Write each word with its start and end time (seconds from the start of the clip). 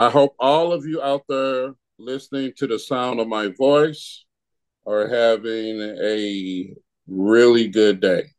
I 0.00 0.08
hope 0.08 0.34
all 0.38 0.72
of 0.72 0.86
you 0.86 1.02
out 1.02 1.24
there 1.28 1.74
listening 1.98 2.54
to 2.56 2.66
the 2.66 2.78
sound 2.78 3.20
of 3.20 3.28
my 3.28 3.48
voice 3.48 4.24
are 4.86 5.06
having 5.06 5.78
a 5.78 6.74
really 7.06 7.68
good 7.68 8.00
day. 8.00 8.30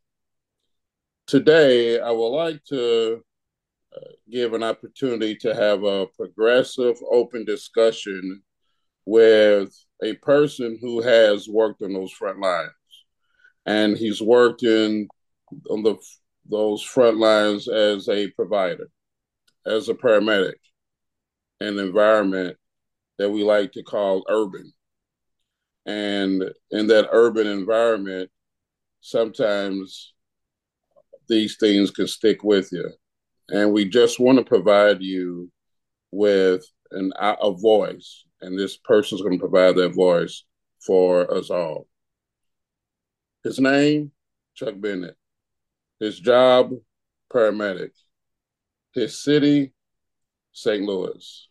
Today, 1.28 2.00
I 2.00 2.10
would 2.10 2.30
like 2.30 2.64
to 2.64 3.22
uh, 3.96 4.00
give 4.28 4.54
an 4.54 4.64
opportunity 4.64 5.36
to 5.36 5.54
have 5.54 5.84
a 5.84 6.08
progressive, 6.08 6.96
open 7.08 7.44
discussion 7.44 8.42
with 9.06 9.72
a 10.02 10.14
person 10.14 10.80
who 10.80 11.00
has 11.00 11.48
worked 11.48 11.80
on 11.82 11.92
those 11.92 12.10
front 12.10 12.40
lines. 12.40 12.72
And 13.66 13.96
he's 13.96 14.20
worked 14.20 14.64
in 14.64 15.06
on 15.70 15.84
the 15.84 15.94
those 16.44 16.82
front 16.82 17.18
lines 17.18 17.68
as 17.68 18.08
a 18.08 18.26
provider, 18.32 18.88
as 19.64 19.88
a 19.88 19.94
paramedic, 19.94 20.54
an 21.62 21.78
environment 21.78 22.56
that 23.18 23.30
we 23.30 23.44
like 23.44 23.72
to 23.72 23.82
call 23.82 24.24
urban. 24.28 24.72
And 25.86 26.44
in 26.70 26.86
that 26.88 27.08
urban 27.12 27.46
environment, 27.46 28.30
sometimes 29.00 30.12
these 31.28 31.56
things 31.56 31.90
can 31.90 32.06
stick 32.06 32.42
with 32.44 32.70
you. 32.72 32.90
And 33.48 33.72
we 33.72 33.84
just 33.84 34.20
want 34.20 34.38
to 34.38 34.44
provide 34.44 35.02
you 35.02 35.50
with 36.10 36.64
an, 36.90 37.12
a 37.18 37.52
voice. 37.52 38.24
And 38.40 38.58
this 38.58 38.76
person 38.76 39.16
is 39.16 39.22
going 39.22 39.38
to 39.38 39.48
provide 39.48 39.76
that 39.76 39.94
voice 39.94 40.44
for 40.80 41.32
us 41.32 41.50
all. 41.50 41.86
His 43.44 43.58
name, 43.58 44.12
Chuck 44.54 44.74
Bennett. 44.78 45.16
His 45.98 46.18
job, 46.18 46.72
paramedic. 47.32 47.90
His 48.94 49.22
city, 49.22 49.72
St. 50.52 50.82
Louis. 50.82 51.48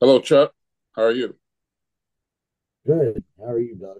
Hello, 0.00 0.18
Chuck. 0.18 0.54
How 0.96 1.02
are 1.02 1.10
you? 1.10 1.36
Good. 2.86 3.22
How 3.38 3.50
are 3.50 3.60
you, 3.60 3.74
Doug? 3.74 3.98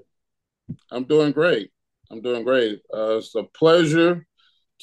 I'm 0.91 1.05
doing 1.05 1.33
great. 1.33 1.72
I'm 2.11 2.22
doing 2.22 2.42
great. 2.42 2.80
Uh, 2.91 3.19
it's 3.19 3.34
a 3.34 3.42
pleasure 3.42 4.27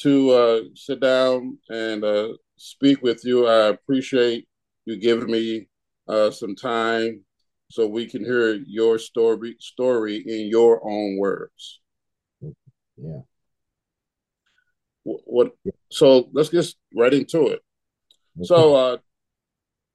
to 0.02 0.30
uh, 0.30 0.60
sit 0.76 1.00
down 1.00 1.58
and 1.70 2.04
uh, 2.04 2.34
speak 2.58 3.02
with 3.02 3.26
you. 3.26 3.48
I 3.48 3.70
appreciate 3.70 4.48
you 4.86 4.98
giving 4.98 5.32
me 5.32 5.68
uh, 6.08 6.30
some 6.30 6.56
time 6.56 7.26
so 7.72 7.88
we 7.88 8.06
can 8.06 8.24
hear 8.24 8.54
your 8.68 9.00
story 9.00 9.56
story 9.60 10.18
in 10.18 10.50
your 10.50 10.88
own 10.88 11.18
words. 11.18 11.80
Yeah. 12.96 13.22
What? 15.02 15.22
what 15.26 15.52
so 15.90 16.30
let's 16.32 16.50
get 16.50 16.72
right 16.96 17.14
into 17.16 17.48
it. 17.48 17.62
Okay. 18.38 18.46
So, 18.46 18.76
uh, 18.76 18.98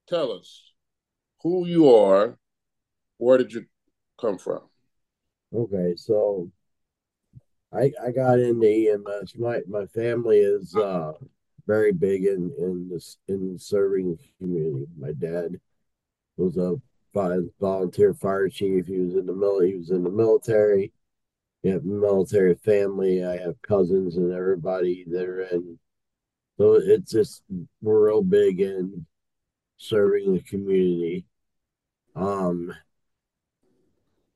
tell 0.09 0.33
us 0.33 0.72
who 1.43 1.67
you 1.67 1.95
are. 1.95 2.39
Where 3.19 3.39
did 3.39 3.53
you 3.53 3.67
come 4.21 4.39
from? 4.39 4.63
Okay, 5.55 5.95
so 5.97 6.51
I 7.73 7.93
I 8.03 8.11
got 8.11 8.39
into 8.39 8.67
EMS. 8.67 9.37
My 9.37 9.61
my 9.67 9.87
family 9.87 10.39
is 10.39 10.75
uh 10.75 11.13
very 11.67 11.93
big 11.93 12.25
in 12.25 12.53
in 12.59 12.89
this 12.89 13.19
in 13.29 13.59
serving 13.59 14.19
community. 14.39 14.87
My 14.99 15.13
dad 15.13 15.61
was 16.37 16.57
a 16.57 16.81
volunteer 17.61 18.15
fire 18.15 18.49
chief. 18.49 18.87
He 18.87 18.99
was 18.99 19.15
in 19.15 19.27
the 19.27 19.35
mil- 19.35 19.61
he 19.61 19.77
was 19.77 19.91
in 19.91 20.03
the 20.03 20.11
military. 20.11 20.93
We 21.63 21.71
have 21.71 21.85
military 21.85 22.55
family. 22.57 23.25
I 23.25 23.37
have 23.39 23.61
cousins 23.63 24.17
and 24.17 24.33
everybody 24.33 25.05
that 25.09 25.25
are 25.25 25.43
in. 25.43 25.79
So 26.59 26.75
it's 26.75 27.13
just 27.13 27.43
we're 27.81 28.07
real 28.09 28.23
big 28.23 28.61
in 28.61 29.07
serving 29.77 30.35
the 30.35 30.43
community. 30.43 31.27
Um, 32.15 32.73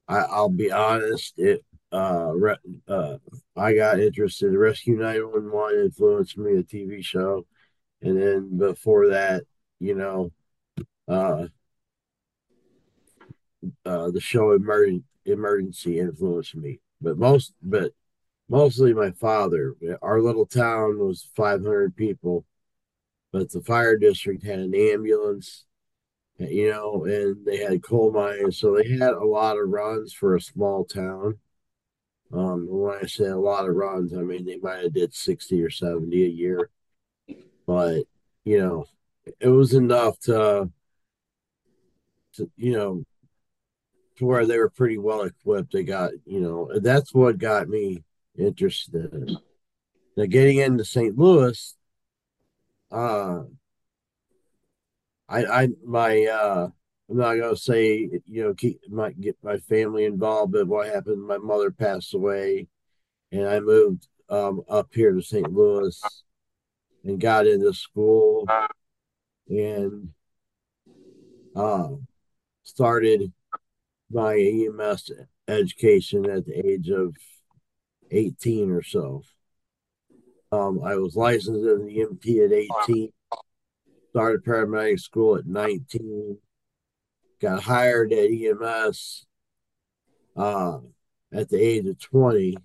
I, 0.08 0.18
I'll 0.18 0.48
be 0.48 0.70
honest. 0.70 1.34
It 1.38 1.64
uh, 1.92 2.32
re, 2.34 2.56
uh, 2.88 3.16
I 3.56 3.74
got 3.74 4.00
interested. 4.00 4.54
Rescue 4.54 4.96
911 4.96 5.84
influenced 5.84 6.38
me, 6.38 6.58
a 6.58 6.62
TV 6.62 7.04
show, 7.04 7.46
and 8.02 8.20
then 8.20 8.58
before 8.58 9.08
that, 9.08 9.44
you 9.80 9.94
know, 9.94 10.32
uh, 11.08 11.46
uh, 13.84 14.10
the 14.10 14.20
show 14.20 14.52
Emergency 14.52 15.04
Emergency 15.24 15.98
influenced 15.98 16.54
me. 16.54 16.80
But 17.00 17.18
most, 17.18 17.52
but 17.62 17.92
mostly 18.48 18.94
my 18.94 19.10
father. 19.12 19.74
Our 20.02 20.20
little 20.20 20.46
town 20.46 20.98
was 20.98 21.28
500 21.36 21.96
people, 21.96 22.44
but 23.32 23.50
the 23.50 23.60
fire 23.62 23.98
district 23.98 24.44
had 24.44 24.60
an 24.60 24.74
ambulance 24.74 25.65
you 26.38 26.70
know, 26.70 27.04
and 27.04 27.44
they 27.46 27.58
had 27.58 27.82
coal 27.82 28.12
mines, 28.12 28.58
so 28.58 28.76
they 28.76 28.88
had 28.88 29.12
a 29.12 29.24
lot 29.24 29.58
of 29.58 29.68
runs 29.68 30.12
for 30.12 30.34
a 30.34 30.40
small 30.40 30.84
town. 30.84 31.38
Um, 32.32 32.66
when 32.68 32.98
I 33.02 33.06
say 33.06 33.26
a 33.26 33.36
lot 33.36 33.68
of 33.68 33.76
runs, 33.76 34.12
I 34.12 34.22
mean 34.22 34.44
they 34.44 34.58
might 34.58 34.82
have 34.82 34.92
did 34.92 35.14
sixty 35.14 35.62
or 35.62 35.70
seventy 35.70 36.24
a 36.24 36.28
year, 36.28 36.70
but 37.66 38.04
you 38.44 38.58
know, 38.58 38.86
it 39.40 39.48
was 39.48 39.74
enough 39.74 40.18
to, 40.20 40.70
to 42.34 42.50
you 42.56 42.72
know, 42.72 43.04
to 44.16 44.24
where 44.24 44.46
they 44.46 44.58
were 44.58 44.70
pretty 44.70 44.98
well 44.98 45.22
equipped. 45.22 45.72
They 45.72 45.84
got, 45.84 46.12
you 46.24 46.40
know, 46.40 46.70
that's 46.80 47.14
what 47.14 47.38
got 47.38 47.68
me 47.68 48.02
interested. 48.38 49.36
Now, 50.16 50.26
getting 50.26 50.58
into 50.58 50.84
St. 50.84 51.16
Louis, 51.16 51.74
uh, 52.90 53.42
I, 55.28 55.44
I, 55.44 55.68
my, 55.84 56.24
uh, 56.24 56.68
I'm 57.08 57.16
not 57.16 57.36
gonna 57.36 57.56
say, 57.56 58.08
you 58.26 58.44
know, 58.44 58.54
keep 58.54 58.80
my 58.88 59.12
get 59.12 59.36
my 59.42 59.58
family 59.58 60.04
involved, 60.04 60.52
but 60.52 60.66
what 60.66 60.92
happened? 60.92 61.26
My 61.26 61.38
mother 61.38 61.70
passed 61.70 62.14
away, 62.14 62.66
and 63.30 63.46
I 63.46 63.60
moved 63.60 64.08
um, 64.28 64.62
up 64.68 64.88
here 64.92 65.12
to 65.12 65.22
St. 65.22 65.52
Louis 65.52 66.00
and 67.04 67.20
got 67.20 67.46
into 67.46 67.72
school 67.72 68.46
and 69.48 70.08
uh, 71.54 71.88
started 72.64 73.32
my 74.10 74.34
EMS 74.34 75.10
education 75.48 76.28
at 76.28 76.44
the 76.44 76.66
age 76.66 76.88
of 76.90 77.14
18 78.10 78.70
or 78.70 78.82
so. 78.82 79.22
Um, 80.52 80.80
I 80.84 80.96
was 80.96 81.16
licensed 81.16 81.66
as 81.66 81.80
an 81.80 81.88
EMT 81.88 82.44
at 82.44 82.52
18 82.52 83.12
started 84.16 84.42
paramedic 84.42 84.98
school 84.98 85.36
at 85.36 85.44
19, 85.44 86.38
got 87.38 87.62
hired 87.62 88.14
at 88.14 88.30
EMS 88.30 89.26
uh, 90.34 90.78
at 91.34 91.50
the 91.50 91.60
age 91.60 91.84
of 91.84 92.00
20. 92.00 92.56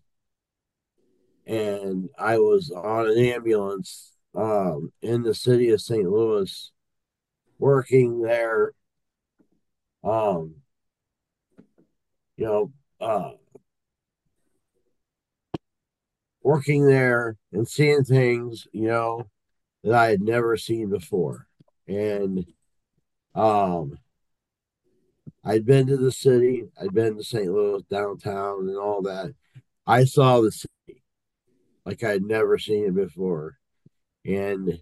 And 1.45 2.07
I 2.17 2.37
was 2.37 2.71
on 2.71 3.09
an 3.09 3.17
ambulance 3.17 4.13
um, 4.33 4.93
in 5.01 5.23
the 5.23 5.35
city 5.35 5.71
of 5.71 5.81
St. 5.81 6.09
Louis, 6.09 6.71
working 7.59 8.21
there. 8.21 8.71
Um, 10.05 10.55
you 12.37 12.45
know, 12.45 12.71
uh, 13.01 13.31
working 16.41 16.85
there 16.85 17.35
and 17.51 17.67
seeing 17.67 18.05
things, 18.05 18.69
you 18.71 18.87
know, 18.87 19.27
that 19.83 19.93
I 19.93 20.09
had 20.09 20.21
never 20.21 20.57
seen 20.57 20.89
before. 20.89 21.47
And 21.87 22.45
um 23.35 23.97
I'd 25.43 25.65
been 25.65 25.87
to 25.87 25.97
the 25.97 26.11
city, 26.11 26.65
I'd 26.79 26.93
been 26.93 27.17
to 27.17 27.23
St. 27.23 27.51
Louis 27.51 27.81
downtown 27.89 28.69
and 28.69 28.77
all 28.77 29.01
that. 29.03 29.33
I 29.87 30.03
saw 30.05 30.41
the 30.41 30.51
city 30.51 31.03
like 31.85 32.03
I'd 32.03 32.23
never 32.23 32.57
seen 32.57 32.85
it 32.85 32.95
before. 32.95 33.57
And 34.25 34.79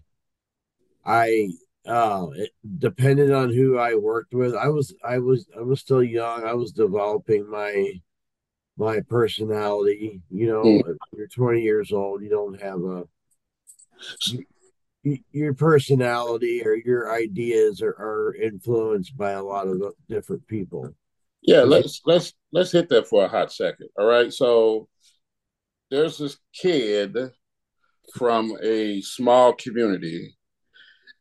I 1.04 1.50
uh 1.86 2.26
it 2.34 2.50
depended 2.78 3.32
on 3.32 3.52
who 3.52 3.78
I 3.78 3.94
worked 3.94 4.34
with. 4.34 4.54
I 4.54 4.68
was 4.68 4.94
I 5.02 5.18
was 5.18 5.46
I 5.56 5.62
was 5.62 5.80
still 5.80 6.02
young. 6.02 6.44
I 6.44 6.54
was 6.54 6.72
developing 6.72 7.48
my 7.48 8.00
my 8.76 9.00
personality. 9.00 10.20
You 10.30 10.46
know, 10.48 10.62
mm. 10.62 10.96
you're 11.16 11.28
20 11.28 11.62
years 11.62 11.92
old, 11.92 12.22
you 12.22 12.28
don't 12.28 12.60
have 12.60 12.82
a 12.82 13.04
your 15.02 15.54
personality 15.54 16.62
or 16.64 16.74
your 16.74 17.12
ideas 17.12 17.80
are, 17.82 17.96
are 17.98 18.34
influenced 18.34 19.16
by 19.16 19.32
a 19.32 19.42
lot 19.42 19.66
of 19.66 19.82
different 20.08 20.46
people. 20.46 20.94
Yeah, 21.42 21.62
let's 21.62 22.02
let's 22.04 22.34
let's 22.52 22.72
hit 22.72 22.88
that 22.90 23.08
for 23.08 23.24
a 23.24 23.28
hot 23.28 23.52
second. 23.52 23.88
All 23.98 24.06
right. 24.06 24.32
So 24.32 24.88
there's 25.90 26.18
this 26.18 26.36
kid 26.54 27.16
from 28.14 28.56
a 28.62 29.00
small 29.00 29.54
community 29.54 30.36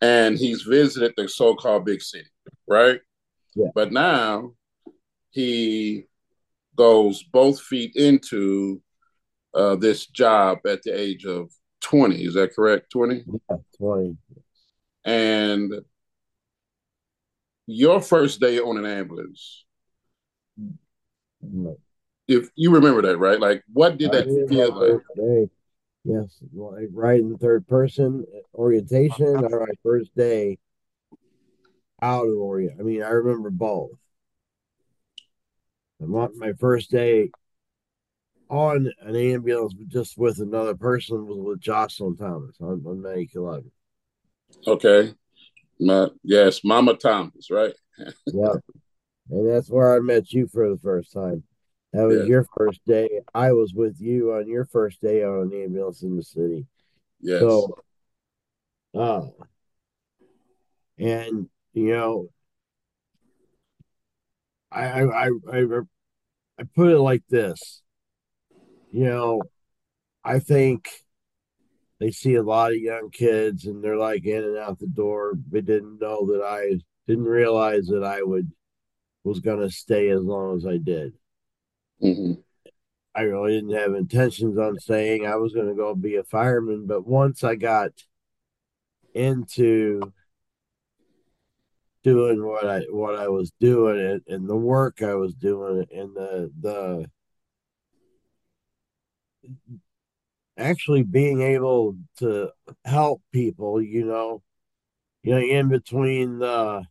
and 0.02 0.38
he's 0.38 0.64
visited 0.64 1.14
the 1.16 1.28
so-called 1.28 1.86
big 1.86 2.02
city, 2.02 2.30
right? 2.68 3.00
Yeah. 3.56 3.70
But 3.76 3.92
now 3.92 4.54
he 5.32 6.06
goes 6.76 7.24
both 7.24 7.62
feet 7.62 7.96
into 7.96 8.82
uh, 9.54 9.76
this 9.76 10.08
job 10.08 10.60
at 10.66 10.82
the 10.84 10.98
age 10.98 11.26
of 11.26 11.52
20. 11.82 12.24
Is 12.24 12.34
that 12.36 12.56
correct? 12.56 12.92
20? 12.92 13.24
Yeah, 13.50 13.58
20. 13.78 14.18
And 15.06 15.74
your 17.66 18.02
first 18.02 18.40
day 18.40 18.60
on 18.60 18.78
an 18.78 18.86
ambulance. 18.86 19.66
No. 21.42 21.78
If 22.28 22.50
you 22.56 22.72
remember 22.72 23.02
that, 23.04 23.18
right? 23.18 23.40
Like, 23.40 23.64
what 23.72 23.98
did 23.98 24.14
I 24.14 24.22
that 24.22 24.48
feel 24.50 24.76
like? 24.76 25.02
Day. 25.16 25.50
Yes, 26.06 26.38
like 26.54 26.88
right 26.94 27.20
in 27.20 27.38
third 27.38 27.68
person 27.68 28.26
uh, 28.34 28.40
orientation 28.58 29.44
or 29.44 29.60
my 29.60 29.74
first 29.84 30.16
day 30.16 30.58
out 32.02 32.26
of 32.26 32.38
orient. 32.38 32.80
I 32.80 32.84
mean, 32.84 33.04
I 33.04 33.10
remember 33.10 33.50
both. 33.50 33.92
I 36.02 36.06
want 36.06 36.38
my 36.38 36.54
first 36.54 36.90
day 36.90 37.32
on 38.50 38.92
an 39.02 39.16
ambulance 39.16 39.74
just 39.88 40.18
with 40.18 40.40
another 40.40 40.76
person 40.76 41.26
was 41.28 41.38
with 41.38 41.60
Jocelyn 41.60 42.18
Thomas 42.18 42.56
on, 42.60 42.84
on 42.86 43.02
Medic 43.02 43.36
11. 43.36 43.72
Okay. 44.66 45.14
My, 45.80 46.08
yes, 46.24 46.64
Mama 46.64 46.96
Thomas, 46.96 47.50
right? 47.52 47.74
yeah. 48.26 48.54
And 49.30 49.48
that's 49.48 49.70
where 49.70 49.96
I 49.96 50.00
met 50.00 50.32
you 50.34 50.48
for 50.48 50.70
the 50.70 50.80
first 50.80 51.14
time. 51.14 51.44
That 51.94 52.08
was 52.08 52.28
your 52.28 52.46
first 52.56 52.82
day. 52.86 53.22
I 53.34 53.52
was 53.52 53.74
with 53.74 54.00
you 54.00 54.34
on 54.34 54.48
your 54.48 54.66
first 54.66 55.02
day 55.02 55.24
on 55.24 55.52
an 55.52 55.64
ambulance 55.64 56.04
in 56.04 56.16
the 56.16 56.24
city. 56.24 56.68
Yes. 57.20 57.40
So, 57.40 57.76
uh, 58.94 59.26
and 61.00 61.50
you 61.74 61.92
know, 61.92 62.30
I 64.72 65.02
I 65.02 65.28
I 65.52 65.62
I 66.60 66.64
put 66.76 66.92
it 66.92 67.00
like 67.00 67.24
this. 67.30 67.82
You 68.92 69.06
know, 69.06 69.42
I 70.24 70.40
think 70.40 70.90
they 72.00 72.12
see 72.12 72.36
a 72.36 72.44
lot 72.44 72.72
of 72.72 72.78
young 72.78 73.10
kids 73.12 73.66
and 73.66 73.84
they're 73.84 73.98
like 73.98 74.26
in 74.26 74.44
and 74.44 74.58
out 74.58 74.80
the 74.80 74.88
door. 74.88 75.34
They 75.52 75.62
didn't 75.62 76.00
know 76.00 76.26
that 76.28 76.44
I 76.44 76.80
didn't 77.08 77.26
realize 77.26 77.88
that 77.88 78.04
I 78.04 78.22
would 78.24 78.52
was 79.24 79.40
going 79.40 79.60
to 79.60 79.70
stay 79.70 80.10
as 80.10 80.22
long 80.22 80.58
as 80.58 80.66
I 80.66 80.78
did. 80.78 81.14
Mm-hmm. 82.02 82.34
I 83.16 83.22
really 83.22 83.56
didn't 83.56 83.76
have 83.76 83.96
intentions 83.96 84.58
on 84.58 84.80
staying. 84.80 85.26
I 85.26 85.36
was 85.36 85.54
going 85.54 85.68
to 85.68 85.74
go 85.74 85.94
be 85.94 86.16
a 86.16 86.24
fireman, 86.24 86.88
but 86.88 87.06
once 87.06 87.44
I 87.44 87.56
got 87.56 87.92
into 89.14 90.14
doing 92.04 92.46
what 92.46 92.66
I 92.66 92.82
what 92.90 93.16
I 93.16 93.28
was 93.28 93.52
doing 93.60 94.00
and, 94.00 94.22
and 94.28 94.50
the 94.50 94.56
work 94.56 95.02
I 95.02 95.16
was 95.16 95.34
doing 95.34 95.86
and 95.94 96.16
the 96.16 96.52
the 96.62 97.10
actually 100.58 101.04
being 101.04 101.42
able 101.42 101.98
to 102.18 102.52
help 102.86 103.22
people, 103.32 103.82
you 103.82 104.06
know, 104.06 104.42
you 105.24 105.34
know, 105.34 105.42
in 105.42 105.70
between 105.70 106.40
the 106.40 106.84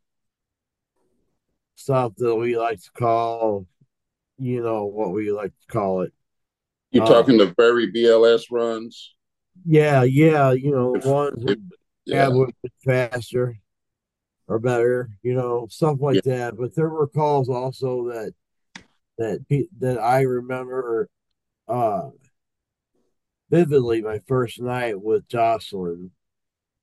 stuff 1.74 2.12
that 2.16 2.34
we 2.34 2.58
like 2.58 2.82
to 2.82 2.90
call, 2.92 3.66
you 4.38 4.62
know, 4.62 4.84
what 4.84 5.12
we 5.12 5.30
like 5.30 5.52
to 5.52 5.66
call 5.72 6.02
it. 6.02 6.12
You're 6.90 7.04
uh, 7.04 7.08
talking 7.08 7.36
the 7.36 7.54
very 7.56 7.90
BLS 7.92 8.44
runs? 8.50 9.14
Yeah, 9.64 10.02
yeah, 10.04 10.52
you 10.52 10.70
know, 10.70 10.96
ones 11.04 11.44
that 11.44 11.58
yeah. 12.06 12.28
would 12.28 12.52
faster 12.84 13.58
or 14.46 14.58
better, 14.58 15.10
you 15.22 15.34
know, 15.34 15.66
stuff 15.70 15.98
like 16.00 16.22
yeah. 16.24 16.36
that. 16.36 16.56
But 16.56 16.74
there 16.74 16.88
were 16.88 17.06
calls 17.06 17.48
also 17.48 18.08
that 18.08 18.34
that 19.18 19.66
that 19.80 19.98
I 19.98 20.22
remember 20.22 21.08
uh 21.66 22.10
vividly 23.50 24.02
my 24.02 24.20
first 24.26 24.60
night 24.60 25.00
with 25.00 25.28
Jocelyn. 25.28 26.10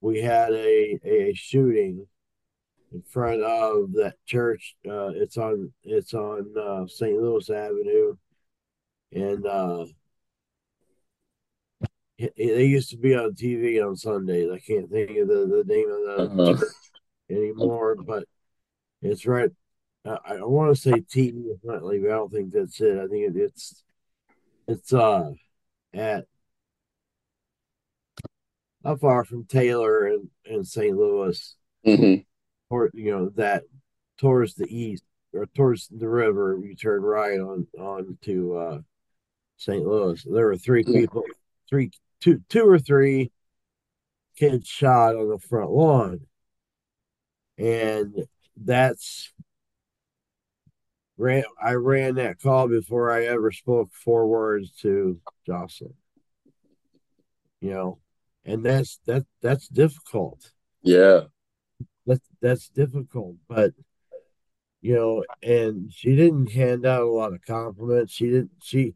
We 0.02 0.22
had 0.22 0.52
a 0.54 1.00
a 1.04 1.34
shooting 1.34 2.08
in 2.92 3.04
front 3.10 3.42
of 3.42 3.94
that 3.94 4.16
church. 4.26 4.76
Uh, 4.88 5.10
it's 5.10 5.38
on 5.38 5.72
it's 5.84 6.14
on 6.14 6.54
uh, 6.60 6.88
St. 6.88 7.20
Louis 7.20 7.50
Avenue, 7.50 8.16
and 9.12 9.46
uh, 9.46 9.86
it, 12.18 12.34
it, 12.38 12.68
used 12.68 12.92
to 12.92 12.98
be 12.98 13.16
on 13.16 13.34
TV 13.34 13.86
on 13.86 13.96
Sundays. 13.96 14.50
I 14.52 14.60
can't 14.60 14.90
think 14.90 15.12
of 15.18 15.28
the, 15.28 15.34
the 15.48 15.64
name 15.68 15.90
of 15.90 16.38
the 16.38 16.44
uh-huh. 16.44 16.60
church 16.60 16.74
anymore, 17.30 17.96
but 17.96 18.26
it's 19.02 19.26
right. 19.26 19.50
Uh, 20.06 20.18
I 20.24 20.36
want 20.44 20.76
to 20.76 20.82
say 20.82 20.92
TV 20.92 21.60
Huntley, 21.68 22.00
but 22.00 22.12
I 22.12 22.16
don't 22.16 22.32
think 22.32 22.54
that's 22.54 22.80
it. 22.80 22.98
I 22.98 23.08
think 23.08 23.36
it, 23.36 23.38
it's 23.38 23.84
it's 24.68 24.94
uh 24.94 25.32
at 25.94 26.26
not 28.86 29.00
far 29.00 29.26
from 29.26 29.46
Taylor 29.46 30.06
and, 30.06 30.30
and 30.46 30.66
St. 30.66 30.96
Louis, 30.96 31.56
mm-hmm. 31.86 32.22
or 32.70 32.92
you 32.94 33.12
know 33.12 33.30
that 33.36 33.64
towards 34.20 34.54
the 34.54 34.68
east 34.70 35.04
or 35.34 35.48
towards 35.48 35.88
the 35.90 36.08
river, 36.08 36.58
you 36.64 36.76
turn 36.76 37.02
right 37.02 37.40
on 37.40 37.68
on 37.80 38.18
to 38.22 38.58
uh, 38.58 38.80
St. 39.58 39.84
Louis. 39.84 40.24
There 40.24 40.46
were 40.46 40.58
three 40.58 40.84
people, 40.84 41.24
three 41.68 41.92
two 42.22 42.42
two 42.48 42.70
or 42.70 42.78
three 42.78 43.32
kids 44.38 44.68
shot 44.68 45.16
on 45.16 45.30
the 45.30 45.40
front 45.40 45.72
lawn, 45.72 46.20
and 47.58 48.14
that's 48.56 49.34
ran. 51.18 51.44
I 51.60 51.74
ran 51.74 52.16
that 52.16 52.40
call 52.40 52.68
before 52.68 53.12
I 53.12 53.26
ever 53.26 53.52
spoke 53.52 53.90
four 53.94 54.28
words 54.28 54.70
to 54.82 55.20
Jocelyn. 55.48 55.96
You 57.62 57.74
know, 57.74 58.00
and 58.46 58.64
that's 58.66 59.00
that 59.06 59.26
that's 59.42 59.68
difficult. 59.68 60.52
Yeah, 60.84 61.22
that's 62.06 62.28
that's 62.42 62.70
difficult, 62.70 63.36
but 63.48 63.74
you 64.82 64.94
know, 64.96 65.24
and 65.42 65.92
she 65.92 66.16
didn't 66.16 66.52
hand 66.52 66.86
out 66.86 67.02
a 67.04 67.10
lot 67.10 67.34
of 67.34 67.42
compliments. 67.46 68.14
She 68.14 68.26
didn't. 68.26 68.52
She 68.62 68.94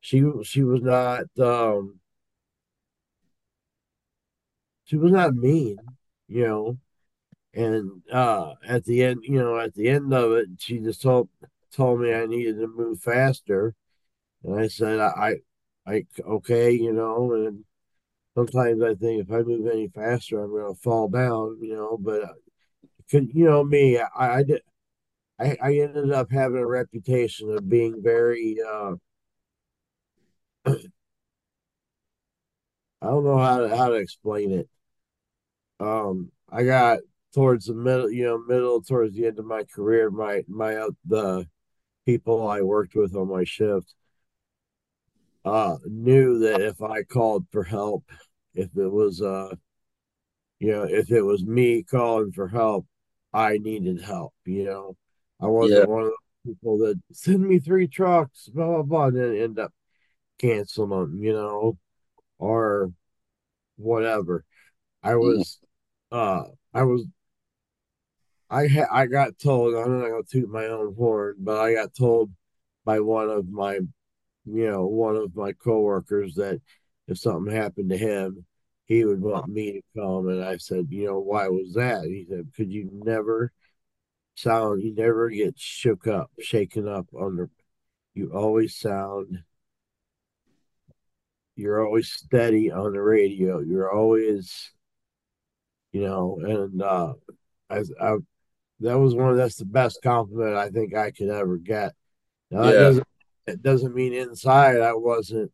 she 0.00 0.24
she 0.42 0.62
was 0.62 0.82
not. 0.82 1.26
um 1.38 2.00
She 4.84 4.96
was 4.96 5.12
not 5.12 5.34
mean, 5.34 5.76
you 6.28 6.46
know. 6.46 6.78
And 7.54 8.02
uh 8.12 8.54
at 8.66 8.84
the 8.84 9.04
end, 9.04 9.20
you 9.24 9.40
know, 9.40 9.58
at 9.58 9.74
the 9.74 9.88
end 9.88 10.12
of 10.14 10.32
it, 10.32 10.48
she 10.58 10.78
just 10.80 11.02
told 11.02 11.28
told 11.72 12.00
me 12.00 12.14
I 12.14 12.26
needed 12.26 12.58
to 12.58 12.68
move 12.68 13.00
faster, 13.02 13.74
and 14.44 14.60
I 14.60 14.68
said 14.68 15.00
I 15.00 15.36
I 15.86 16.06
okay, 16.20 16.72
you 16.72 16.92
know, 16.92 17.32
and 17.34 17.64
sometimes 18.38 18.82
I 18.82 18.94
think 18.94 19.22
if 19.22 19.32
I 19.32 19.42
move 19.42 19.66
any 19.66 19.88
faster, 19.88 20.42
I'm 20.42 20.50
going 20.50 20.72
to 20.72 20.80
fall 20.80 21.08
down, 21.08 21.58
you 21.60 21.74
know. 21.74 21.98
But 21.98 22.22
could 23.10 23.34
you 23.34 23.46
know 23.46 23.64
me? 23.64 23.98
I, 23.98 24.38
I 24.38 24.42
did. 24.44 24.62
I, 25.40 25.56
I 25.62 25.74
ended 25.78 26.12
up 26.12 26.30
having 26.30 26.58
a 26.58 26.66
reputation 26.66 27.50
of 27.50 27.68
being 27.68 28.02
very. 28.02 28.58
Uh, 28.60 28.94
I 30.66 30.76
don't 33.06 33.24
know 33.24 33.38
how 33.38 33.60
to 33.60 33.76
how 33.76 33.88
to 33.88 33.94
explain 33.94 34.52
it. 34.52 34.68
Um, 35.80 36.30
I 36.50 36.64
got 36.64 37.00
towards 37.34 37.66
the 37.66 37.74
middle, 37.74 38.10
you 38.10 38.24
know, 38.24 38.38
middle 38.38 38.82
towards 38.82 39.16
the 39.16 39.26
end 39.26 39.38
of 39.38 39.46
my 39.46 39.64
career, 39.64 40.10
my 40.10 40.44
my 40.48 40.76
uh, 40.76 40.90
the 41.06 41.46
people 42.06 42.48
I 42.48 42.62
worked 42.62 42.94
with 42.94 43.14
on 43.16 43.28
my 43.28 43.44
shift 43.44 43.94
uh 45.44 45.76
knew 45.86 46.40
that 46.40 46.60
if 46.60 46.82
I 46.82 47.04
called 47.04 47.46
for 47.52 47.62
help 47.62 48.04
if 48.58 48.76
it 48.76 48.88
was 48.88 49.22
uh 49.22 49.54
you 50.58 50.72
know 50.72 50.82
if 50.82 51.10
it 51.10 51.22
was 51.22 51.44
me 51.44 51.82
calling 51.82 52.32
for 52.32 52.48
help 52.48 52.86
i 53.32 53.56
needed 53.58 54.00
help 54.02 54.34
you 54.44 54.64
know? 54.64 54.96
I 55.40 55.46
wasn't 55.46 55.88
yeah. 55.88 55.94
one 55.94 56.04
of 56.04 56.12
the 56.44 56.52
people 56.52 56.78
that 56.78 57.00
send 57.12 57.40
me 57.40 57.60
three 57.60 57.86
trucks 57.86 58.48
blah 58.48 58.66
blah 58.66 58.82
blah 58.82 59.06
and 59.06 59.16
then 59.16 59.36
end 59.36 59.58
up 59.58 59.72
canceling 60.38 60.90
them 60.90 61.22
you 61.22 61.32
know 61.32 61.78
or 62.38 62.92
whatever. 63.76 64.44
I 65.02 65.14
was 65.14 65.58
uh 66.10 66.44
i 66.74 66.82
was 66.82 67.04
i 68.50 68.66
ha- 68.66 68.88
i 68.90 69.06
got 69.06 69.38
told 69.38 69.74
i'm 69.74 70.00
not 70.00 70.08
gonna 70.08 70.22
toot 70.28 70.48
my 70.48 70.64
own 70.64 70.94
horn 70.96 71.36
but 71.38 71.60
i 71.60 71.74
got 71.74 71.94
told 71.94 72.30
by 72.84 72.98
one 72.98 73.28
of 73.28 73.46
my 73.48 73.74
you 73.74 74.70
know 74.70 74.86
one 74.86 75.16
of 75.16 75.36
my 75.36 75.52
coworkers 75.52 76.34
that 76.36 76.60
if 77.08 77.18
something 77.18 77.52
happened 77.52 77.90
to 77.90 77.96
him, 77.96 78.44
he 78.84 79.04
would 79.04 79.20
want 79.20 79.48
me 79.48 79.72
to 79.72 80.00
come. 80.00 80.28
And 80.28 80.44
I 80.44 80.58
said, 80.58 80.86
you 80.90 81.06
know, 81.06 81.18
why 81.18 81.48
was 81.48 81.74
that? 81.74 82.04
He 82.04 82.26
said, 82.28 82.52
could 82.56 82.70
you 82.70 82.88
never 82.92 83.52
sound, 84.34 84.82
you 84.82 84.94
never 84.94 85.28
get 85.30 85.58
shook 85.58 86.06
up, 86.06 86.30
shaken 86.38 86.86
up 86.86 87.06
under, 87.18 87.50
you 88.14 88.30
always 88.32 88.76
sound, 88.76 89.42
you're 91.56 91.84
always 91.84 92.12
steady 92.12 92.70
on 92.70 92.92
the 92.92 93.02
radio. 93.02 93.58
You're 93.58 93.92
always, 93.92 94.70
you 95.92 96.02
know, 96.02 96.38
and 96.40 96.80
uh, 96.80 97.14
I, 97.68 97.82
I 98.00 98.16
that 98.80 98.98
was 98.98 99.16
one 99.16 99.30
of 99.30 99.36
that's 99.36 99.56
the 99.56 99.64
best 99.64 100.00
compliment 100.02 100.56
I 100.56 100.68
think 100.68 100.94
I 100.94 101.10
could 101.10 101.30
ever 101.30 101.56
get. 101.56 101.94
Now, 102.50 102.64
yeah. 102.64 102.70
that 102.70 102.78
doesn't, 102.78 103.06
it 103.48 103.62
doesn't 103.62 103.94
mean 103.94 104.12
inside 104.12 104.80
I 104.80 104.92
wasn't 104.94 105.52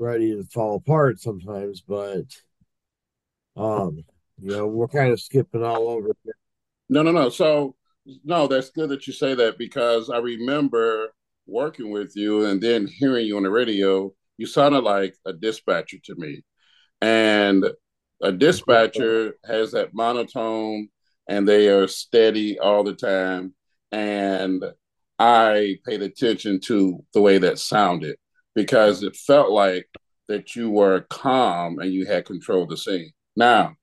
ready 0.00 0.34
to 0.34 0.44
fall 0.44 0.76
apart 0.76 1.20
sometimes, 1.20 1.82
but 1.82 2.24
um, 3.56 4.02
you 4.40 4.50
know, 4.50 4.66
we're 4.66 4.88
kind 4.88 5.12
of 5.12 5.20
skipping 5.20 5.62
all 5.62 5.88
over 5.88 6.10
here. 6.24 6.36
No, 6.88 7.02
no, 7.02 7.12
no. 7.12 7.28
So 7.28 7.76
no, 8.24 8.46
that's 8.46 8.70
good 8.70 8.88
that 8.88 9.06
you 9.06 9.12
say 9.12 9.34
that 9.34 9.58
because 9.58 10.10
I 10.10 10.18
remember 10.18 11.12
working 11.46 11.90
with 11.90 12.16
you 12.16 12.46
and 12.46 12.60
then 12.60 12.86
hearing 12.86 13.26
you 13.26 13.36
on 13.36 13.42
the 13.42 13.50
radio. 13.50 14.12
You 14.38 14.46
sounded 14.46 14.84
like 14.84 15.14
a 15.26 15.34
dispatcher 15.34 15.98
to 16.04 16.14
me, 16.16 16.42
and 17.02 17.64
a 18.22 18.32
dispatcher 18.32 19.36
has 19.44 19.72
that 19.72 19.94
monotone 19.94 20.88
and 21.28 21.46
they 21.46 21.68
are 21.68 21.86
steady 21.86 22.58
all 22.58 22.82
the 22.82 22.94
time. 22.94 23.54
And 23.92 24.64
I 25.18 25.76
paid 25.86 26.02
attention 26.02 26.60
to 26.62 27.04
the 27.14 27.20
way 27.20 27.38
that 27.38 27.58
sounded 27.58 28.16
because 28.54 29.02
it 29.02 29.16
felt 29.16 29.50
like 29.50 29.88
that 30.28 30.54
you 30.54 30.70
were 30.70 31.06
calm 31.10 31.78
and 31.78 31.92
you 31.92 32.06
had 32.06 32.24
control 32.24 32.62
of 32.62 32.68
the 32.68 32.76
scene. 32.76 33.10
Now, 33.36 33.74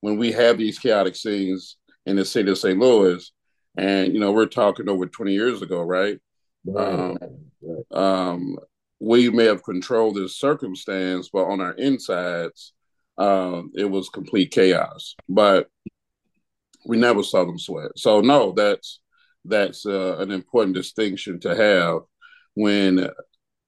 when 0.00 0.18
we 0.18 0.32
have 0.32 0.58
these 0.58 0.78
chaotic 0.78 1.16
scenes 1.16 1.76
in 2.06 2.16
the 2.16 2.24
city 2.24 2.50
of 2.50 2.58
St. 2.58 2.78
Louis, 2.78 3.30
and 3.76 4.12
you 4.12 4.20
know 4.20 4.32
we're 4.32 4.46
talking 4.46 4.88
over 4.88 5.06
20 5.06 5.32
years 5.32 5.62
ago, 5.62 5.82
right? 5.82 6.18
right. 6.64 6.88
Um. 6.88 7.18
Um, 7.92 8.58
we 9.02 9.30
may 9.30 9.44
have 9.46 9.64
controlled 9.64 10.14
the 10.14 10.28
circumstance, 10.28 11.28
but 11.32 11.44
on 11.46 11.60
our 11.60 11.72
insides, 11.72 12.72
um, 13.18 13.72
it 13.74 13.84
was 13.84 14.08
complete 14.08 14.52
chaos. 14.52 15.16
But 15.28 15.68
we 16.86 16.96
never 16.96 17.22
saw 17.22 17.44
them 17.44 17.58
sweat. 17.58 17.92
So 17.96 18.20
no, 18.20 18.52
that's 18.52 19.00
that's 19.44 19.86
uh, 19.86 20.18
an 20.18 20.30
important 20.30 20.76
distinction 20.76 21.40
to 21.40 21.56
have 21.56 22.02
when 22.54 23.08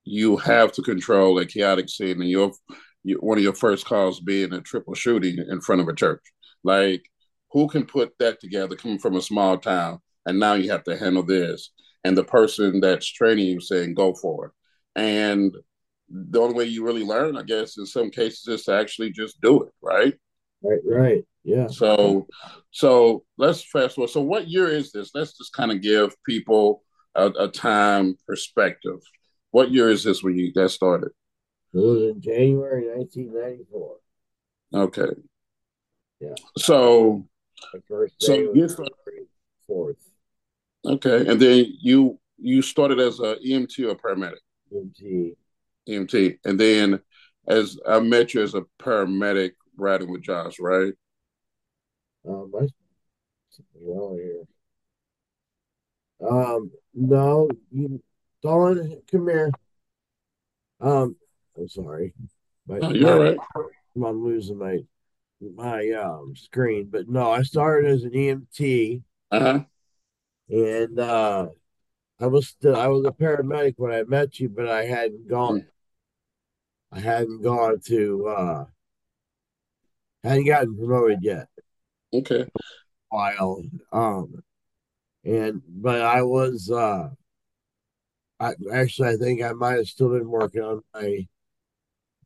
you 0.04 0.36
have 0.36 0.72
to 0.72 0.82
control 0.82 1.38
a 1.38 1.46
chaotic 1.46 1.88
scene 1.88 2.20
and 2.20 2.30
your 2.30 2.52
one 3.18 3.38
of 3.38 3.44
your 3.44 3.54
first 3.54 3.84
calls 3.84 4.20
being 4.20 4.52
a 4.52 4.60
triple 4.60 4.94
shooting 4.94 5.36
in 5.48 5.60
front 5.60 5.82
of 5.82 5.88
a 5.88 5.94
church. 5.94 6.22
Like, 6.62 7.04
who 7.50 7.68
can 7.68 7.84
put 7.84 8.12
that 8.18 8.40
together 8.40 8.76
coming 8.76 8.98
from 8.98 9.16
a 9.16 9.22
small 9.22 9.58
town? 9.58 10.00
And 10.26 10.38
now 10.38 10.54
you 10.54 10.70
have 10.70 10.84
to 10.84 10.96
handle 10.96 11.22
this. 11.22 11.70
And 12.02 12.16
the 12.16 12.24
person 12.24 12.80
that's 12.80 13.06
training 13.06 13.46
you 13.46 13.60
saying, 13.60 13.94
go 13.94 14.14
for 14.14 14.46
it. 14.46 14.52
And 14.96 15.54
the 16.08 16.40
only 16.40 16.54
way 16.54 16.64
you 16.64 16.84
really 16.84 17.04
learn, 17.04 17.36
I 17.36 17.42
guess, 17.42 17.78
in 17.78 17.86
some 17.86 18.10
cases, 18.10 18.46
is 18.48 18.64
to 18.64 18.74
actually 18.74 19.10
just 19.10 19.40
do 19.40 19.62
it, 19.62 19.72
right? 19.82 20.14
Right, 20.62 20.80
right. 20.84 21.24
Yeah. 21.44 21.66
So, 21.66 22.26
so 22.70 23.24
let's 23.36 23.62
fast 23.62 23.96
forward. 23.96 24.10
So, 24.10 24.20
what 24.20 24.48
year 24.48 24.68
is 24.68 24.92
this? 24.92 25.10
Let's 25.14 25.36
just 25.36 25.52
kind 25.52 25.72
of 25.72 25.82
give 25.82 26.14
people 26.24 26.82
a, 27.14 27.26
a 27.26 27.48
time 27.48 28.16
perspective. 28.26 29.00
What 29.54 29.70
year 29.70 29.88
is 29.88 30.02
this 30.02 30.20
when 30.20 30.36
you 30.36 30.52
got 30.52 30.72
started? 30.72 31.12
It 31.72 31.78
was 31.78 32.02
in 32.02 32.20
January 32.20 32.88
1994. 32.88 33.96
Okay. 34.74 35.14
Yeah. 36.18 36.34
So, 36.58 37.24
so 38.18 38.34
you 38.34 38.68
started 38.68 38.92
fourth. 39.64 40.10
Okay, 40.84 41.28
and 41.28 41.40
then 41.40 41.66
you 41.80 42.18
you 42.36 42.62
started 42.62 42.98
as 42.98 43.20
a 43.20 43.36
EMT 43.46 43.78
or 43.88 43.94
paramedic. 43.94 44.40
EMT. 44.72 45.36
EMT, 45.88 46.38
and 46.44 46.58
then 46.58 46.98
as 47.46 47.78
I 47.88 48.00
met 48.00 48.34
you 48.34 48.42
as 48.42 48.56
a 48.56 48.62
paramedic 48.82 49.52
riding 49.76 50.10
with 50.10 50.22
Josh, 50.22 50.58
right? 50.58 50.94
Um, 52.28 52.50
I 52.60 52.66
wrong 53.80 54.18
here. 54.18 54.42
Um, 56.28 56.72
no, 56.92 57.48
you, 57.70 58.02
Dawn, 58.44 59.00
come 59.10 59.26
here. 59.26 59.50
Um, 60.78 61.16
I'm 61.56 61.66
sorry. 61.66 62.12
My, 62.68 62.78
oh, 62.78 62.90
you're 62.90 63.18
my, 63.18 63.24
right. 63.30 63.38
I'm 63.96 64.22
losing 64.22 64.58
my 64.58 64.80
my 65.40 65.90
um 65.92 66.34
screen, 66.36 66.88
but 66.90 67.08
no, 67.08 67.30
I 67.30 67.42
started 67.42 67.90
as 67.90 68.02
an 68.02 68.10
EMT. 68.10 69.02
Uh-huh. 69.30 69.60
And 70.50 70.98
uh 71.00 71.48
I 72.20 72.26
was 72.26 72.48
still 72.48 72.76
I 72.76 72.86
was 72.88 73.06
a 73.06 73.12
paramedic 73.12 73.74
when 73.78 73.92
I 73.92 74.02
met 74.02 74.38
you, 74.38 74.50
but 74.50 74.68
I 74.68 74.84
hadn't 74.84 75.26
gone 75.26 75.66
I 76.92 77.00
hadn't 77.00 77.42
gone 77.42 77.80
to 77.86 78.26
uh 78.28 78.64
hadn't 80.22 80.46
gotten 80.46 80.76
promoted 80.76 81.20
yet. 81.22 81.48
Okay. 82.12 82.46
While 83.08 83.62
um 83.90 84.42
and 85.24 85.62
but 85.66 86.02
I 86.02 86.22
was 86.22 86.70
uh 86.70 87.08
I 88.44 88.54
actually 88.72 89.08
I 89.08 89.16
think 89.16 89.42
I 89.42 89.52
might 89.52 89.76
have 89.76 89.86
still 89.86 90.10
been 90.10 90.28
working 90.28 90.62
on 90.62 90.82
my 90.92 91.26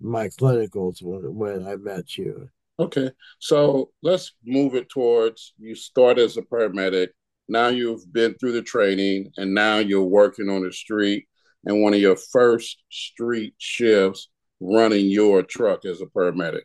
my 0.00 0.28
clinicals 0.28 1.02
when 1.02 1.34
when 1.34 1.66
I 1.66 1.76
met 1.76 2.16
you. 2.16 2.48
Okay. 2.80 3.10
So 3.38 3.90
let's 4.02 4.32
move 4.44 4.74
it 4.74 4.88
towards 4.88 5.54
you 5.58 5.74
start 5.74 6.18
as 6.18 6.36
a 6.36 6.42
paramedic. 6.42 7.08
Now 7.48 7.68
you've 7.68 8.12
been 8.12 8.34
through 8.34 8.52
the 8.52 8.62
training 8.62 9.32
and 9.36 9.54
now 9.54 9.78
you're 9.78 10.02
working 10.02 10.48
on 10.48 10.62
the 10.62 10.72
street 10.72 11.26
and 11.64 11.82
one 11.82 11.94
of 11.94 12.00
your 12.00 12.16
first 12.16 12.82
street 12.90 13.54
shifts 13.58 14.28
running 14.60 15.06
your 15.06 15.42
truck 15.42 15.84
as 15.84 16.00
a 16.00 16.06
paramedic. 16.06 16.62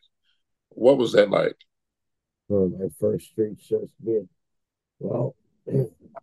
What 0.69 0.98
was 0.98 1.13
that 1.13 1.29
like? 1.29 1.55
Oh, 2.50 2.69
my 2.69 2.88
first 3.00 3.27
street 3.27 3.60
shift 3.62 3.93
being 4.03 4.29
well. 5.00 5.36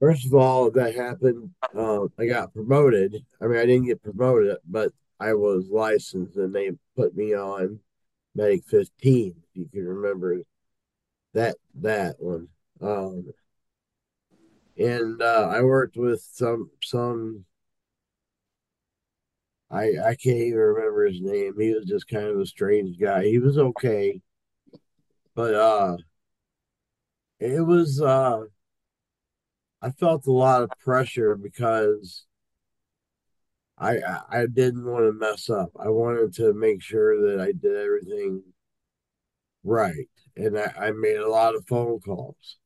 First 0.00 0.26
of 0.26 0.34
all, 0.34 0.70
that 0.70 0.94
happened. 0.94 1.50
Uh, 1.76 2.06
I 2.18 2.26
got 2.26 2.54
promoted. 2.54 3.24
I 3.40 3.46
mean, 3.46 3.58
I 3.58 3.66
didn't 3.66 3.86
get 3.86 4.02
promoted, 4.02 4.58
but 4.66 4.92
I 5.18 5.34
was 5.34 5.68
licensed, 5.70 6.36
and 6.36 6.54
they 6.54 6.70
put 6.96 7.16
me 7.16 7.34
on 7.34 7.80
Medic 8.34 8.64
15. 8.66 9.34
If 9.36 9.44
you 9.54 9.68
can 9.72 9.86
remember 9.88 10.42
that 11.34 11.56
that 11.76 12.16
one. 12.20 12.48
Um, 12.80 13.32
and 14.76 15.20
uh, 15.20 15.48
I 15.50 15.62
worked 15.62 15.96
with 15.96 16.20
some 16.32 16.70
some 16.82 17.44
I 19.70 19.84
I 20.04 20.14
can't 20.14 20.36
even 20.38 20.58
remember 20.58 21.06
his 21.06 21.20
name. 21.20 21.54
He 21.58 21.74
was 21.74 21.84
just 21.86 22.08
kind 22.08 22.26
of 22.26 22.38
a 22.38 22.46
strange 22.46 22.98
guy. 22.98 23.24
He 23.24 23.38
was 23.38 23.58
okay, 23.58 24.20
but 25.34 25.54
uh, 25.54 25.96
it 27.40 27.64
was 27.66 28.00
uh, 28.00 28.44
I 29.82 29.90
felt 29.90 30.26
a 30.26 30.32
lot 30.32 30.62
of 30.62 30.70
pressure 30.78 31.36
because 31.36 32.26
I 33.78 33.98
I 34.28 34.46
didn't 34.46 34.84
want 34.84 35.04
to 35.04 35.12
mess 35.12 35.48
up. 35.48 35.70
I 35.78 35.88
wanted 35.88 36.34
to 36.34 36.52
make 36.52 36.82
sure 36.82 37.20
that 37.30 37.40
I 37.40 37.52
did 37.52 37.76
everything 37.76 38.42
right, 39.64 40.08
and 40.36 40.58
I, 40.58 40.72
I 40.78 40.90
made 40.92 41.16
a 41.16 41.28
lot 41.28 41.54
of 41.54 41.66
phone 41.66 42.00
calls 42.00 42.58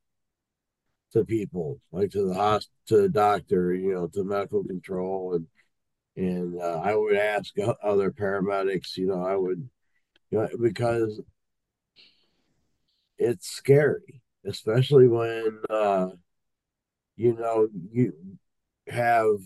to 1.13 1.25
people, 1.25 1.81
like 1.91 2.11
to 2.13 2.27
the 2.27 2.35
hospital, 2.35 2.73
to 2.89 2.97
the 3.03 3.09
doctor, 3.09 3.75
you 3.75 3.93
know, 3.93 4.07
to 4.09 4.25
medical 4.25 4.65
control, 4.65 5.35
and 5.35 5.47
and 6.17 6.61
uh, 6.61 6.81
I 6.83 6.95
would 6.95 7.17
ask 7.17 7.55
other 7.83 8.11
paramedics, 8.11 8.97
you 8.97 9.07
know, 9.07 9.25
I 9.25 9.37
would, 9.37 9.69
you 10.31 10.39
know, 10.39 10.49
because 10.61 11.21
it's 13.19 13.49
scary, 13.49 14.23
especially 14.45 15.09
when, 15.09 15.59
uh, 15.71 16.09
you 17.23 17.35
know, 17.35 17.69
you 17.93 18.13
have 18.89 19.39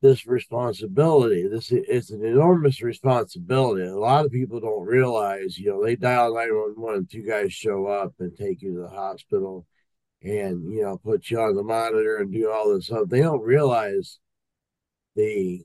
this 0.00 0.26
responsibility. 0.26 1.46
This 1.46 1.70
is 1.70 2.10
an 2.10 2.24
enormous 2.24 2.80
responsibility. 2.80 3.86
A 3.86 3.94
lot 3.94 4.24
of 4.24 4.32
people 4.32 4.60
don't 4.60 4.86
realize, 4.86 5.58
you 5.58 5.70
know, 5.70 5.84
they 5.84 5.94
dial 5.94 6.34
911, 6.34 7.06
two 7.06 7.22
guys 7.22 7.52
show 7.52 7.86
up 7.86 8.14
and 8.18 8.34
take 8.34 8.62
you 8.62 8.74
to 8.74 8.80
the 8.80 8.88
hospital 8.88 9.66
and 10.22 10.70
you 10.70 10.82
know 10.82 10.98
put 10.98 11.30
you 11.30 11.40
on 11.40 11.54
the 11.54 11.62
monitor 11.62 12.18
and 12.18 12.32
do 12.32 12.50
all 12.50 12.74
this 12.74 12.86
stuff 12.86 13.08
they 13.08 13.20
don't 13.20 13.40
realize 13.40 14.18
the 15.16 15.64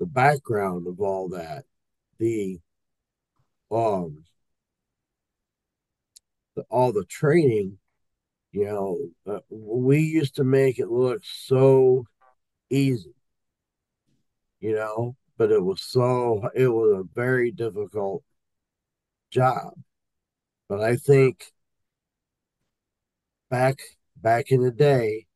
the 0.00 0.06
background 0.06 0.88
of 0.88 1.00
all 1.00 1.28
that 1.28 1.64
the 2.18 2.58
um 3.70 4.24
the, 6.56 6.62
all 6.68 6.92
the 6.92 7.04
training 7.04 7.78
you 8.52 8.64
know 8.64 8.98
uh, 9.26 9.40
we 9.50 10.00
used 10.00 10.36
to 10.36 10.44
make 10.44 10.78
it 10.78 10.88
look 10.90 11.20
so 11.24 12.04
easy 12.70 13.14
you 14.60 14.74
know 14.74 15.16
but 15.36 15.50
it 15.50 15.62
was 15.62 15.82
so 15.82 16.48
it 16.54 16.68
was 16.68 17.00
a 17.00 17.14
very 17.14 17.50
difficult 17.50 18.22
job 19.30 19.72
but 20.68 20.80
i 20.80 20.96
think 20.96 21.52
back 23.50 23.80
back 24.16 24.50
in 24.50 24.62
the 24.62 24.70
day, 24.70 25.26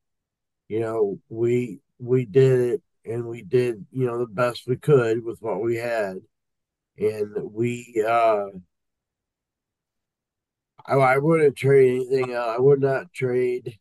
you 0.68 0.80
know, 0.80 1.18
we 1.28 1.80
we 1.98 2.24
did 2.24 2.60
it 2.60 2.82
and 3.04 3.26
we 3.26 3.42
did, 3.42 3.84
you 3.90 4.06
know, 4.06 4.18
the 4.18 4.26
best 4.26 4.62
we 4.66 4.76
could 4.76 5.24
with 5.24 5.40
what 5.42 5.62
we 5.62 5.76
had. 5.76 6.18
And 6.98 7.52
we 7.52 8.04
uh 8.06 8.46
I, 10.86 10.94
I 10.94 11.18
wouldn't 11.18 11.56
trade 11.56 11.90
anything 11.96 12.36
I 12.36 12.58
would 12.58 12.80
not 12.80 13.12
trade 13.12 13.78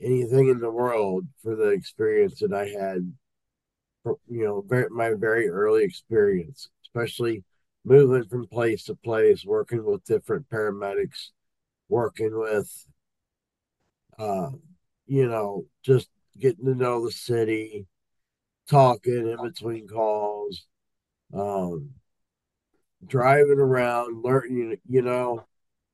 anything 0.00 0.48
in 0.48 0.60
the 0.60 0.70
world 0.70 1.26
for 1.42 1.56
the 1.56 1.68
experience 1.70 2.40
that 2.40 2.52
I 2.52 2.68
had 2.68 3.12
For, 4.04 4.18
you 4.28 4.44
know, 4.44 4.62
very, 4.62 4.88
my 4.90 5.14
very 5.14 5.48
early 5.48 5.84
experience, 5.84 6.68
especially 6.84 7.44
moving 7.84 8.24
from 8.28 8.46
place 8.48 8.84
to 8.84 8.94
place, 8.96 9.44
working 9.44 9.84
with 9.84 10.04
different 10.04 10.48
paramedics, 10.50 11.30
working 11.88 12.38
with, 12.38 12.86
uh, 14.18 14.50
you 15.06 15.26
know, 15.28 15.66
just 15.82 16.08
getting 16.38 16.66
to 16.66 16.74
know 16.74 17.04
the 17.04 17.12
city, 17.12 17.86
talking 18.68 19.28
in 19.28 19.42
between 19.42 19.88
calls, 19.88 20.66
um, 21.34 21.90
driving 23.06 23.58
around, 23.58 24.22
learning, 24.22 24.76
you 24.88 25.02
know, 25.02 25.44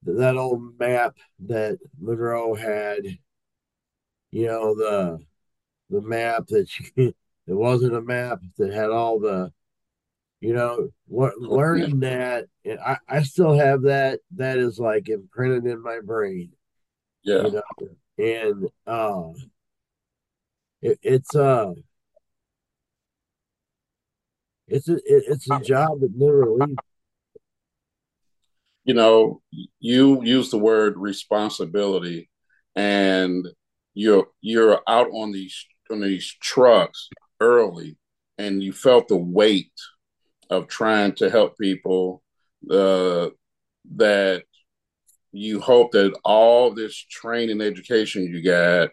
that 0.04 0.36
old 0.36 0.78
map 0.78 1.16
that 1.46 1.78
Monroe 2.00 2.54
had, 2.54 3.04
you 4.30 4.46
know, 4.46 4.74
the 4.74 5.18
the 5.90 6.00
map 6.00 6.46
that 6.48 6.68
you, 6.78 7.14
it 7.46 7.54
wasn't 7.54 7.94
a 7.94 8.00
map 8.00 8.40
that 8.58 8.72
had 8.72 8.90
all 8.90 9.18
the 9.20 9.52
you 10.40 10.52
know 10.52 10.90
what 11.06 11.38
learning 11.38 12.00
that 12.00 12.46
and 12.64 12.78
I, 12.78 12.98
I 13.08 13.22
still 13.22 13.56
have 13.56 13.82
that 13.82 14.20
that 14.36 14.58
is 14.58 14.78
like 14.78 15.08
imprinted 15.08 15.64
in 15.64 15.82
my 15.82 16.00
brain. 16.04 16.52
Yeah. 17.22 17.42
you 17.44 17.50
know 17.52 17.62
and 18.18 18.68
uh 18.86 19.32
it, 20.82 20.98
it's 21.02 21.34
uh 21.34 21.72
it's 24.68 24.88
a 24.88 24.94
it, 24.96 25.24
it's 25.28 25.50
a 25.50 25.60
job 25.60 26.00
that 26.00 26.12
never 26.14 26.50
leaves 26.50 26.76
you 28.84 28.94
know 28.94 29.40
you 29.80 30.22
use 30.22 30.50
the 30.50 30.58
word 30.58 30.94
responsibility 30.96 32.30
and 32.76 33.46
you're 33.94 34.26
you're 34.40 34.80
out 34.86 35.08
on 35.12 35.32
these 35.32 35.66
on 35.90 36.00
these 36.00 36.34
trucks 36.40 37.08
early 37.40 37.96
and 38.38 38.62
you 38.62 38.72
felt 38.72 39.08
the 39.08 39.16
weight 39.16 39.72
of 40.50 40.68
trying 40.68 41.12
to 41.12 41.30
help 41.30 41.56
people 41.58 42.22
uh, 42.70 43.28
that 43.96 44.44
you 45.32 45.60
hope 45.60 45.92
that 45.92 46.16
all 46.24 46.72
this 46.72 46.96
training 46.96 47.60
education 47.60 48.24
you 48.24 48.42
got 48.42 48.90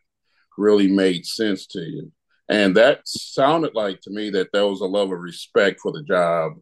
really 0.58 0.88
made 0.88 1.26
sense 1.26 1.66
to 1.68 1.80
you. 1.80 2.12
And 2.50 2.76
that 2.76 3.02
sounded 3.06 3.74
like 3.76 4.02
to 4.02 4.10
me 4.10 4.30
that 4.32 4.50
there 4.52 4.68
was 4.68 4.82
a 4.82 4.86
level 4.86 5.14
of 5.14 5.22
respect 5.22 5.80
for 5.80 5.92
the 5.92 6.04
job 6.04 6.54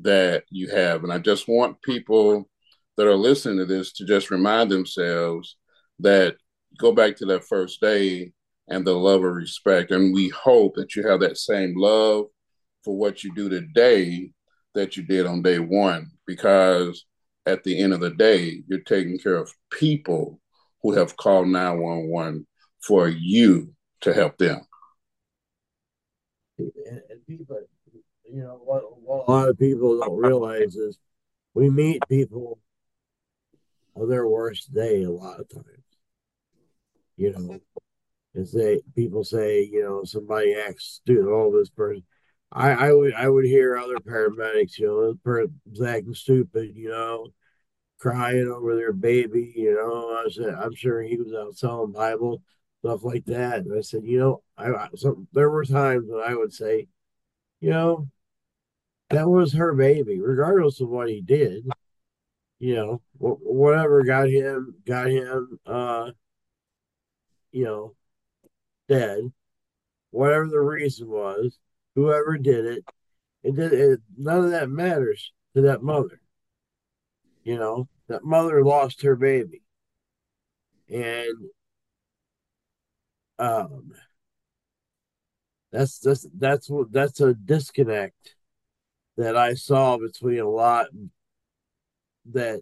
that 0.00 0.44
you 0.50 0.68
have. 0.70 1.04
And 1.04 1.12
i 1.12 1.18
just 1.18 1.48
want 1.48 1.82
people 1.82 2.48
that 2.96 3.06
are 3.06 3.16
listening 3.16 3.58
to 3.58 3.66
this 3.66 3.92
to 3.92 4.04
just 4.04 4.30
remind 4.30 4.70
themselves 4.70 5.56
that 6.00 6.36
go 6.78 6.92
back 6.92 7.16
to 7.16 7.26
that 7.26 7.44
first 7.44 7.80
day 7.80 8.32
and 8.68 8.86
the 8.86 8.92
love 8.92 9.22
of 9.22 9.32
respect 9.32 9.90
and 9.90 10.12
we 10.12 10.28
hope 10.28 10.74
that 10.74 10.96
you 10.96 11.06
have 11.06 11.20
that 11.20 11.38
same 11.38 11.74
love 11.76 12.26
for 12.84 12.96
what 12.96 13.22
you 13.22 13.34
do 13.34 13.48
today 13.48 14.30
that 14.74 14.96
you 14.96 15.02
did 15.02 15.26
on 15.26 15.42
day 15.42 15.58
one 15.58 16.10
because 16.26 17.04
at 17.46 17.62
the 17.62 17.78
end 17.80 17.92
of 17.92 18.00
the 18.00 18.10
day, 18.10 18.62
you're 18.66 18.80
taking 18.80 19.18
care 19.18 19.36
of 19.36 19.52
people 19.70 20.40
who 20.82 20.92
have 20.92 21.16
called 21.16 21.48
911 21.48 22.46
for 22.80 23.08
you 23.08 23.72
to 24.02 24.12
help 24.12 24.36
them. 24.36 24.60
And, 26.58 26.72
and 27.08 27.26
people, 27.26 27.60
you 28.30 28.42
know, 28.42 28.60
what, 28.64 28.82
what 29.00 29.28
a 29.28 29.30
lot 29.30 29.48
of 29.48 29.58
people 29.58 30.00
don't 30.00 30.16
realize 30.16 30.74
is 30.74 30.98
we 31.54 31.70
meet 31.70 32.02
people 32.08 32.58
Oh, 33.96 34.02
on 34.02 34.08
their 34.08 34.28
worst 34.28 34.72
day 34.72 35.02
a 35.02 35.10
lot 35.10 35.40
of 35.40 35.48
times. 35.48 35.66
You 37.16 37.32
know, 37.32 37.60
and 38.34 38.48
say 38.48 38.82
people 38.94 39.24
say, 39.24 39.62
you 39.62 39.82
know, 39.82 40.04
somebody 40.04 40.54
acts 40.54 41.00
stupid, 41.02 41.30
all 41.30 41.50
this 41.50 41.70
person 41.70 42.04
I, 42.52 42.70
I 42.70 42.92
would 42.92 43.14
I 43.14 43.28
would 43.28 43.44
hear 43.44 43.76
other 43.76 43.96
paramedics, 43.96 44.78
you 44.78 44.86
know, 44.86 45.14
person 45.24 45.60
acting 45.86 46.14
stupid, 46.14 46.76
you 46.76 46.88
know, 46.90 47.28
crying 47.98 48.48
over 48.48 48.76
their 48.76 48.92
baby, 48.92 49.52
you 49.56 49.74
know. 49.74 50.22
I 50.24 50.28
said, 50.30 50.54
I'm 50.54 50.74
sure 50.74 51.02
he 51.02 51.16
was 51.16 51.34
out 51.34 51.56
selling 51.56 51.92
Bible, 51.92 52.42
stuff 52.80 53.02
like 53.04 53.24
that. 53.26 53.60
And 53.60 53.76
I 53.76 53.80
said, 53.80 54.04
you 54.04 54.18
know, 54.18 54.42
I 54.56 54.88
so 54.94 55.26
there 55.32 55.50
were 55.50 55.64
times 55.64 56.06
when 56.08 56.22
I 56.22 56.34
would 56.34 56.52
say, 56.52 56.86
you 57.60 57.70
know, 57.70 58.08
that 59.10 59.28
was 59.28 59.52
her 59.54 59.74
baby, 59.74 60.20
regardless 60.20 60.80
of 60.80 60.88
what 60.88 61.08
he 61.08 61.20
did. 61.20 61.68
You 62.58 62.74
know, 62.74 63.02
whatever 63.18 64.02
got 64.02 64.28
him 64.30 64.76
got 64.86 65.08
him 65.08 65.58
uh 65.66 66.10
you 67.52 67.64
know 67.64 67.94
dead, 68.88 69.32
whatever 70.10 70.48
the 70.48 70.60
reason 70.60 71.08
was 71.08 71.58
whoever 71.94 72.38
did 72.38 72.66
it, 72.66 72.84
it, 73.42 73.56
did, 73.56 73.72
it 73.72 74.00
none 74.16 74.44
of 74.44 74.50
that 74.50 74.70
matters 74.70 75.32
to 75.54 75.62
that 75.62 75.82
mother. 75.82 76.20
You 77.44 77.58
know, 77.58 77.88
that 78.08 78.24
mother 78.24 78.64
lost 78.64 79.02
her 79.02 79.16
baby. 79.16 79.62
And 80.88 81.50
um 83.38 83.92
that's 85.72 85.98
that's 85.98 86.26
that's 86.38 86.70
what 86.70 86.92
that's 86.92 87.20
a 87.20 87.34
disconnect 87.34 88.34
that 89.16 89.36
I 89.36 89.54
saw 89.54 89.98
between 89.98 90.40
a 90.40 90.48
lot 90.48 90.86
that 92.32 92.60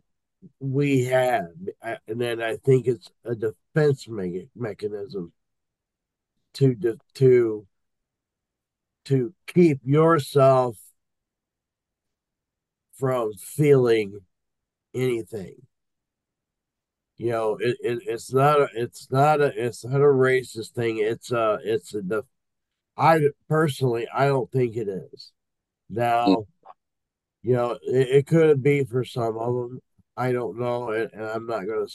we 0.61 1.05
have, 1.05 1.47
and 1.83 2.21
then 2.21 2.43
I 2.43 2.57
think 2.57 2.87
it's 2.87 3.11
a 3.25 3.35
defense 3.35 4.09
me- 4.09 4.49
mechanism 4.55 5.33
to 6.55 6.77
to 7.15 7.67
to 9.05 9.35
keep 9.47 9.81
yourself 9.85 10.79
from 12.99 13.33
feeling 13.35 14.21
anything. 14.95 15.57
You 17.17 17.31
know, 17.31 17.57
it, 17.61 17.77
it 17.81 17.99
it's 18.07 18.33
not 18.33 18.61
a 18.61 18.69
it's 18.75 19.11
not 19.11 19.41
a 19.41 19.53
it's 19.57 19.85
not 19.85 20.01
a 20.01 20.05
racist 20.05 20.73
thing. 20.73 20.99
It's 20.99 21.31
a 21.31 21.59
it's 21.63 21.95
a 21.95 22.03
the 22.03 22.25
I 22.97 23.21
personally 23.49 24.07
I 24.13 24.27
don't 24.27 24.51
think 24.51 24.77
it 24.77 24.89
is. 24.89 25.33
Now, 25.89 26.47
you 27.45 27.53
know, 27.53 27.79
it, 27.83 28.09
it 28.09 28.27
could 28.27 28.63
be 28.63 28.85
for 28.85 29.05
some 29.05 29.37
of 29.37 29.55
them. 29.55 29.81
I 30.17 30.33
don't 30.33 30.59
know, 30.59 30.91
and, 30.91 31.11
and 31.13 31.23
I'm 31.23 31.47
not 31.47 31.67
gonna. 31.67 31.87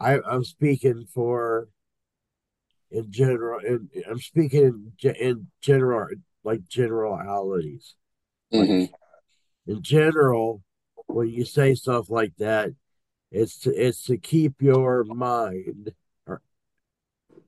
I 0.00 0.18
I'm 0.20 0.44
speaking 0.44 1.06
for 1.12 1.68
in 2.90 3.12
general. 3.12 3.60
In, 3.60 3.90
I'm 4.08 4.18
speaking 4.18 4.90
in, 5.02 5.14
in 5.14 5.46
general 5.60 6.08
like 6.42 6.66
generalities. 6.68 7.94
Mm-hmm. 8.52 8.80
Like, 8.80 8.90
in 9.66 9.82
general, 9.82 10.62
when 11.06 11.28
you 11.28 11.44
say 11.44 11.74
stuff 11.74 12.08
like 12.08 12.32
that, 12.38 12.70
it's 13.30 13.58
to 13.60 13.70
it's 13.70 14.04
to 14.04 14.16
keep 14.16 14.62
your 14.62 15.04
mind 15.04 15.92
or 16.26 16.40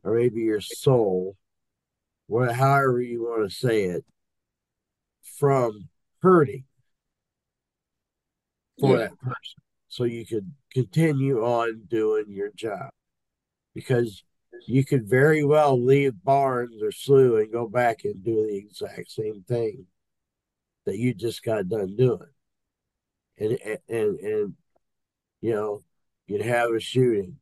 or 0.04 0.14
maybe 0.14 0.42
your 0.42 0.60
soul, 0.60 1.36
whatever 2.26 2.52
however 2.52 3.00
you 3.00 3.22
want 3.22 3.48
to 3.48 3.56
say 3.56 3.84
it, 3.84 4.04
from 5.38 5.88
hurting 6.20 6.64
for 8.80 8.92
yeah. 8.92 9.04
that 9.04 9.18
person. 9.20 9.60
So 9.88 10.04
you 10.04 10.24
could 10.24 10.52
continue 10.72 11.44
on 11.44 11.82
doing 11.88 12.26
your 12.28 12.50
job. 12.54 12.90
Because 13.74 14.24
you 14.66 14.84
could 14.84 15.08
very 15.08 15.44
well 15.44 15.80
leave 15.80 16.12
Barnes 16.24 16.82
or 16.82 16.90
SLU 16.90 17.40
and 17.40 17.52
go 17.52 17.68
back 17.68 18.04
and 18.04 18.24
do 18.24 18.46
the 18.46 18.56
exact 18.56 19.10
same 19.10 19.44
thing 19.46 19.86
that 20.86 20.98
you 20.98 21.14
just 21.14 21.42
got 21.42 21.68
done 21.68 21.96
doing. 21.96 22.20
And 23.38 23.58
and 23.88 24.18
and 24.18 24.54
you 25.40 25.54
know, 25.54 25.82
you'd 26.26 26.42
have 26.42 26.70
a 26.70 26.80
shooting 26.80 27.36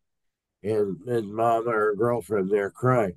and 0.62 0.96
then 1.04 1.34
mom 1.34 1.68
or 1.68 1.94
girlfriend 1.94 2.50
there 2.50 2.70
crying. 2.70 3.16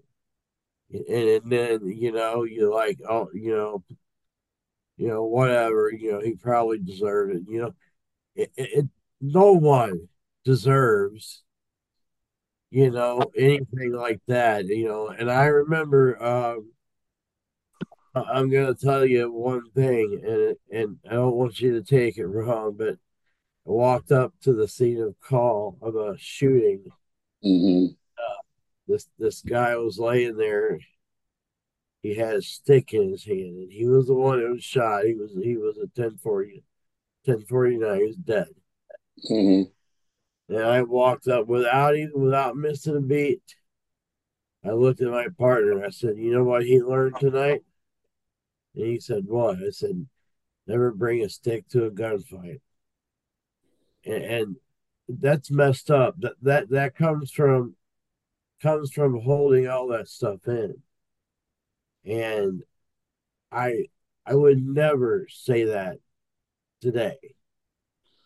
And, 0.91 1.07
and 1.07 1.51
then, 1.51 1.87
you 1.87 2.11
know, 2.11 2.43
you 2.43 2.73
like, 2.73 2.99
oh, 3.07 3.29
you 3.33 3.55
know, 3.55 3.83
you 4.97 5.07
know, 5.07 5.23
whatever, 5.23 5.91
you 5.91 6.11
know, 6.11 6.19
he 6.19 6.35
probably 6.35 6.79
deserved 6.79 7.35
it. 7.35 7.43
You 7.47 7.61
know, 7.61 7.73
it, 8.35 8.51
it, 8.55 8.85
no 9.19 9.53
one 9.53 10.07
deserves 10.43 11.43
you 12.71 12.89
know, 12.89 13.21
anything 13.37 13.91
like 13.91 14.21
that, 14.27 14.65
you 14.65 14.87
know. 14.87 15.09
And 15.09 15.29
I 15.29 15.45
remember, 15.45 16.23
um, 16.23 16.71
I'm 18.15 18.49
to 18.49 18.73
tell 18.73 19.05
you 19.05 19.31
one 19.31 19.69
thing, 19.75 20.21
and 20.25 20.55
and 20.71 20.97
I 21.09 21.15
don't 21.15 21.35
want 21.35 21.59
you 21.59 21.73
to 21.73 21.83
take 21.83 22.17
it 22.17 22.25
wrong, 22.25 22.75
but 22.77 22.93
I 22.93 22.95
walked 23.65 24.11
up 24.11 24.33
to 24.43 24.53
the 24.53 24.67
scene 24.67 25.01
of 25.01 25.19
call 25.19 25.77
of 25.81 25.95
a 25.95 26.17
shooting. 26.17 26.85
Mm-hmm. 27.45 27.93
Uh, 28.17 28.41
this 28.87 29.07
this 29.19 29.41
guy 29.41 29.75
was 29.75 29.99
laying 29.99 30.37
there. 30.37 30.79
He 32.01 32.15
had 32.15 32.35
a 32.35 32.41
stick 32.41 32.93
in 32.93 33.11
his 33.11 33.25
hand, 33.25 33.57
and 33.57 33.71
he 33.71 33.85
was 33.85 34.07
the 34.07 34.13
one 34.13 34.39
who 34.39 34.53
was 34.53 34.63
shot. 34.63 35.05
He 35.05 35.13
was 35.13 35.31
he 35.33 35.57
was 35.57 35.75
a 35.77 35.91
1040, 35.93 36.63
1049. 37.25 37.99
He 37.99 38.05
was 38.05 38.15
dead. 38.15 38.47
Mm-hmm. 39.29 40.55
And 40.55 40.63
I 40.63 40.81
walked 40.81 41.27
up 41.27 41.47
without 41.47 41.95
even 41.95 42.21
without 42.21 42.55
missing 42.55 42.97
a 42.97 43.01
beat. 43.01 43.41
I 44.65 44.71
looked 44.71 45.01
at 45.01 45.09
my 45.09 45.27
partner. 45.37 45.83
I 45.83 45.89
said, 45.89 46.17
"You 46.17 46.33
know 46.33 46.43
what 46.43 46.65
he 46.65 46.81
learned 46.81 47.15
tonight?" 47.19 47.61
And 48.75 48.85
he 48.85 48.99
said, 48.99 49.25
"What?" 49.27 49.57
I 49.57 49.69
said, 49.69 50.05
never 50.67 50.91
bring 50.91 51.23
a 51.23 51.29
stick 51.29 51.67
to 51.69 51.85
a 51.85 51.91
gunfight. 51.91 52.61
And, 54.05 54.23
and 54.23 54.55
that's 55.07 55.51
messed 55.51 55.91
up. 55.91 56.15
That 56.19 56.33
that 56.41 56.69
that 56.69 56.95
comes 56.95 57.31
from 57.31 57.75
comes 58.61 58.91
from 58.91 59.19
holding 59.21 59.67
all 59.67 59.87
that 59.89 60.07
stuff 60.07 60.47
in. 60.47 60.75
And 62.05 62.63
I 63.51 63.85
I 64.25 64.35
would 64.35 64.63
never 64.63 65.27
say 65.29 65.65
that 65.65 65.97
today. 66.81 67.17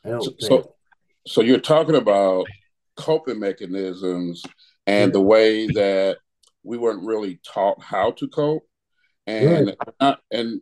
I 0.03 0.09
don't 0.09 0.23
so, 0.23 0.29
think. 0.31 0.41
So, 0.41 0.75
so 1.27 1.41
you're 1.41 1.59
talking 1.59 1.95
about 1.95 2.47
coping 2.95 3.39
mechanisms 3.39 4.43
and 4.87 5.11
the 5.13 5.21
way 5.21 5.67
that 5.67 6.17
we 6.63 6.77
weren't 6.77 7.05
really 7.05 7.39
taught 7.45 7.81
how 7.81 8.11
to 8.11 8.27
cope, 8.27 8.67
and 9.27 9.75
right. 10.01 10.17
and 10.31 10.61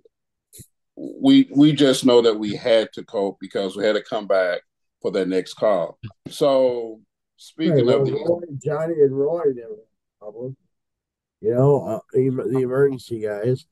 we 0.95 1.49
we 1.55 1.73
just 1.73 2.05
know 2.05 2.21
that 2.21 2.37
we 2.37 2.55
had 2.55 2.91
to 2.93 3.03
cope 3.03 3.37
because 3.39 3.75
we 3.75 3.85
had 3.85 3.95
to 3.95 4.03
come 4.03 4.27
back 4.27 4.61
for 5.01 5.11
their 5.11 5.25
next 5.25 5.55
call. 5.55 5.97
So 6.29 7.01
speaking 7.37 7.87
right, 7.87 7.97
of 7.97 8.05
the 8.05 8.13
Roy, 8.13 8.41
Johnny 8.63 8.93
and 9.01 9.17
Roy 9.17 9.43
never 9.53 9.75
problem. 10.19 10.55
You 11.41 11.53
know, 11.53 11.85
uh, 11.85 11.99
the 12.13 12.59
emergency 12.59 13.19
guys. 13.19 13.65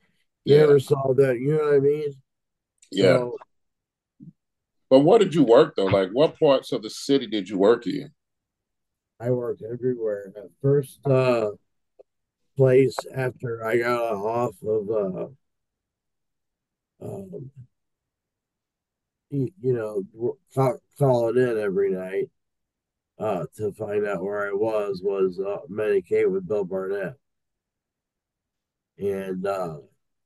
You 0.43 0.55
yeah. 0.55 0.61
never 0.61 0.79
saw 0.79 1.13
that. 1.13 1.39
You 1.39 1.55
know 1.55 1.65
what 1.65 1.75
I 1.75 1.79
mean? 1.79 2.13
Yeah. 2.91 3.17
So, 3.17 3.37
but 4.91 4.99
what 4.99 5.21
did 5.21 5.33
you 5.33 5.43
work 5.43 5.75
though? 5.77 5.85
Like, 5.85 6.09
what 6.11 6.37
parts 6.37 6.73
of 6.73 6.83
the 6.83 6.89
city 6.89 7.25
did 7.25 7.47
you 7.47 7.57
work 7.57 7.87
in? 7.87 8.11
I 9.21 9.29
worked 9.29 9.63
everywhere. 9.63 10.33
First 10.61 10.99
uh, 11.07 11.51
place 12.57 12.97
after 13.15 13.65
I 13.65 13.77
got 13.77 14.01
off 14.01 14.55
of, 14.61 14.89
uh, 14.89 15.27
um, 17.05 17.51
you, 19.29 19.49
you 19.61 19.73
know, 19.73 20.33
call, 20.53 20.77
calling 20.99 21.37
in 21.37 21.57
every 21.57 21.91
night 21.91 22.29
uh, 23.17 23.45
to 23.55 23.71
find 23.71 24.05
out 24.05 24.21
where 24.21 24.45
I 24.45 24.51
was 24.51 24.99
was 25.01 25.39
uh, 25.39 25.59
Medic 25.69 26.11
8 26.11 26.29
with 26.29 26.49
Bill 26.49 26.65
Barnett, 26.65 27.13
and 28.97 29.47
uh, 29.47 29.77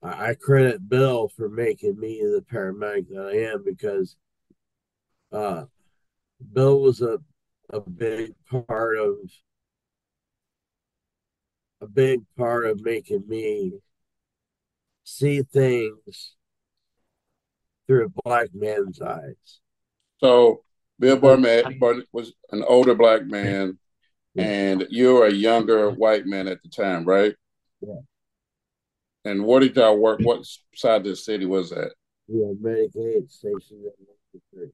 I 0.01 0.33
credit 0.33 0.89
Bill 0.89 1.27
for 1.37 1.49
making 1.49 1.99
me 1.99 2.19
the 2.21 2.43
paramedic 2.51 3.09
that 3.09 3.31
I 3.31 3.53
am 3.53 3.63
because 3.63 4.15
uh, 5.31 5.65
Bill 6.53 6.79
was 6.81 7.01
a 7.01 7.19
a 7.71 7.79
big 7.79 8.33
part 8.49 8.97
of 8.97 9.15
a 11.81 11.87
big 11.87 12.21
part 12.37 12.65
of 12.65 12.81
making 12.81 13.23
me 13.27 13.73
see 15.03 15.41
things 15.41 16.35
through 17.87 18.05
a 18.05 18.21
black 18.23 18.49
man's 18.53 19.01
eyes. 19.01 19.59
So 20.17 20.63
Bill 20.99 21.17
Barnett 21.17 21.65
was 22.11 22.33
an 22.51 22.63
older 22.63 22.95
black 22.95 23.25
man, 23.25 23.77
and 24.37 24.87
you're 24.89 25.27
a 25.27 25.33
younger 25.33 25.91
white 25.91 26.25
man 26.25 26.47
at 26.47 26.61
the 26.63 26.69
time, 26.69 27.05
right? 27.05 27.35
Yeah. 27.81 27.99
And 29.25 29.43
what 29.43 29.61
did 29.61 29.75
y'all 29.75 29.97
work? 29.97 30.19
What 30.21 30.45
side 30.75 31.01
of 31.01 31.03
the 31.03 31.15
city 31.15 31.45
was 31.45 31.71
that? 31.71 31.91
Yeah, 32.27 32.51
Medic 32.59 32.95
8 32.95 33.29
station 33.29 33.83
at 33.85 34.69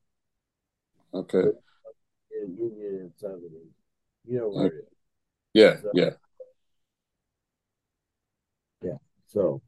Okay. 1.13 1.43
Union 2.31 2.97
and 3.01 3.11
Southern. 3.17 3.51
You 4.25 4.39
know 4.39 4.49
where 4.49 4.65
okay. 4.67 4.75
it 4.75 4.79
is. 4.79 4.87
Yeah, 5.53 5.81
so, 5.81 5.91
yeah. 5.93 6.09
Yeah. 8.83 8.97
So 9.27 9.61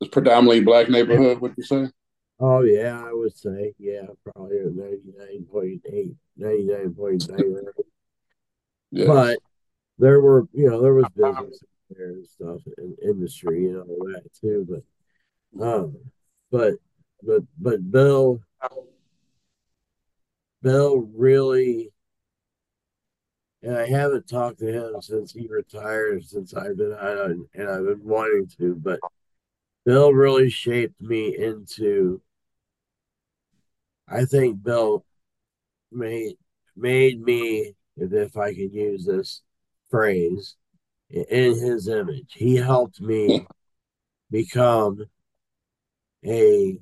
it's 0.00 0.10
predominantly 0.10 0.60
black 0.60 0.88
neighborhood, 0.88 1.40
what 1.40 1.52
you 1.56 1.64
say? 1.64 1.88
Oh 2.40 2.62
yeah, 2.62 3.00
I 3.00 3.12
would 3.12 3.36
say 3.36 3.74
yeah, 3.78 4.06
probably 4.24 4.56
99.8, 4.56 6.14
99.9. 6.38 7.62
yes. 8.90 9.06
But 9.06 9.38
there 9.98 10.20
were, 10.20 10.48
you 10.52 10.68
know, 10.68 10.82
there 10.82 10.94
was 10.94 11.06
business 11.16 11.62
there 11.90 12.08
and 12.08 12.26
stuff 12.26 12.60
and 12.78 12.98
industry 13.00 13.66
and 13.68 13.78
all 13.78 14.08
that 14.12 14.24
too. 14.40 14.66
But 14.68 15.64
um, 15.64 15.96
but 16.50 16.74
but 17.22 17.42
but 17.58 17.90
Bill, 17.90 18.40
Bill 20.64 21.06
really, 21.14 21.92
and 23.62 23.76
I 23.76 23.86
haven't 23.86 24.26
talked 24.26 24.60
to 24.60 24.72
him 24.72 25.02
since 25.02 25.30
he 25.32 25.46
retired, 25.46 26.24
since 26.24 26.54
I've 26.54 26.78
been 26.78 26.96
out 26.98 27.30
and 27.30 27.68
I've 27.68 27.84
been 27.84 28.02
wanting 28.02 28.48
to, 28.58 28.74
but 28.74 28.98
Bill 29.84 30.14
really 30.14 30.48
shaped 30.48 30.98
me 31.02 31.36
into. 31.36 32.22
I 34.08 34.24
think 34.24 34.62
Bill 34.62 35.04
made 35.92 36.38
made 36.74 37.20
me, 37.20 37.74
if 37.98 38.36
I 38.38 38.54
can 38.54 38.72
use 38.72 39.04
this 39.04 39.42
phrase, 39.90 40.56
in 41.10 41.58
his 41.58 41.88
image. 41.88 42.32
He 42.34 42.56
helped 42.56 43.02
me 43.02 43.46
become 44.30 45.04
a 46.24 46.78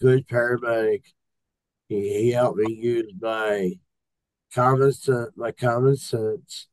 good 0.00 0.26
paramedic. 0.26 1.02
He, 1.92 2.24
he 2.24 2.30
helped 2.30 2.58
me 2.58 2.72
use 2.72 3.12
my 3.20 3.72
common 4.54 4.92
sense, 4.92 5.30
my 5.36 5.52
common 5.52 5.96
sense, 5.96 6.68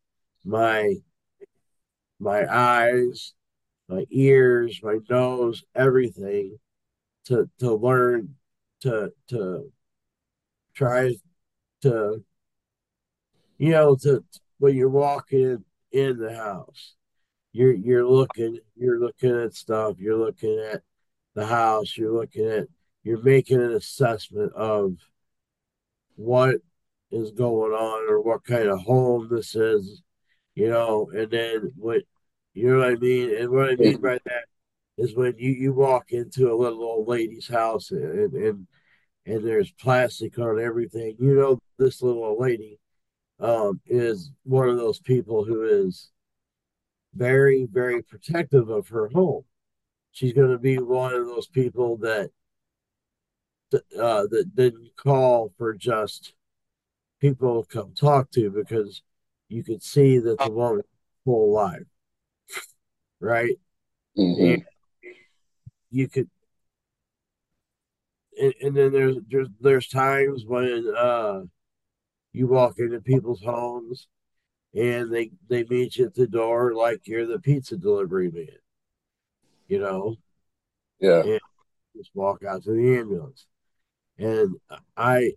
my 0.46 0.96
my 2.20 2.46
eyes, 2.50 3.34
my 3.90 4.06
ears, 4.12 4.80
my 4.82 5.00
nose, 5.10 5.64
everything 5.76 6.58
to 7.26 7.50
to 7.60 7.74
learn 7.74 8.36
to 8.82 9.12
to 9.28 9.72
try 10.74 11.14
to 11.82 12.24
you 13.58 13.72
know 13.72 13.96
to 13.98 14.24
when 14.60 14.76
you're 14.76 14.88
walking 14.88 15.66
in 15.92 16.18
the 16.18 16.34
house 16.34 16.96
you're 17.52 17.74
you're 17.74 18.08
looking 18.08 18.58
you're 18.78 19.00
looking 19.00 19.36
at 19.42 19.54
stuff 19.54 19.96
you're 20.00 20.18
looking 20.18 20.60
at 20.72 20.82
the 21.36 21.46
house 21.46 21.98
you're 21.98 22.14
looking 22.14 22.46
at 22.46 22.68
you're 23.10 23.24
making 23.24 23.62
an 23.62 23.74
assessment 23.74 24.54
of 24.54 24.94
what 26.16 26.56
is 27.12 27.32
going 27.32 27.72
on 27.72 28.10
or 28.10 28.22
what 28.22 28.44
kind 28.44 28.68
of 28.68 28.80
home 28.82 29.28
this 29.32 29.56
is 29.56 30.04
you 30.54 30.70
know 30.70 31.10
and 31.14 31.32
then 31.32 31.72
what 31.76 32.02
you 32.54 32.70
know 32.70 32.80
what 32.80 32.90
I 32.90 32.96
mean? 32.96 33.36
And 33.36 33.50
what 33.52 33.70
I 33.72 33.76
mean 33.76 34.02
by 34.02 34.20
that 34.26 34.46
is 34.98 35.16
when 35.16 35.36
you, 35.38 35.52
you 35.52 35.74
walk 35.74 36.12
into 36.12 36.52
a 36.52 36.56
little 36.56 36.84
old 36.84 37.08
lady's 37.08 37.48
house 37.48 37.92
and, 37.92 38.34
and 38.34 38.68
and 39.26 39.46
there's 39.46 39.72
plastic 39.72 40.38
on 40.40 40.60
everything, 40.60 41.16
you 41.20 41.36
know 41.36 41.60
this 41.78 42.02
little 42.02 42.24
old 42.24 42.42
lady 42.42 42.80
um, 43.40 43.80
is 43.86 44.32
one 44.44 44.68
of 44.68 44.78
those 44.78 45.00
people 45.00 45.46
who 45.46 45.64
is 45.64 46.10
very, 47.14 47.68
very 47.72 48.02
protective 48.02 48.70
of 48.70 48.90
her 48.90 49.08
home. 49.10 49.44
She's 50.12 50.34
going 50.34 50.52
to 50.52 50.58
be 50.58 50.78
one 50.80 51.14
of 51.14 51.28
those 51.28 51.48
people 51.48 51.98
that 51.98 52.32
uh, 53.74 54.28
that 54.28 54.52
didn't 54.56 54.96
call 54.96 55.54
for 55.58 55.74
just 55.74 56.34
people 57.20 57.64
to 57.64 57.70
come 57.70 57.94
talk 57.94 58.32
to 58.32 58.50
because 58.50 59.02
you 59.48 59.64
could 59.64 59.84
see 59.84 60.18
that 60.20 60.38
the 60.40 60.52
woman 60.52 60.84
full 61.26 61.52
alive 61.52 61.86
right? 63.20 63.58
Mm-hmm. 64.18 64.62
you 65.92 66.08
could, 66.08 66.30
and, 68.40 68.54
and, 68.62 68.76
then 68.76 68.92
there's 68.92 69.18
there's 69.30 69.48
there's 69.62 69.88
times 69.88 70.44
when 70.46 70.94
uh, 70.98 71.42
you 72.34 72.48
walk 72.48 72.80
into 72.80 73.00
people's 73.02 73.42
homes 73.42 74.08
and 74.74 75.14
they 75.14 75.32
they 75.48 75.64
meet 75.66 75.98
you 75.98 76.06
at 76.06 76.16
the 76.16 76.28
door 76.28 76.74
like 76.74 77.08
you're 77.08 77.26
the 77.26 77.40
pizza 77.40 77.78
delivery 77.78 78.32
man, 78.32 78.48
you 79.68 79.80
know. 79.80 80.16
Yeah. 81.00 81.22
And 81.22 81.40
just 81.96 82.12
walk 82.14 82.44
out 82.44 82.64
to 82.64 82.72
the 82.72 82.98
ambulance, 82.98 83.46
and 84.20 84.56
I, 84.98 85.32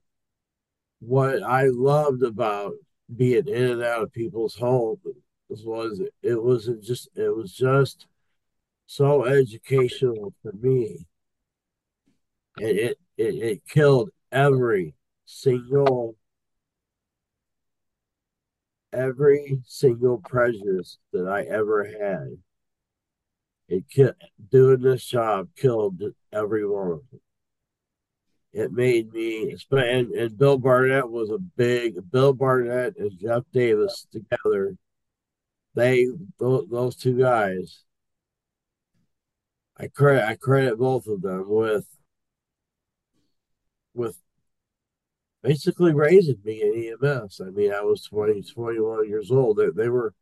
what 1.00 1.42
I 1.42 1.66
loved 1.66 2.22
about 2.22 2.72
being 3.14 3.46
in 3.46 3.70
and 3.70 3.82
out 3.82 4.02
of 4.02 4.12
people's 4.12 4.56
homes 4.56 4.98
was 5.48 6.00
it 6.22 6.42
wasn't 6.42 6.82
just 6.82 7.08
it 7.14 7.34
was 7.34 7.52
just 7.52 8.06
so 8.86 9.24
educational 9.24 10.32
for 10.42 10.52
me. 10.52 11.06
And 12.58 12.78
it, 12.78 12.98
it, 13.16 13.34
it 13.34 13.68
killed 13.68 14.10
every 14.30 14.94
single 15.26 16.16
every 18.92 19.60
single 19.64 20.18
prejudice 20.18 20.98
that 21.12 21.26
I 21.26 21.42
ever 21.44 21.84
had. 21.84 22.38
It 23.68 23.88
killed, 23.88 24.14
doing 24.50 24.82
this 24.82 25.04
job 25.04 25.48
killed 25.56 26.02
every 26.32 26.66
one 26.66 26.92
of 26.92 27.00
them. 27.10 27.20
It 28.52 28.70
made 28.70 29.12
me, 29.12 29.56
and, 29.70 30.10
and 30.12 30.38
Bill 30.38 30.58
Barnett 30.58 31.08
was 31.08 31.30
a 31.30 31.38
big, 31.38 32.10
Bill 32.10 32.34
Barnett 32.34 32.96
and 32.98 33.18
Jeff 33.18 33.44
Davis 33.52 34.06
together 34.12 34.76
they 35.74 36.06
those, 36.38 36.66
those 36.70 36.96
two 36.96 37.18
guys 37.18 37.84
I 39.76 39.88
credit 39.88 40.24
I 40.24 40.36
credit 40.36 40.78
both 40.78 41.06
of 41.06 41.22
them 41.22 41.44
with 41.48 41.86
with 43.94 44.18
basically 45.42 45.92
raising 45.92 46.38
me 46.44 46.62
in 46.62 46.96
EMS. 47.02 47.40
I 47.44 47.50
mean, 47.50 47.72
I 47.72 47.82
was 47.82 48.04
20, 48.04 48.42
21 48.42 49.08
years 49.08 49.30
old. 49.30 49.56
They, 49.56 49.70
they 49.70 49.88
were 49.88 50.14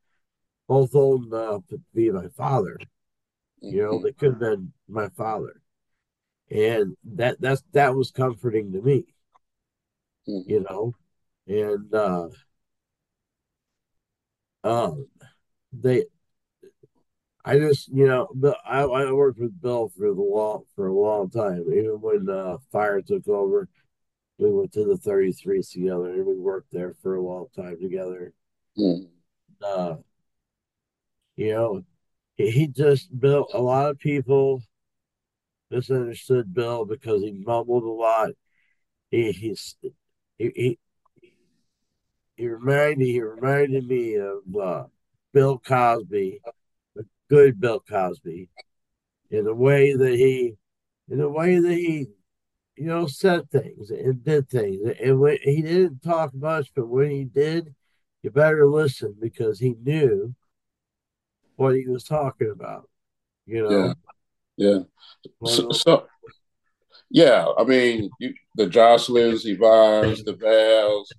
both 0.67 0.95
old 0.95 1.27
enough 1.27 1.67
to 1.69 1.81
be 1.95 2.11
my 2.11 2.29
father. 2.37 2.79
You 3.61 3.83
know, 3.83 3.93
mm-hmm. 3.93 4.05
they 4.05 4.13
could 4.13 4.31
have 4.31 4.41
been 4.41 4.73
my 4.89 5.09
father. 5.11 5.61
And 6.51 6.97
that 7.15 7.41
that's 7.41 7.63
that 7.73 7.95
was 7.95 8.11
comforting 8.11 8.73
to 8.73 8.83
me. 8.83 9.05
Mm-hmm. 10.29 10.51
You 10.51 10.67
know. 10.69 10.95
And 11.47 11.95
uh 11.95 12.29
um 14.63 15.09
they 15.73 16.05
I 17.45 17.59
just, 17.59 17.89
you 17.89 18.07
know, 18.07 18.29
I, 18.67 18.83
I 18.83 19.13
worked 19.13 19.39
with 19.39 19.61
Bill 19.61 19.91
for 19.97 20.15
the 20.15 20.21
long 20.21 20.65
for 20.77 20.89
a 20.89 20.95
long 20.95 21.31
time. 21.31 21.65
Even 21.73 22.01
when 22.01 22.29
uh, 22.29 22.59
fire 22.71 23.01
took 23.01 23.27
over, 23.29 23.67
we 24.39 24.51
went 24.51 24.73
to 24.73 24.85
the 24.85 24.97
33s 24.97 25.73
together 25.73 26.13
and 26.13 26.27
we 26.27 26.37
worked 26.37 26.71
there 26.71 26.95
for 27.03 27.17
a 27.17 27.23
long 27.23 27.47
time 27.57 27.79
together. 27.81 28.33
Mm. 28.79 29.09
Uh, 29.63 29.97
you 31.37 31.53
know, 31.53 31.83
he 32.37 32.67
just 32.67 33.19
built 33.19 33.51
a 33.55 33.61
lot 33.61 33.91
of 33.91 33.99
people 33.99 34.63
misunderstood 35.71 36.53
Bill 36.53 36.85
because 36.85 37.23
he 37.23 37.33
mumbled 37.33 37.85
a 37.85 37.89
lot. 37.89 38.31
He 39.11 39.33
he's 39.33 39.77
he 40.39 40.53
he, 40.55 40.79
he 42.37 42.49
reminded 42.49 43.05
he 43.05 43.21
reminded 43.21 43.87
me 43.87 44.17
of 44.17 44.39
uh, 44.61 44.85
Bill 45.33 45.59
Cosby, 45.59 46.41
a 46.99 47.03
good 47.29 47.61
Bill 47.61 47.81
Cosby, 47.81 48.49
in 49.31 49.45
the 49.45 49.55
way 49.55 49.95
that 49.95 50.15
he 50.15 50.55
in 51.09 51.19
the 51.19 51.29
way 51.29 51.59
that 51.59 51.75
he 51.75 52.09
you 52.81 52.87
know, 52.87 53.07
said 53.07 53.51
things 53.51 53.91
and 53.91 54.25
did 54.25 54.49
things. 54.49 54.81
And 55.03 55.21
when 55.21 55.37
he 55.43 55.61
didn't 55.61 56.03
talk 56.03 56.35
much, 56.35 56.71
but 56.75 56.89
when 56.89 57.11
he 57.11 57.25
did, 57.25 57.75
you 58.23 58.31
better 58.31 58.67
listen 58.67 59.15
because 59.21 59.61
he 59.61 59.75
knew 59.83 60.35
what 61.57 61.75
he 61.75 61.87
was 61.87 62.05
talking 62.05 62.51
about. 62.51 62.89
You 63.45 63.63
know. 63.63 63.85
Yeah. 63.85 63.93
Yeah. 64.61 64.81
So, 65.47 65.71
so 65.71 66.07
yeah, 67.11 67.47
I 67.59 67.65
mean, 67.65 68.11
you, 68.21 68.35
the 68.57 68.67
Jocelyns, 68.67 69.47
Yvonne's, 69.47 70.23
the 70.23 70.35
Vals, 70.35 71.11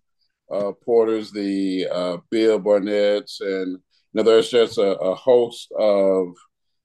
uh, 0.51 0.73
Porters, 0.85 1.31
the 1.31 1.87
uh, 1.91 2.17
Bill 2.29 2.59
Barnetts, 2.59 3.41
and 3.41 3.71
you 3.71 3.79
know, 4.13 4.21
there's 4.21 4.51
just 4.51 4.77
a, 4.77 4.91
a 4.99 5.15
host 5.15 5.71
of 5.77 6.35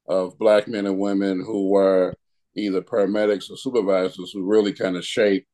of 0.09 0.39
black 0.39 0.67
men 0.67 0.87
and 0.87 0.99
women 0.99 1.45
who 1.45 1.69
were 1.69 2.15
either 2.57 2.81
paramedics 2.81 3.51
or 3.51 3.57
supervisors 3.59 4.31
who 4.33 4.47
really 4.47 4.73
kind 4.73 4.97
of 4.97 5.05
shaped 5.05 5.47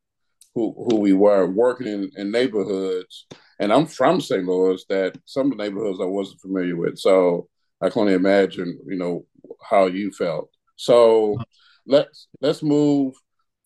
who 0.54 0.72
who 0.88 1.00
we 1.00 1.12
were 1.12 1.46
working 1.46 1.88
in, 1.88 2.10
in 2.16 2.30
neighborhoods. 2.30 3.26
And 3.58 3.72
I'm 3.72 3.86
from 3.86 4.20
St. 4.20 4.44
Louis 4.46 4.84
that 4.88 5.18
some 5.24 5.50
of 5.50 5.58
the 5.58 5.64
neighborhoods 5.64 5.98
I 6.00 6.04
wasn't 6.04 6.40
familiar 6.40 6.76
with. 6.76 6.96
So 6.98 7.48
I 7.80 7.90
can 7.90 8.02
only 8.02 8.14
imagine, 8.14 8.78
you 8.86 8.96
know, 8.96 9.26
how 9.68 9.86
you 9.86 10.12
felt. 10.12 10.50
So 10.82 11.38
let's 11.86 12.26
let's 12.40 12.60
move 12.60 13.14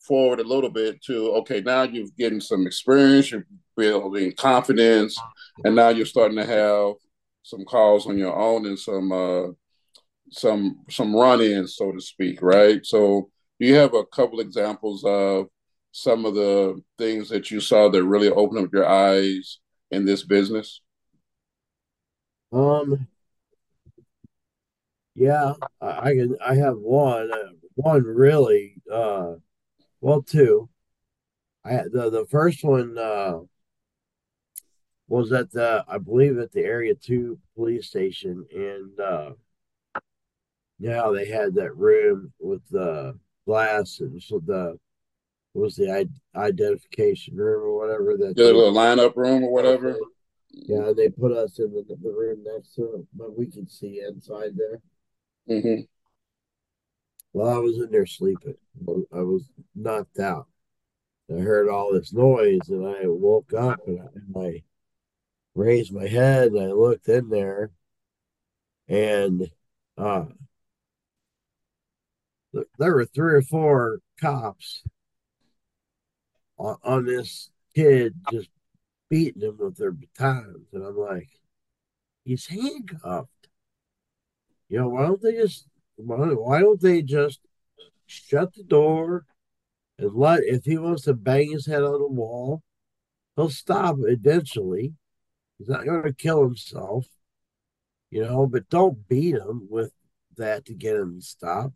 forward 0.00 0.38
a 0.38 0.44
little 0.44 0.68
bit 0.68 1.02
to 1.04 1.32
okay, 1.36 1.62
now 1.62 1.84
you've 1.84 2.14
getting 2.14 2.42
some 2.42 2.66
experience, 2.66 3.30
you're 3.30 3.46
building 3.74 4.34
confidence, 4.36 5.18
and 5.64 5.74
now 5.74 5.88
you're 5.88 6.04
starting 6.04 6.36
to 6.36 6.44
have 6.44 6.92
some 7.42 7.64
calls 7.64 8.06
on 8.06 8.18
your 8.18 8.36
own 8.36 8.66
and 8.66 8.78
some 8.78 9.12
uh, 9.12 9.46
some 10.30 10.84
some 10.90 11.16
run-ins, 11.16 11.76
so 11.76 11.90
to 11.90 12.00
speak, 12.02 12.42
right? 12.42 12.84
So 12.84 13.30
do 13.58 13.66
you 13.66 13.76
have 13.76 13.94
a 13.94 14.04
couple 14.04 14.40
examples 14.40 15.02
of 15.02 15.46
some 15.92 16.26
of 16.26 16.34
the 16.34 16.78
things 16.98 17.30
that 17.30 17.50
you 17.50 17.60
saw 17.60 17.88
that 17.88 18.04
really 18.04 18.28
opened 18.28 18.66
up 18.66 18.74
your 18.74 18.86
eyes 18.86 19.58
in 19.90 20.04
this 20.04 20.22
business? 20.22 20.82
Um, 22.52 23.08
yeah, 25.16 25.54
I, 25.80 26.12
can. 26.12 26.36
I 26.44 26.54
have 26.56 26.76
one. 26.76 27.32
Uh, 27.32 27.52
one 27.74 28.04
really. 28.04 28.74
Uh, 28.90 29.34
well, 30.00 30.22
two. 30.22 30.68
I 31.64 31.82
the 31.90 32.10
the 32.10 32.26
first 32.30 32.62
one 32.62 32.96
uh, 32.98 33.38
was 35.08 35.32
at 35.32 35.50
the 35.50 35.84
I 35.88 35.98
believe 35.98 36.38
at 36.38 36.52
the 36.52 36.64
Area 36.64 36.94
Two 36.94 37.38
police 37.54 37.86
station, 37.86 38.46
and 38.54 39.00
uh, 39.00 39.30
yeah, 40.78 41.10
they 41.12 41.26
had 41.26 41.54
that 41.54 41.74
room 41.76 42.32
with 42.38 42.62
the 42.70 43.18
glass 43.46 44.00
and 44.00 44.22
so 44.22 44.40
the 44.44 44.78
was 45.54 45.76
the 45.76 46.06
identification 46.34 47.36
room 47.36 47.62
or 47.62 47.78
whatever 47.78 48.16
that 48.18 48.36
the 48.36 48.44
little 48.44 48.72
lineup 48.72 49.16
room 49.16 49.44
or 49.44 49.52
whatever. 49.52 49.96
Yeah, 50.50 50.92
they 50.94 51.08
put 51.08 51.32
us 51.32 51.58
in 51.58 51.72
the, 51.72 51.84
the 51.88 52.10
room 52.10 52.42
next 52.44 52.74
to 52.74 52.96
it, 52.96 53.06
but 53.14 53.36
we 53.36 53.46
could 53.46 53.70
see 53.70 54.02
inside 54.06 54.52
there. 54.56 54.80
Mm-hmm. 55.48 55.82
Well, 57.32 57.54
I 57.54 57.58
was 57.58 57.76
in 57.76 57.90
there 57.90 58.06
sleeping. 58.06 58.56
I 59.12 59.20
was 59.20 59.50
knocked 59.74 60.18
out. 60.18 60.46
I 61.30 61.40
heard 61.40 61.68
all 61.68 61.92
this 61.92 62.12
noise, 62.12 62.68
and 62.68 62.86
I 62.86 63.00
woke 63.04 63.52
up 63.52 63.80
and 63.86 64.00
I, 64.00 64.06
and 64.14 64.36
I 64.36 64.62
raised 65.54 65.92
my 65.92 66.06
head 66.06 66.52
and 66.52 66.60
I 66.60 66.72
looked 66.72 67.08
in 67.08 67.28
there, 67.28 67.72
and 68.88 69.50
uh, 69.98 70.26
there 72.78 72.94
were 72.94 73.04
three 73.04 73.34
or 73.34 73.42
four 73.42 74.00
cops 74.20 74.82
on, 76.58 76.76
on 76.82 77.04
this 77.04 77.50
kid 77.74 78.14
just 78.30 78.48
beating 79.10 79.42
him 79.42 79.58
with 79.58 79.76
their 79.76 79.92
batons. 79.92 80.68
And 80.72 80.84
I'm 80.84 80.96
like, 80.96 81.28
he's 82.24 82.46
handcuffed. 82.46 83.30
You 84.68 84.78
know, 84.80 84.88
why 84.88 85.02
don't 85.06 85.22
they 85.22 85.32
just 85.32 85.66
why 85.96 86.16
why 86.16 86.60
don't 86.60 86.80
they 86.80 87.02
just 87.02 87.40
shut 88.06 88.54
the 88.54 88.62
door 88.62 89.24
and 89.98 90.14
let 90.14 90.44
if 90.44 90.64
he 90.64 90.78
wants 90.78 91.02
to 91.04 91.14
bang 91.14 91.52
his 91.52 91.66
head 91.66 91.82
on 91.82 92.00
the 92.00 92.08
wall, 92.08 92.62
he'll 93.36 93.50
stop 93.50 93.96
eventually. 94.00 94.94
He's 95.58 95.68
not 95.68 95.86
going 95.86 96.02
to 96.02 96.12
kill 96.12 96.42
himself, 96.42 97.06
you 98.10 98.22
know, 98.24 98.46
but 98.46 98.68
don't 98.68 99.08
beat 99.08 99.36
him 99.36 99.68
with 99.70 99.92
that 100.36 100.66
to 100.66 100.74
get 100.74 100.96
him 100.96 101.20
to 101.20 101.26
stop 101.26 101.72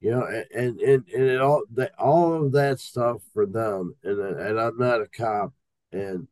you 0.00 0.10
know, 0.10 0.24
and 0.26 0.80
and 0.80 1.08
and 1.08 1.24
it 1.24 1.40
all 1.40 1.62
that 1.74 1.92
all 1.98 2.34
of 2.34 2.52
that 2.52 2.78
stuff 2.80 3.22
for 3.32 3.46
them, 3.46 3.94
and 4.04 4.20
and 4.20 4.60
I'm 4.60 4.76
not 4.78 5.00
a 5.00 5.06
cop, 5.06 5.52
and 5.92 6.28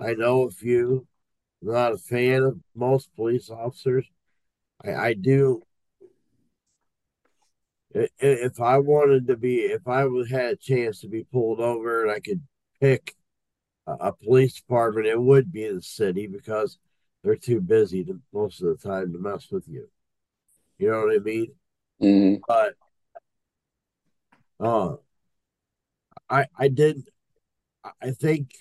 I 0.00 0.14
know 0.14 0.42
a 0.42 0.50
few. 0.50 1.06
I'm 1.62 1.72
not 1.72 1.92
a 1.92 1.98
fan 1.98 2.42
of 2.42 2.60
most 2.74 3.14
police 3.14 3.50
officers. 3.50 4.06
I, 4.84 4.94
I 4.94 5.14
do. 5.14 5.62
If 7.92 8.60
I 8.60 8.78
wanted 8.78 9.26
to 9.26 9.36
be, 9.36 9.56
if 9.56 9.88
I 9.88 10.02
had 10.30 10.52
a 10.52 10.56
chance 10.56 11.00
to 11.00 11.08
be 11.08 11.24
pulled 11.24 11.60
over 11.60 12.02
and 12.02 12.12
I 12.12 12.20
could 12.20 12.40
pick 12.80 13.16
a, 13.86 14.12
police 14.12 14.54
department, 14.54 15.06
it 15.06 15.20
would 15.20 15.52
be 15.52 15.68
the 15.68 15.82
city 15.82 16.28
because 16.28 16.78
they're 17.22 17.34
too 17.34 17.60
busy 17.60 18.04
to 18.04 18.20
most 18.32 18.62
of 18.62 18.68
the 18.68 18.88
time 18.88 19.12
to 19.12 19.18
mess 19.18 19.50
with 19.50 19.66
you. 19.66 19.88
You 20.78 20.90
know 20.90 21.00
what 21.00 21.16
I 21.16 21.18
mean? 21.18 21.48
Mm-hmm. 22.00 22.42
But 22.46 22.74
uh, 24.60 24.96
I 26.28 26.46
I 26.56 26.68
did. 26.68 27.02
I 28.00 28.10
think 28.12 28.52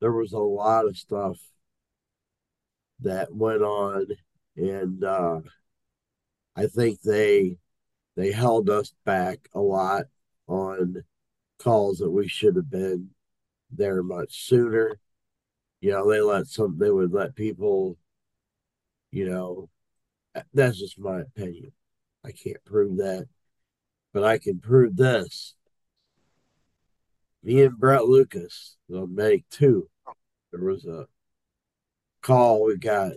there 0.00 0.12
was 0.12 0.32
a 0.32 0.38
lot 0.38 0.86
of 0.86 0.96
stuff 0.96 1.38
that 3.00 3.34
went 3.34 3.62
on, 3.62 4.06
and 4.58 5.02
uh, 5.04 5.40
I 6.56 6.66
think 6.66 7.00
they 7.02 7.56
they 8.16 8.32
held 8.32 8.68
us 8.68 8.92
back 9.04 9.48
a 9.54 9.60
lot 9.60 10.06
on 10.48 11.04
calls 11.58 11.98
that 11.98 12.10
we 12.10 12.28
should 12.28 12.56
have 12.56 12.70
been 12.70 13.10
there 13.70 14.02
much 14.02 14.46
sooner. 14.46 14.98
You 15.80 15.92
know, 15.92 16.10
they 16.10 16.20
let 16.20 16.46
some 16.48 16.78
they 16.78 16.90
would 16.90 17.12
let 17.12 17.36
people, 17.36 17.96
you 19.12 19.28
know, 19.30 19.68
that's 20.52 20.78
just 20.78 20.98
my 20.98 21.20
opinion. 21.20 21.72
I 22.24 22.32
can't 22.32 22.64
prove 22.64 22.96
that, 22.98 23.28
but 24.12 24.24
I 24.24 24.38
can 24.38 24.58
prove 24.58 24.96
this. 24.96 25.54
Me 27.42 27.62
and 27.62 27.78
Brett 27.78 28.04
Lucas 28.04 28.76
on 28.92 29.14
Medic 29.14 29.44
2, 29.50 29.88
there 30.50 30.60
was 30.60 30.84
a 30.84 31.06
call 32.20 32.64
we 32.64 32.76
got, 32.76 33.12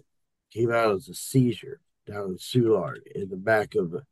came 0.52 0.72
out 0.72 0.96
as 0.96 1.08
a 1.08 1.14
seizure 1.14 1.80
down 2.06 2.32
in 2.32 2.38
Soulard 2.38 3.00
in 3.16 3.30
the 3.30 3.38
back 3.38 3.76
of 3.76 3.94
a 3.94 4.04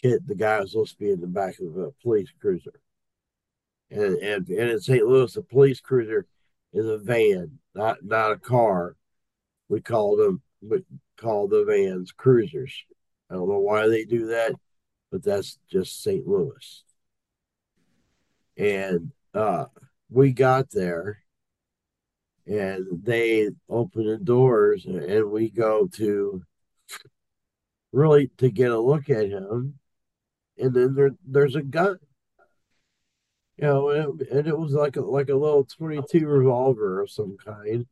kid. 0.00 0.26
The 0.26 0.34
guy 0.34 0.60
was 0.60 0.72
supposed 0.72 0.92
to 0.92 0.98
be 0.98 1.10
in 1.10 1.20
the 1.20 1.26
back 1.26 1.58
of 1.60 1.76
a 1.76 1.90
police 2.02 2.32
cruiser. 2.40 2.80
And, 3.90 4.16
and, 4.16 4.48
and 4.48 4.70
in 4.70 4.80
St. 4.80 5.06
Louis, 5.06 5.36
a 5.36 5.42
police 5.42 5.80
cruiser 5.80 6.26
is 6.72 6.86
a 6.86 6.98
van, 6.98 7.58
not 7.74 7.98
not 8.02 8.32
a 8.32 8.38
car. 8.38 8.96
We 9.68 9.80
call 9.80 10.16
them 10.16 10.40
we 10.62 10.84
call 11.16 11.48
the 11.48 11.64
vans 11.64 12.12
cruisers. 12.12 12.72
I 13.30 13.34
don't 13.34 13.48
know 13.48 13.60
why 13.60 13.88
they 13.88 14.04
do 14.04 14.26
that, 14.28 14.52
but 15.10 15.22
that's 15.22 15.58
just 15.70 16.02
St. 16.02 16.26
Louis. 16.26 16.84
And 18.56 19.12
uh, 19.34 19.66
we 20.10 20.32
got 20.32 20.70
there 20.70 21.21
and 22.46 22.86
they 23.04 23.50
open 23.68 24.06
the 24.06 24.18
doors 24.18 24.84
and 24.86 25.30
we 25.30 25.48
go 25.50 25.86
to 25.86 26.42
really 27.92 28.28
to 28.38 28.50
get 28.50 28.72
a 28.72 28.78
look 28.78 29.10
at 29.10 29.28
him. 29.28 29.78
And 30.58 30.74
then 30.74 30.94
there 30.94 31.10
there's 31.26 31.56
a 31.56 31.62
gun 31.62 31.98
you 33.56 33.64
know 33.66 33.90
and 33.90 34.20
it, 34.20 34.30
and 34.30 34.46
it 34.48 34.58
was 34.58 34.72
like 34.72 34.96
a 34.96 35.00
like 35.00 35.28
a 35.28 35.34
little 35.34 35.64
22 35.64 36.26
revolver 36.26 37.00
of 37.00 37.10
some 37.10 37.36
kind 37.44 37.86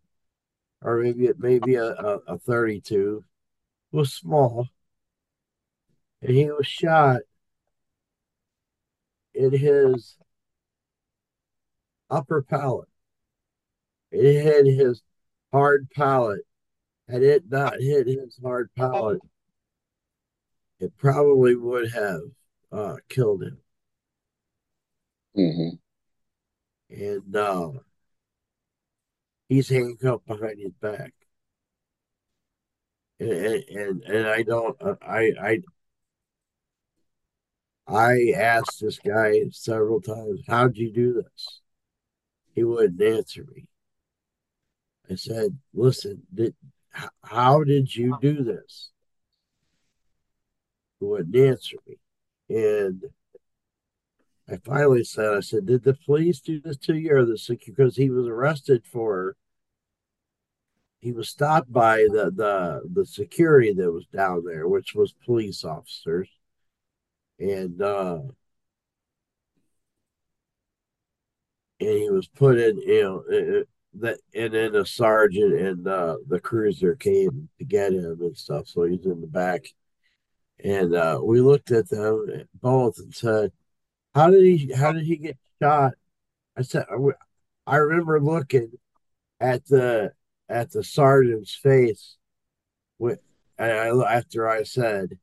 or 0.83 0.99
maybe 1.03 1.27
it 1.27 1.39
maybe 1.39 1.75
a, 1.77 1.93
a, 1.93 2.19
a 2.27 2.39
32 2.39 3.25
it 3.93 3.97
was 3.97 4.13
small. 4.13 4.69
And 6.23 6.37
he 6.37 6.51
was 6.51 6.67
shot 6.67 7.23
in 9.35 9.53
his 9.53 10.17
upper 12.11 12.43
palate 12.43 12.90
it 14.11 14.43
hit 14.43 14.67
his 14.67 15.03
hard 15.53 15.89
palate. 15.91 16.43
Had 17.09 17.23
it 17.23 17.45
not 17.49 17.81
hit 17.81 18.07
his 18.07 18.39
hard 18.43 18.71
palate, 18.77 19.21
it 20.79 20.97
probably 20.97 21.57
would 21.57 21.91
have 21.93 22.21
uh, 22.73 22.97
killed 23.09 23.43
him. 23.43 23.59
Mm-hmm. 25.37 25.77
And 27.03 27.37
uh, 27.37 27.71
he's 29.49 29.69
handcuffed 29.69 30.27
behind 30.27 30.61
his 30.61 30.73
back. 30.81 31.13
And, 33.19 33.31
and 33.31 34.03
and 34.05 34.27
I 34.27 34.43
don't 34.43 34.81
I 35.03 35.33
I 35.41 35.59
I 37.87 38.33
asked 38.35 38.81
this 38.81 38.99
guy 38.99 39.43
several 39.51 40.01
times, 40.01 40.41
"How'd 40.47 40.77
you 40.77 40.93
do 40.93 41.13
this?" 41.15 41.61
He 42.55 42.65
wouldn't 42.65 43.03
answer 43.03 43.45
me. 43.55 43.67
I 45.11 45.17
said, 45.17 45.59
listen, 45.75 46.23
did, 46.33 46.55
how 47.25 47.65
did 47.65 47.95
you 47.95 48.17
do 48.21 48.45
this? 48.45 48.91
He 51.01 51.07
wouldn't 51.07 51.35
answer 51.35 51.77
me. 51.87 51.97
And 52.49 53.05
I 54.49 54.59
finally 54.65 55.03
said, 55.03 55.35
I 55.35 55.41
said, 55.41 55.67
did 55.67 55.83
the 55.83 55.95
police 55.95 56.41
do 56.41 56.61
this 56.61 56.77
to 56.79 56.95
you 56.95 57.13
or 57.13 57.25
the 57.25 57.39
security? 57.39 57.73
Because 57.77 57.97
he 57.97 58.09
was 58.11 58.27
arrested 58.27 58.85
for, 58.85 59.37
he 61.01 61.13
was 61.13 61.29
stopped 61.29 61.73
by 61.73 62.07
the, 62.11 62.31
the, 62.35 62.83
the 62.93 63.07
security 63.07 63.73
that 63.73 63.91
was 63.91 64.07
down 64.07 64.45
there, 64.45 64.69
which 64.69 64.95
was 64.95 65.13
police 65.25 65.65
officers. 65.65 66.29
And, 67.39 67.81
uh, 67.81 68.21
and 71.81 71.89
he 71.89 72.11
was 72.11 72.29
put 72.29 72.59
in, 72.59 72.79
you 72.79 73.03
know, 73.03 73.65
that 73.95 74.19
and 74.35 74.55
then 74.55 74.75
a 74.77 74.87
sergeant 74.87 75.55
and 75.55 75.87
uh, 75.87 76.17
the 76.29 76.41
cruiser 76.41 76.95
came 76.95 77.49
to 77.59 77.65
get 77.65 77.93
him 77.93 78.19
and 78.21 78.37
stuff. 78.37 78.69
So 78.69 78.85
he's 78.85 79.05
in 79.05 79.21
the 79.21 79.27
back, 79.27 79.67
and 80.63 80.95
uh, 80.95 81.21
we 81.23 81.41
looked 81.41 81.71
at 81.71 81.89
them 81.89 82.45
both 82.55 82.99
and 82.99 83.15
said, 83.15 83.53
"How 84.15 84.31
did 84.31 84.45
he? 84.45 84.73
How 84.73 84.93
did 84.93 85.05
he 85.05 85.17
get 85.17 85.39
shot?" 85.61 85.95
I 86.57 86.63
said, 86.63 86.87
"I 87.67 87.77
remember 87.77 88.21
looking 88.21 88.73
at 89.41 89.67
the 89.67 90.13
at 90.49 90.71
the 90.71 90.85
sergeant's 90.85 91.55
face 91.55 92.17
with 92.99 93.21
I, 93.59 93.89
after 93.89 94.49
I 94.49 94.63
said, 94.63 95.19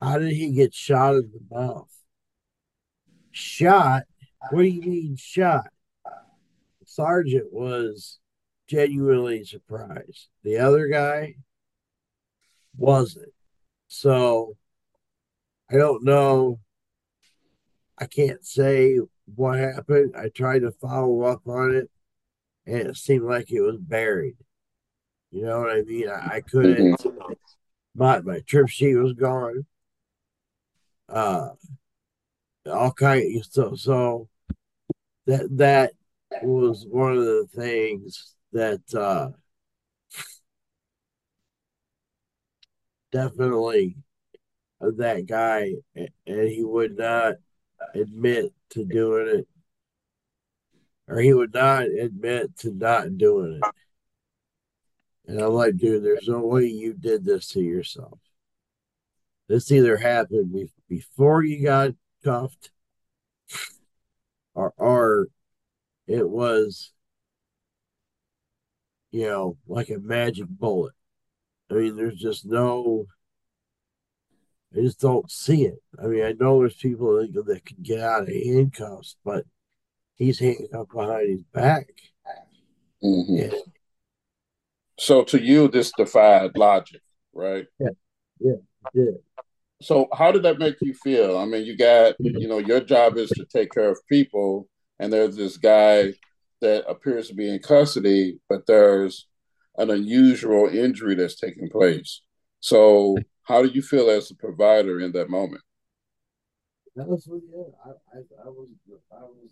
"How 0.00 0.18
did 0.18 0.32
he 0.32 0.52
get 0.52 0.74
shot 0.74 1.16
in 1.16 1.32
the 1.32 1.56
mouth?" 1.56 1.90
Shot? 3.32 4.04
What 4.50 4.62
do 4.62 4.68
you 4.68 4.80
mean 4.80 5.16
shot? 5.16 5.66
Sergeant 6.96 7.52
was 7.52 8.18
genuinely 8.68 9.44
surprised. 9.44 10.28
The 10.44 10.56
other 10.56 10.88
guy 10.88 11.34
wasn't. 12.74 13.34
So 13.88 14.56
I 15.70 15.76
don't 15.76 16.04
know. 16.04 16.58
I 17.98 18.06
can't 18.06 18.42
say 18.46 18.98
what 19.34 19.58
happened. 19.58 20.14
I 20.16 20.30
tried 20.30 20.60
to 20.60 20.70
follow 20.70 21.20
up 21.24 21.46
on 21.46 21.74
it 21.74 21.90
and 22.64 22.88
it 22.88 22.96
seemed 22.96 23.24
like 23.24 23.52
it 23.52 23.60
was 23.60 23.76
buried. 23.76 24.38
You 25.30 25.44
know 25.44 25.60
what 25.60 25.76
I 25.76 25.82
mean? 25.82 26.08
I, 26.08 26.36
I 26.36 26.40
couldn't. 26.40 26.98
Mm-hmm. 26.98 27.32
My 27.94 28.20
my 28.22 28.40
trip 28.40 28.68
sheet 28.68 28.96
was 28.96 29.12
gone. 29.12 29.66
Uh 31.10 31.50
all 32.64 32.92
kind 32.92 33.36
of, 33.36 33.44
so 33.44 33.74
so 33.76 34.28
that 35.26 35.46
that 35.58 35.92
was 36.42 36.86
one 36.88 37.16
of 37.16 37.24
the 37.24 37.46
things 37.54 38.34
that 38.52 38.82
uh, 38.94 39.30
definitely 43.12 43.96
that 44.80 45.26
guy, 45.26 45.72
and 45.94 46.48
he 46.48 46.62
would 46.62 46.96
not 46.96 47.34
admit 47.94 48.52
to 48.70 48.84
doing 48.84 49.38
it, 49.38 49.48
or 51.08 51.18
he 51.18 51.32
would 51.32 51.54
not 51.54 51.84
admit 51.84 52.56
to 52.58 52.72
not 52.72 53.16
doing 53.16 53.60
it. 53.62 53.70
And 55.26 55.40
I'm 55.40 55.52
like, 55.52 55.76
dude, 55.76 56.04
there's 56.04 56.28
no 56.28 56.40
way 56.40 56.66
you 56.66 56.94
did 56.94 57.24
this 57.24 57.48
to 57.48 57.60
yourself. 57.60 58.18
This 59.48 59.72
either 59.72 59.96
happened 59.96 60.70
before 60.88 61.42
you 61.42 61.64
got 61.64 61.92
cuffed, 62.24 62.70
or, 64.54 64.72
or 64.76 65.28
it 66.06 66.28
was, 66.28 66.92
you 69.10 69.26
know, 69.26 69.56
like 69.66 69.90
a 69.90 69.98
magic 69.98 70.48
bullet. 70.48 70.94
I 71.70 71.74
mean, 71.74 71.96
there's 71.96 72.16
just 72.16 72.46
no, 72.46 73.06
I 74.76 74.80
just 74.80 75.00
don't 75.00 75.30
see 75.30 75.64
it. 75.64 75.82
I 76.02 76.06
mean, 76.06 76.24
I 76.24 76.32
know 76.32 76.60
there's 76.60 76.74
people 76.74 77.16
that, 77.16 77.32
that 77.46 77.64
can 77.64 77.78
get 77.82 78.00
out 78.00 78.22
of 78.22 78.28
handcuffs, 78.28 79.16
but 79.24 79.44
he's 80.16 80.38
handcuffed 80.38 80.92
behind 80.92 81.30
his 81.30 81.42
back. 81.52 81.88
Mm-hmm. 83.02 83.56
So 84.98 85.24
to 85.24 85.40
you, 85.40 85.68
this 85.68 85.92
defied 85.96 86.56
logic, 86.56 87.02
right? 87.32 87.66
Yeah, 87.78 87.88
yeah, 88.40 88.56
yeah. 88.94 89.10
So 89.82 90.08
how 90.12 90.32
did 90.32 90.42
that 90.44 90.58
make 90.58 90.76
you 90.80 90.94
feel? 90.94 91.36
I 91.36 91.44
mean, 91.44 91.64
you 91.66 91.76
got, 91.76 92.14
you 92.18 92.48
know, 92.48 92.58
your 92.58 92.80
job 92.80 93.18
is 93.18 93.28
to 93.30 93.44
take 93.44 93.72
care 93.72 93.90
of 93.90 93.98
people, 94.08 94.68
and 94.98 95.12
there's 95.12 95.36
this 95.36 95.56
guy 95.56 96.14
that 96.60 96.88
appears 96.88 97.28
to 97.28 97.34
be 97.34 97.48
in 97.48 97.58
custody, 97.58 98.38
but 98.48 98.66
there's 98.66 99.26
an 99.76 99.90
unusual 99.90 100.68
injury 100.68 101.14
that's 101.14 101.38
taking 101.38 101.68
place. 101.68 102.22
So, 102.60 103.16
how 103.42 103.62
do 103.62 103.68
you 103.68 103.82
feel 103.82 104.10
as 104.10 104.30
a 104.30 104.34
provider 104.34 105.00
in 105.00 105.12
that 105.12 105.30
moment? 105.30 105.62
That 106.96 107.06
was 107.06 107.28
yeah. 107.28 107.62
I, 107.84 107.90
I, 108.16 108.20
I 108.46 108.48
was 108.48 108.68
I 109.12 109.22
was 109.22 109.50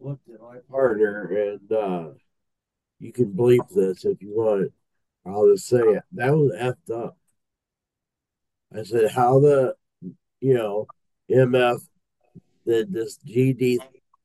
looked 0.00 0.28
at 0.28 0.40
my 0.40 0.56
partner, 0.68 1.26
and 1.26 1.72
uh, 1.72 2.08
you 2.98 3.12
can 3.12 3.32
bleep 3.32 3.68
this 3.74 4.04
if 4.04 4.20
you 4.20 4.34
want. 4.34 4.72
I'll 5.26 5.50
just 5.50 5.68
say 5.68 5.78
it. 5.78 6.02
That 6.12 6.34
was 6.34 6.52
effed 6.60 7.04
up. 7.04 7.16
I 8.76 8.82
said, 8.82 9.12
how 9.12 9.38
the 9.38 9.74
you 10.40 10.54
know 10.54 10.86
MF 11.30 11.80
did 12.66 12.92
this 12.92 13.18
GD 13.26 13.78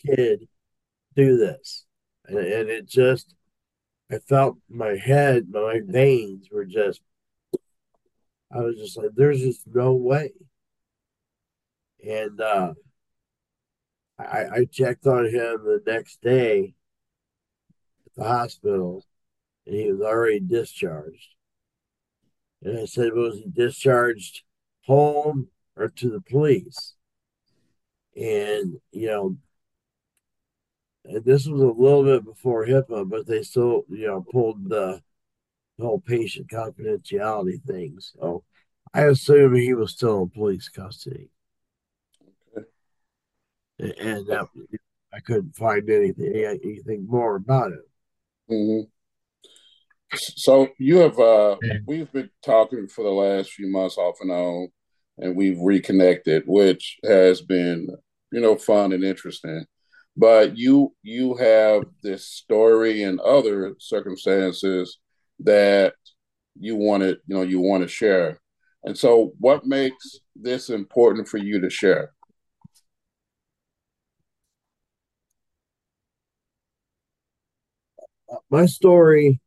kid 0.06 0.48
do 1.16 1.38
this. 1.38 1.86
And, 2.26 2.38
and 2.38 2.70
it 2.70 2.88
just, 2.88 3.36
I 4.12 4.20
felt 4.20 4.58
my 4.70 4.96
head, 4.96 5.48
my 5.52 5.82
veins 5.86 6.48
were 6.52 6.66
just, 6.66 7.02
I 8.52 8.62
was 8.62 8.78
just 8.78 8.98
like, 8.98 9.12
there's 9.16 9.42
just 9.42 9.68
no 9.68 9.94
way. 9.94 10.32
And 12.08 12.40
uh, 12.40 12.74
I, 14.18 14.46
I 14.54 14.66
checked 14.72 15.06
on 15.06 15.26
him 15.26 15.64
the 15.64 15.82
next 15.86 16.22
day 16.22 16.74
at 18.06 18.16
the 18.16 18.24
hospital, 18.24 19.06
and 19.66 19.76
he 19.76 19.92
was 19.92 20.02
already 20.02 20.40
discharged. 20.40 21.36
And 22.64 22.80
I 22.80 22.86
said, 22.86 23.14
was 23.14 23.36
he 23.36 23.50
discharged 23.50 24.44
home 24.86 25.48
or 25.76 25.90
to 25.90 26.10
the 26.10 26.22
police? 26.22 26.96
And, 28.16 28.80
you 28.92 29.08
know, 29.08 29.38
this 31.24 31.48
was 31.48 31.62
a 31.62 31.66
little 31.66 32.04
bit 32.04 32.24
before 32.24 32.66
HIPAA, 32.66 33.10
but 33.10 33.26
they 33.26 33.42
still, 33.44 33.84
you 33.90 34.08
know, 34.08 34.26
pulled 34.32 34.70
the 34.70 35.02
whole 35.80 36.00
patient 36.00 36.50
confidentiality 36.50 37.62
thing. 37.64 37.98
So 38.00 38.44
I 38.94 39.04
assume 39.04 39.56
he 39.56 39.74
was 39.74 39.92
still 39.92 40.24
in 40.24 40.30
police 40.30 40.70
custody. 40.70 41.30
Okay. 42.58 42.66
And 43.80 44.28
that, 44.28 44.48
I 45.14 45.20
couldn't 45.20 45.56
find 45.56 45.90
anything 45.90 46.34
anything 46.64 47.08
more 47.08 47.36
about 47.36 47.72
it. 47.72 47.90
Mm-hmm. 48.52 48.88
So 50.18 50.70
you 50.80 50.98
have 50.98 51.20
uh 51.20 51.58
we've 51.86 52.12
been 52.12 52.30
talking 52.44 52.88
for 52.88 53.04
the 53.04 53.10
last 53.10 53.52
few 53.52 53.72
months 53.72 53.98
off 53.98 54.18
and 54.22 54.32
on, 54.32 54.70
and 55.18 55.36
we've 55.36 55.60
reconnected, 55.60 56.44
which 56.48 56.98
has 57.04 57.42
been 57.42 57.88
you 58.32 58.42
know 58.42 58.56
fun 58.58 58.92
and 58.92 59.04
interesting. 59.04 59.66
But 60.18 60.58
you 60.58 60.94
you 61.04 61.36
have 61.36 61.84
this 62.04 62.26
story 62.26 63.04
and 63.04 63.20
other 63.20 63.76
circumstances 63.80 65.00
that 65.40 65.94
you 66.60 66.76
want 66.76 67.04
to 67.04 67.18
you 67.28 67.36
know 67.36 67.42
you 67.42 67.60
want 67.60 67.84
to 67.84 67.88
share. 67.88 68.40
And 68.84 68.98
so 68.98 69.34
what 69.40 69.66
makes 69.66 70.20
this 70.36 70.70
important 70.70 71.28
for 71.28 71.38
you 71.38 71.60
to 71.62 71.70
share? 71.70 72.14
My 78.50 78.66
story 78.66 79.40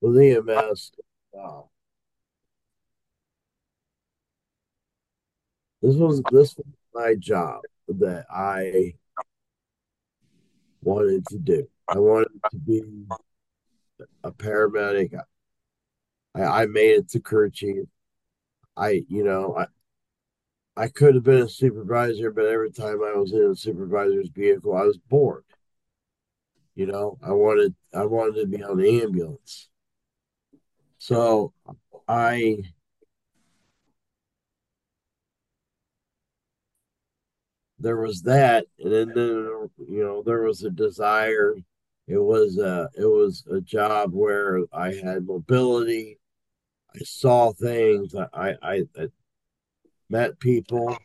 with 0.00 0.18
EMS. 0.18 0.92
Uh, 1.38 1.62
this 5.80 5.96
was 5.96 6.22
this 6.30 6.54
was 6.56 6.66
my 6.94 7.14
job 7.14 7.60
that 7.88 8.26
I 8.30 8.94
wanted 10.82 11.24
to 11.28 11.38
do. 11.38 11.68
I 11.88 11.98
wanted 11.98 12.28
to 12.50 12.56
be 12.56 12.82
a 14.24 14.32
paramedic. 14.32 15.18
I, 16.34 16.42
I 16.42 16.66
made 16.66 16.98
it 16.98 17.08
to 17.10 17.20
crew 17.20 17.50
chief. 17.50 17.84
I, 18.76 19.04
you 19.08 19.24
know, 19.24 19.56
I, 19.58 19.66
I 20.76 20.88
could 20.88 21.14
have 21.14 21.24
been 21.24 21.42
a 21.42 21.48
supervisor, 21.48 22.30
but 22.30 22.46
every 22.46 22.70
time 22.70 23.02
I 23.02 23.16
was 23.16 23.32
in 23.32 23.50
a 23.50 23.54
supervisor's 23.54 24.30
vehicle, 24.30 24.74
I 24.74 24.84
was 24.84 24.96
bored. 24.96 25.44
You 26.74 26.86
know, 26.86 27.18
I 27.22 27.32
wanted 27.32 27.74
I 27.94 28.06
wanted 28.06 28.40
to 28.40 28.46
be 28.46 28.62
on 28.64 28.78
the 28.78 29.02
ambulance. 29.02 29.68
So 30.96 31.52
I 32.08 32.62
there 37.82 37.96
was 37.96 38.22
that, 38.22 38.66
and 38.78 38.92
then, 38.92 39.08
you 39.14 39.68
know 40.04 40.22
there 40.22 40.42
was 40.42 40.62
a 40.62 40.70
desire. 40.70 41.56
It 42.06 42.18
was 42.18 42.58
a 42.58 42.88
it 42.96 43.06
was 43.06 43.44
a 43.50 43.60
job 43.60 44.12
where 44.12 44.60
I 44.72 44.94
had 44.94 45.26
mobility. 45.26 46.18
I 46.94 47.00
saw 47.04 47.52
things. 47.52 48.14
I 48.14 48.54
I, 48.62 48.82
I 48.96 49.08
met 50.08 50.38
people, 50.38 50.96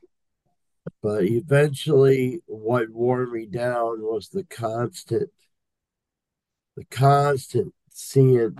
but 1.02 1.24
eventually, 1.24 2.42
what 2.46 2.90
wore 2.90 3.26
me 3.28 3.46
down 3.48 4.02
was 4.02 4.30
the 4.30 4.44
constant, 4.44 5.32
the 6.76 6.86
constant 6.86 7.74
seeing 7.90 8.58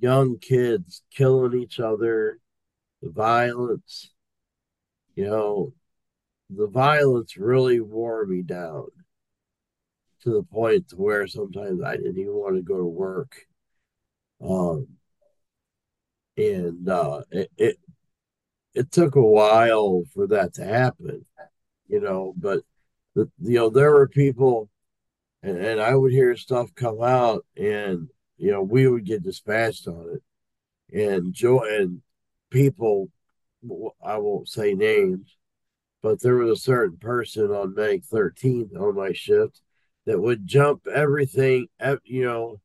young 0.00 0.38
kids 0.38 1.02
killing 1.14 1.60
each 1.60 1.78
other, 1.80 2.38
the 3.02 3.10
violence. 3.10 4.12
You 5.14 5.26
know, 5.26 5.74
the 6.54 6.66
violence 6.66 7.36
really 7.36 7.80
wore 7.80 8.26
me 8.26 8.42
down 8.42 8.86
to 10.22 10.30
the 10.30 10.42
point 10.42 10.92
where 10.94 11.26
sometimes 11.26 11.82
I 11.82 11.96
didn't 11.96 12.18
even 12.18 12.34
want 12.34 12.56
to 12.56 12.62
go 12.62 12.76
to 12.76 12.84
work. 12.84 13.36
Um, 14.42 14.88
and 16.36 16.88
uh, 16.88 17.22
it, 17.30 17.50
it 17.56 17.76
it 18.74 18.90
took 18.90 19.16
a 19.16 19.22
while 19.22 20.04
for 20.14 20.26
that 20.28 20.54
to 20.54 20.64
happen, 20.64 21.24
you 21.88 22.00
know. 22.00 22.34
But 22.36 22.60
the, 23.14 23.30
you 23.40 23.56
know, 23.56 23.70
there 23.70 23.92
were 23.92 24.08
people, 24.08 24.70
and, 25.42 25.56
and 25.58 25.80
I 25.80 25.94
would 25.94 26.12
hear 26.12 26.36
stuff 26.36 26.74
come 26.74 27.02
out, 27.02 27.44
and 27.56 28.08
you 28.36 28.50
know, 28.50 28.62
we 28.62 28.86
would 28.88 29.04
get 29.04 29.22
dispatched 29.22 29.86
on 29.86 30.16
it, 30.16 31.12
and 31.12 31.32
Joe 31.34 31.62
and 31.62 32.00
people, 32.50 33.10
I 34.02 34.18
won't 34.18 34.48
say 34.48 34.74
names, 34.74 35.36
but 36.02 36.20
there 36.20 36.36
was 36.36 36.58
a 36.58 36.62
certain 36.62 36.96
person 36.96 37.50
on 37.50 37.74
Medic 37.74 38.04
13 38.04 38.70
on 38.78 38.94
my 38.94 39.12
shift 39.12 39.60
that 40.06 40.20
would 40.20 40.46
jump 40.46 40.86
everything, 40.86 41.68
you 42.04 42.24
know, 42.24 42.60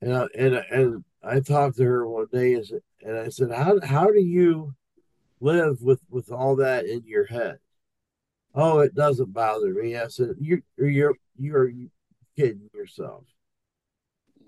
and 0.00 0.14
I, 0.14 0.26
and 0.36 0.54
and 0.70 1.04
I 1.22 1.40
talked 1.40 1.76
to 1.76 1.84
her 1.84 2.06
one 2.06 2.26
day 2.32 2.60
and 3.02 3.18
I 3.18 3.28
said, 3.28 3.50
how 3.52 3.80
how 3.80 4.06
do 4.06 4.20
you 4.20 4.74
live 5.40 5.82
with 5.82 6.00
with 6.10 6.30
all 6.30 6.56
that 6.56 6.86
in 6.86 7.02
your 7.06 7.26
head? 7.26 7.58
Oh, 8.54 8.80
it 8.80 8.94
doesn't 8.94 9.32
bother 9.32 9.72
me. 9.72 9.96
I 9.96 10.08
said, 10.08 10.34
you 10.40 10.62
you're 10.76 11.14
you're 11.38 11.70
kidding 12.36 12.70
yourself. 12.74 13.24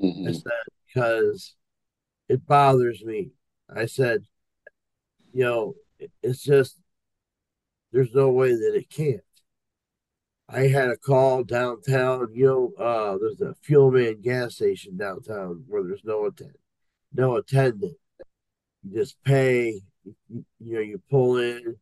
Mm-hmm. 0.03 0.29
I 0.29 0.33
said 0.33 0.43
because 0.87 1.55
it 2.29 2.47
bothers 2.47 3.05
me. 3.05 3.31
I 3.75 3.87
said, 3.87 4.25
you 5.33 5.45
know, 5.45 5.75
it's 6.23 6.43
just 6.43 6.77
there's 7.97 8.15
no 8.15 8.29
way 8.29 8.53
that 8.53 8.75
it 8.75 8.91
can't. 8.91 9.23
I 10.51 10.69
had 10.69 10.91
a 10.91 10.99
call 10.99 11.45
downtown. 11.45 12.29
You 12.35 12.47
know, 12.47 12.85
uh, 12.85 13.17
there's 13.19 13.41
a 13.41 13.55
fuel 13.63 13.91
man 13.91 14.21
gas 14.21 14.57
station 14.57 14.99
downtown 14.99 15.65
where 15.67 15.83
there's 15.83 16.05
no 16.05 16.27
attendant, 16.27 16.61
no 17.15 17.37
attendant. 17.37 17.97
You 18.85 19.01
just 19.01 19.17
pay. 19.25 19.81
You, 20.05 20.45
you 20.61 20.75
know, 20.75 20.81
you 20.81 21.01
pull 21.11 21.39
in 21.39 21.77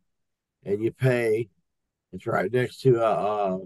and 0.64 0.82
you 0.82 0.92
pay. 0.92 1.48
It's 2.12 2.28
right 2.28 2.50
next 2.50 2.80
to 2.82 3.02
uh, 3.02 3.08
uh 3.08 3.58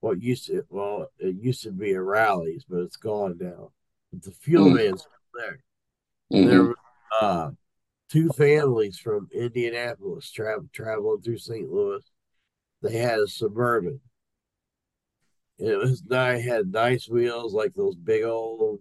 what 0.00 0.22
used 0.22 0.46
to 0.46 0.64
well, 0.70 1.08
it 1.18 1.36
used 1.36 1.62
to 1.64 1.72
be 1.72 1.92
a 1.92 2.00
Rally's, 2.00 2.64
but 2.66 2.80
it's 2.80 2.96
gone 2.96 3.36
now. 3.38 3.70
But 4.10 4.22
the 4.22 4.30
fuel 4.30 4.70
mm. 4.70 4.76
man's 4.76 5.06
there. 5.34 5.58
Mm-hmm. 6.32 6.48
There 6.48 6.74
uh, 7.20 7.50
two 8.10 8.28
families 8.30 8.98
from 8.98 9.28
Indianapolis 9.32 10.30
travel 10.30 10.68
traveling 10.72 11.22
through 11.22 11.38
St. 11.38 11.70
Louis. 11.70 12.02
They 12.82 12.98
had 12.98 13.18
a 13.18 13.26
suburban. 13.26 14.00
And 15.58 15.68
it 15.68 15.78
was 15.78 16.02
I 16.10 16.40
had 16.40 16.72
nice 16.72 17.08
wheels 17.08 17.54
like 17.54 17.74
those 17.74 17.96
big 17.96 18.24
old. 18.24 18.80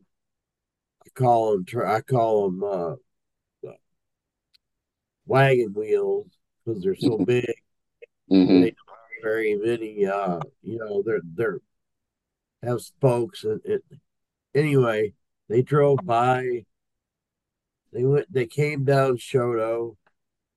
I 1.05 1.09
call 1.09 1.53
them. 1.53 1.65
I 1.85 2.01
call 2.01 2.49
them 2.49 2.63
uh, 2.63 3.71
wagon 5.25 5.73
wheels 5.73 6.27
because 6.65 6.81
they're 6.81 6.95
so 6.95 7.11
mm-hmm. 7.11 7.23
big. 7.23 7.53
Mm-hmm. 8.31 8.61
They 8.61 8.71
don't 8.71 8.77
very 9.21 9.55
many. 9.55 10.05
Uh, 10.05 10.39
you 10.61 10.79
know, 10.79 11.03
they're 11.05 11.21
they're 11.35 11.59
have 12.63 12.81
spokes 12.81 13.43
and 13.43 13.61
it. 13.65 13.83
Anyway, 14.55 15.13
they 15.49 15.61
drove 15.61 15.99
by 16.03 16.65
they 17.93 18.03
went. 18.03 18.31
They 18.31 18.45
came 18.45 18.83
down 18.83 19.17
Chouteau, 19.17 19.95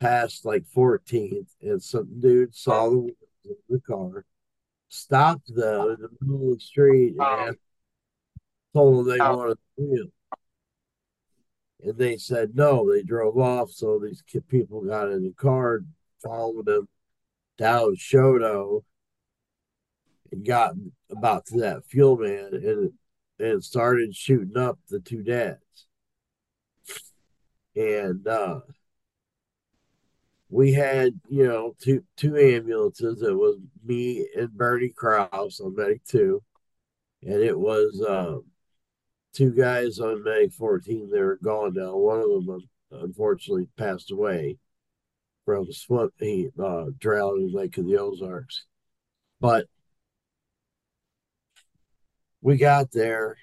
past 0.00 0.44
like 0.44 0.64
14th, 0.74 1.48
and 1.62 1.82
some 1.82 2.20
dude 2.20 2.54
saw 2.54 2.90
the 2.90 3.14
the 3.68 3.80
car, 3.80 4.24
stopped 4.88 5.54
them 5.54 5.90
in 5.90 5.96
the 6.00 6.08
middle 6.20 6.52
of 6.52 6.58
the 6.58 6.64
street, 6.64 7.14
oh. 7.18 7.24
and 7.24 7.48
asked, 7.50 7.58
told 8.74 9.06
them 9.06 9.18
they 9.18 9.22
oh. 9.22 9.36
wanted 9.36 9.58
the 9.76 9.84
wheel. 9.84 10.06
And 11.82 11.98
they 11.98 12.16
said 12.16 12.56
no. 12.56 12.90
They 12.90 13.02
drove 13.02 13.38
off. 13.38 13.70
So 13.70 14.00
these 14.02 14.22
people 14.48 14.82
got 14.82 15.12
in 15.12 15.22
the 15.22 15.34
car, 15.36 15.80
followed 16.22 16.66
them 16.66 16.88
down 17.58 17.96
Chouteau, 17.96 18.82
and 20.32 20.44
got 20.44 20.74
about 21.10 21.46
to 21.46 21.60
that 21.60 21.84
fuel 21.84 22.16
man, 22.16 22.50
and 22.52 22.92
and 23.38 23.62
started 23.62 24.16
shooting 24.16 24.56
up 24.56 24.78
the 24.88 24.98
two 24.98 25.22
dads 25.22 25.60
and 27.76 28.26
uh, 28.26 28.60
we 30.48 30.72
had 30.72 31.12
you 31.28 31.46
know 31.46 31.74
two 31.80 32.02
two 32.16 32.36
ambulances. 32.36 33.22
It 33.22 33.34
was 33.34 33.58
me 33.84 34.26
and 34.36 34.50
Bernie 34.50 34.92
Kraus 34.96 35.60
on 35.60 35.74
Medic 35.76 36.04
Two, 36.04 36.42
and 37.22 37.42
it 37.42 37.58
was 37.58 38.00
uh, 38.00 38.38
two 39.34 39.52
guys 39.52 39.98
on 40.00 40.24
Medic 40.24 40.52
Fourteen. 40.52 41.10
They 41.10 41.20
were 41.20 41.38
gone 41.42 41.74
now. 41.74 41.96
One 41.96 42.20
of 42.20 42.46
them 42.46 42.68
unfortunately 42.90 43.68
passed 43.76 44.10
away 44.10 44.56
from 45.44 45.70
swim. 45.72 46.10
He 46.18 46.48
uh, 46.58 46.86
drowned 46.98 47.42
in 47.42 47.52
Lake 47.52 47.76
of 47.78 47.86
the 47.86 47.98
Ozarks, 47.98 48.64
but 49.40 49.66
we 52.40 52.56
got 52.56 52.92
there 52.92 53.36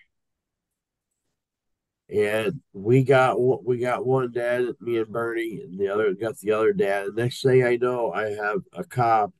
and 2.14 2.62
we 2.74 3.04
got 3.04 3.38
we 3.66 3.80
got 3.80 4.06
one 4.06 4.32
dad, 4.32 4.68
me 4.80 5.00
and 5.00 5.12
Bernie, 5.12 5.62
and 5.64 5.80
the 5.80 5.88
other 5.90 6.14
got 6.14 6.38
the 6.38 6.52
other 6.52 6.72
dad. 6.72 7.08
And 7.08 7.16
next 7.16 7.42
thing 7.42 7.64
I 7.64 7.78
know, 7.78 8.12
I 8.12 8.30
have 8.30 8.60
a 8.74 8.84
cop 8.84 9.34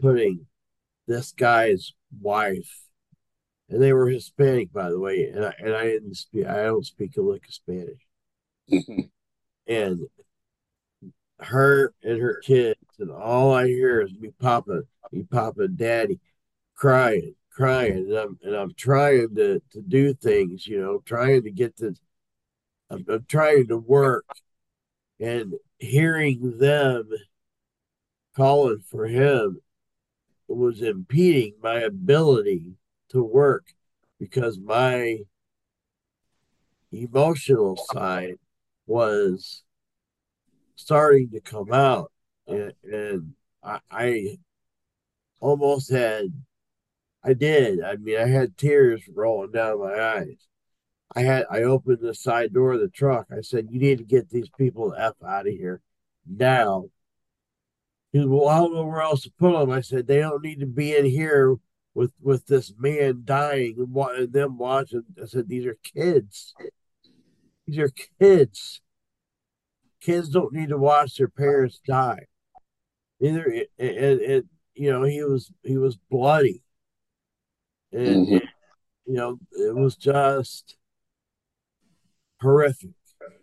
putting 0.00 0.46
this 1.06 1.30
guy's 1.32 1.92
wife, 2.20 2.88
and 3.68 3.80
they 3.80 3.92
were 3.92 4.08
Hispanic, 4.08 4.72
by 4.72 4.90
the 4.90 4.98
way, 4.98 5.30
and 5.32 5.44
I, 5.44 5.54
and 5.60 5.72
I 5.72 5.84
didn't 5.84 6.16
speak, 6.16 6.46
I 6.46 6.64
don't 6.64 6.84
speak 6.84 7.16
a 7.16 7.22
lick 7.22 7.46
of 7.46 7.54
Spanish, 7.54 8.02
and 9.68 10.00
her 11.38 11.92
and 12.02 12.20
her 12.20 12.40
kids, 12.44 12.80
and 12.98 13.12
all 13.12 13.54
I 13.54 13.68
hear 13.68 14.00
is 14.00 14.12
me 14.18 14.30
papa, 14.40 14.82
me 15.12 15.22
papa, 15.30 15.68
daddy, 15.68 16.18
crying 16.74 17.36
crying 17.54 17.92
and 17.92 18.12
I'm, 18.12 18.38
and 18.42 18.54
I'm 18.54 18.74
trying 18.74 19.34
to, 19.36 19.60
to 19.72 19.80
do 19.80 20.12
things, 20.14 20.66
you 20.66 20.80
know, 20.80 21.02
trying 21.04 21.44
to 21.44 21.50
get 21.50 21.76
this, 21.76 21.98
I'm, 22.90 23.04
I'm 23.08 23.24
trying 23.28 23.68
to 23.68 23.78
work. 23.78 24.26
And 25.20 25.54
hearing 25.78 26.58
them 26.58 27.08
calling 28.36 28.80
for 28.90 29.06
him 29.06 29.60
was 30.48 30.82
impeding 30.82 31.54
my 31.62 31.80
ability 31.80 32.72
to 33.10 33.22
work 33.22 33.66
because 34.18 34.58
my 34.58 35.18
emotional 36.92 37.76
side 37.76 38.36
was 38.86 39.62
starting 40.74 41.30
to 41.30 41.40
come 41.40 41.72
out. 41.72 42.10
And, 42.46 42.72
and 42.82 43.34
I, 43.62 43.78
I 43.90 44.38
almost 45.40 45.90
had 45.90 46.24
I 47.24 47.32
did. 47.32 47.82
I 47.82 47.96
mean, 47.96 48.18
I 48.18 48.28
had 48.28 48.58
tears 48.58 49.02
rolling 49.12 49.52
down 49.52 49.80
my 49.80 49.98
eyes. 49.98 50.46
I 51.16 51.22
had 51.22 51.46
I 51.50 51.62
opened 51.62 52.00
the 52.00 52.14
side 52.14 52.52
door 52.52 52.74
of 52.74 52.80
the 52.80 52.88
truck. 52.88 53.26
I 53.30 53.40
said, 53.40 53.68
"You 53.70 53.80
need 53.80 53.98
to 53.98 54.04
get 54.04 54.28
these 54.28 54.48
people 54.58 54.90
the 54.90 55.00
f 55.00 55.14
out 55.26 55.46
of 55.46 55.52
here 55.52 55.80
now." 56.26 56.90
He 58.12 58.18
said, 58.18 58.28
"Well, 58.28 58.48
I 58.48 58.58
don't 58.58 58.74
know 58.74 58.84
where 58.84 59.00
else 59.00 59.22
to 59.22 59.32
put 59.38 59.52
them." 59.52 59.70
I 59.70 59.80
said, 59.80 60.06
"They 60.06 60.18
don't 60.18 60.42
need 60.42 60.60
to 60.60 60.66
be 60.66 60.94
in 60.96 61.06
here 61.06 61.56
with 61.94 62.12
with 62.20 62.46
this 62.46 62.74
man 62.76 63.22
dying 63.24 63.76
and, 63.78 63.96
and 63.96 64.32
them 64.32 64.58
watching." 64.58 65.04
I 65.22 65.26
said, 65.26 65.48
"These 65.48 65.66
are 65.66 65.78
kids. 65.82 66.54
These 67.66 67.78
are 67.78 67.90
kids. 68.20 68.82
Kids 70.00 70.28
don't 70.28 70.52
need 70.52 70.68
to 70.70 70.78
watch 70.78 71.16
their 71.16 71.28
parents 71.28 71.80
die." 71.86 72.26
Either 73.20 73.44
it, 73.46 73.70
it, 73.78 74.20
it 74.20 74.46
you 74.74 74.90
know 74.92 75.04
he 75.04 75.22
was 75.22 75.52
he 75.62 75.78
was 75.78 75.96
bloody 76.10 76.63
and, 77.94 78.26
mm-hmm. 78.26 78.46
you 79.06 79.14
know 79.14 79.38
it 79.52 79.74
was 79.74 79.96
just 79.96 80.76
horrific 82.40 82.90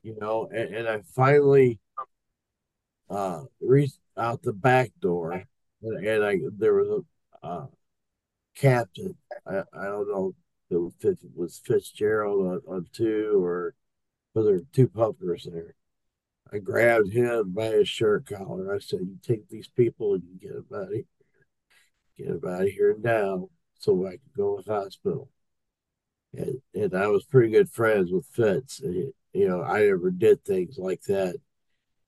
you 0.04 0.16
know 0.20 0.48
and, 0.54 0.76
and 0.76 0.88
i 0.88 1.02
finally 1.16 1.80
uh 3.10 3.42
reached 3.60 4.00
out 4.18 4.42
the 4.44 4.54
back 4.54 4.92
door 5.00 5.44
and, 5.82 6.06
and 6.06 6.24
i 6.24 6.38
there 6.58 6.76
was 6.76 7.04
a 7.44 7.48
uh, 7.48 7.66
captain 8.56 9.16
I, 9.48 9.64
I 9.74 9.86
don't 9.86 10.10
know 10.10 10.34
if 10.70 10.94
it 11.04 11.18
was 11.36 11.62
fitzgerald 11.66 12.62
on, 12.68 12.76
on 12.76 12.86
two 12.94 13.44
or 13.44 13.74
was 14.34 14.46
there 14.46 14.60
two 14.74 14.88
pumpers 14.88 15.48
there. 15.52 15.76
I 16.54 16.60
grabbed 16.60 17.12
him 17.12 17.52
by 17.52 17.68
his 17.68 17.90
shirt 17.90 18.26
collar. 18.26 18.74
I 18.74 18.80
said 18.80 19.02
you 19.02 19.18
take 19.22 19.48
these 19.50 19.68
people 19.68 20.14
and 20.14 20.24
you 20.24 20.40
get 20.40 20.54
them 20.54 20.66
out 20.74 20.88
of 20.88 20.94
here. 20.94 21.04
Get 22.18 22.42
them 22.42 22.54
out 22.54 22.62
of 22.62 22.70
here 22.70 22.96
now 23.00 23.50
so 23.82 24.06
I 24.06 24.12
could 24.12 24.34
go 24.38 24.58
to 24.58 24.64
the 24.64 24.74
hospital. 24.74 25.30
And, 26.34 26.62
and 26.74 26.96
I 26.96 27.08
was 27.08 27.26
pretty 27.26 27.52
good 27.52 27.70
friends 27.70 28.12
with 28.12 28.26
Fitz. 28.28 28.80
And, 28.80 29.12
you 29.34 29.50
know, 29.50 29.64
I 29.64 29.80
never 29.86 30.12
did 30.12 30.46
things 30.46 30.78
like 30.78 31.02
that. 31.04 31.36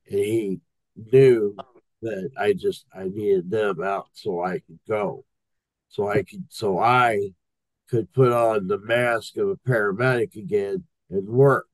And 0.09 0.19
he 0.19 0.59
knew 1.11 1.55
that 2.03 2.29
I 2.37 2.53
just 2.53 2.85
I 2.93 3.05
needed 3.05 3.49
them 3.49 3.81
out 3.81 4.07
so 4.13 4.43
I 4.43 4.59
could 4.59 4.79
go. 4.87 5.25
So 5.89 6.09
I 6.09 6.23
could 6.23 6.45
so 6.49 6.79
I 6.79 7.31
could 7.89 8.11
put 8.13 8.31
on 8.31 8.67
the 8.67 8.77
mask 8.77 9.37
of 9.37 9.49
a 9.49 9.55
paramedic 9.55 10.35
again 10.35 10.83
and 11.09 11.27
work 11.27 11.67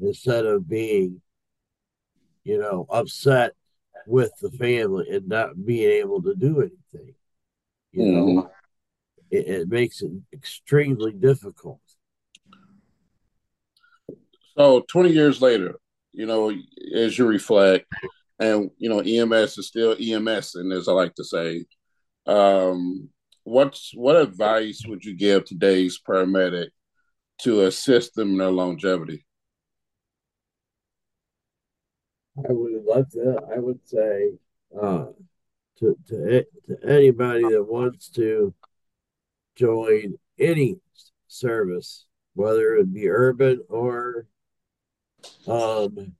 instead 0.00 0.44
of 0.44 0.68
being, 0.68 1.20
you 2.42 2.58
know, 2.58 2.86
upset 2.90 3.52
with 4.06 4.32
the 4.40 4.50
family 4.50 5.06
and 5.10 5.28
not 5.28 5.64
being 5.64 5.90
able 5.90 6.22
to 6.22 6.34
do 6.34 6.60
anything. 6.60 7.14
You 7.92 8.02
mm-hmm. 8.02 8.36
know, 8.36 8.50
it, 9.34 9.48
it 9.48 9.68
makes 9.68 10.02
it 10.02 10.12
extremely 10.32 11.12
difficult. 11.12 11.80
So 14.56 14.84
20 14.88 15.10
years 15.10 15.42
later, 15.42 15.76
you 16.12 16.26
know, 16.26 16.52
as 16.94 17.18
you 17.18 17.26
reflect, 17.26 17.86
and 18.38 18.70
you 18.78 18.88
know, 18.88 19.00
EMS 19.00 19.58
is 19.58 19.68
still 19.68 19.96
EMS, 20.00 20.54
and 20.54 20.72
as 20.72 20.88
I 20.88 20.92
like 20.92 21.14
to 21.16 21.24
say, 21.24 21.64
um, 22.26 23.08
what's 23.42 23.92
what 23.94 24.16
advice 24.16 24.82
would 24.86 25.04
you 25.04 25.14
give 25.14 25.44
today's 25.44 26.00
paramedic 26.06 26.68
to 27.42 27.62
assist 27.62 28.14
them 28.14 28.30
in 28.30 28.38
their 28.38 28.50
longevity? 28.50 29.26
I 32.38 32.52
would 32.52 32.84
love 32.84 33.10
to. 33.12 33.40
I 33.54 33.58
would 33.58 33.80
say 33.86 34.32
uh, 34.80 35.06
to 35.78 35.96
to 36.08 36.44
to 36.66 36.76
anybody 36.88 37.42
that 37.48 37.64
wants 37.64 38.08
to 38.10 38.54
join 39.56 40.14
any 40.38 40.76
service, 41.28 42.06
whether 42.34 42.74
it 42.74 42.92
be 42.92 43.08
urban 43.08 43.60
or 43.68 44.26
um 45.46 46.14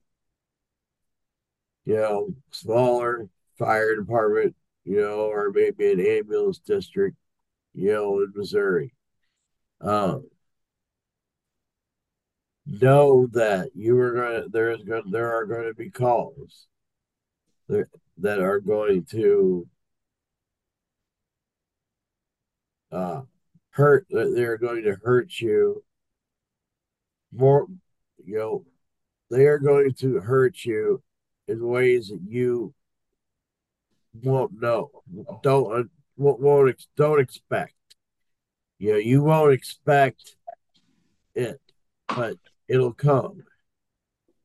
you 1.85 1.95
know, 1.95 2.29
smaller 2.51 3.29
fire 3.57 3.95
department, 3.95 4.55
you 4.83 4.99
know, 5.01 5.29
or 5.31 5.51
maybe 5.53 5.91
an 5.91 5.99
ambulance 5.99 6.59
district, 6.59 7.15
you 7.73 7.93
know, 7.93 8.19
in 8.21 8.33
Missouri. 8.35 8.93
Um, 9.81 10.27
know 12.65 13.27
that 13.27 13.69
you 13.75 13.97
are 13.99 14.11
going 14.11 14.43
to 14.43 14.49
there 14.49 14.71
is 14.71 14.81
going 14.83 15.11
there 15.11 15.35
are 15.35 15.45
going 15.45 15.67
to 15.67 15.73
be 15.75 15.89
calls 15.89 16.67
that 17.67 17.85
that 18.17 18.39
are 18.39 18.59
going 18.59 19.05
to 19.05 19.67
uh, 22.95 23.21
hurt 23.71 24.05
they're 24.09 24.57
going 24.57 24.83
to 24.83 24.95
hurt 25.03 25.39
you 25.39 25.83
more 27.33 27.67
you 28.23 28.37
know 28.37 28.65
they 29.29 29.45
are 29.45 29.59
going 29.59 29.91
to 29.93 30.19
hurt 30.19 30.63
you 30.63 31.01
in 31.47 31.65
ways 31.65 32.07
that 32.07 32.21
you 32.27 32.73
won't 34.23 34.59
know 34.61 34.89
don't 35.43 35.89
won't, 36.17 36.39
won't 36.39 36.85
don't 36.95 37.19
expect. 37.19 37.73
You 38.79 38.93
know 38.93 38.97
you 38.97 39.23
won't 39.23 39.53
expect 39.53 40.35
it 41.33 41.59
but 42.07 42.37
it'll 42.67 42.93
come. 42.93 43.43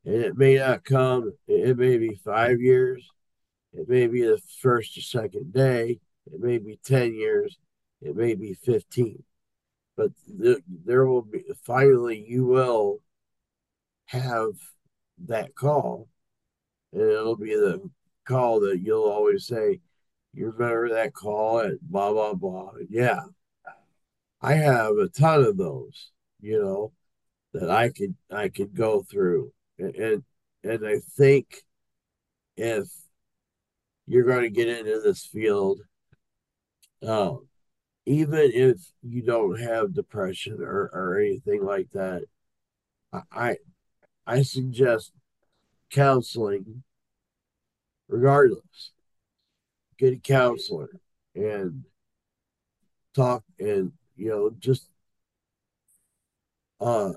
And 0.05 0.15
it 0.15 0.37
may 0.37 0.57
not 0.57 0.83
come 0.83 1.31
it 1.47 1.77
may 1.77 1.97
be 1.97 2.15
five 2.15 2.59
years 2.59 3.07
it 3.73 3.87
may 3.87 4.07
be 4.07 4.23
the 4.23 4.41
first 4.61 4.97
or 4.97 5.01
second 5.01 5.53
day 5.53 5.99
it 6.31 6.39
may 6.39 6.57
be 6.57 6.79
10 6.83 7.13
years 7.13 7.57
it 8.01 8.15
may 8.15 8.35
be 8.35 8.53
15, 8.53 9.23
but 9.95 10.11
th- 10.41 10.63
there 10.85 11.05
will 11.05 11.21
be 11.21 11.43
finally 11.63 12.23
you 12.27 12.45
will 12.45 13.01
have 14.05 14.51
that 15.27 15.55
call, 15.55 16.07
and 16.93 17.01
it'll 17.01 17.35
be 17.35 17.55
the 17.55 17.89
call 18.25 18.59
that 18.61 18.79
you'll 18.79 19.09
always 19.09 19.45
say, 19.45 19.79
You 20.33 20.51
remember 20.51 20.89
that 20.89 21.13
call 21.13 21.59
at 21.59 21.81
blah, 21.81 22.11
blah, 22.11 22.33
blah. 22.33 22.71
Yeah. 22.89 23.21
I 24.41 24.53
have 24.55 24.97
a 24.97 25.07
ton 25.07 25.43
of 25.43 25.57
those, 25.57 26.11
you 26.41 26.59
know, 26.61 26.93
that 27.53 27.69
I 27.69 27.89
could 27.89 28.15
I 28.31 28.49
could 28.49 28.73
go 28.73 29.03
through. 29.03 29.53
And 29.77 29.95
and, 29.95 30.23
and 30.63 30.87
I 30.87 30.99
think 31.17 31.63
if 32.57 32.87
you're 34.07 34.23
going 34.23 34.43
to 34.43 34.49
get 34.49 34.67
into 34.67 34.99
this 35.01 35.25
field, 35.25 35.81
um, 37.03 37.47
even 38.05 38.51
if 38.53 38.77
you 39.01 39.21
don't 39.21 39.59
have 39.59 39.93
depression 39.93 40.57
or, 40.61 40.89
or 40.93 41.19
anything 41.19 41.63
like 41.63 41.89
that, 41.91 42.23
I 43.31 43.57
I 44.25 44.41
suggest 44.43 45.11
counseling 45.89 46.83
regardless. 48.07 48.91
Get 49.97 50.13
a 50.13 50.17
counselor 50.17 50.89
and 51.35 51.85
talk 53.13 53.43
and 53.59 53.91
you 54.15 54.29
know 54.29 54.51
just 54.59 54.87
uh 56.79 57.11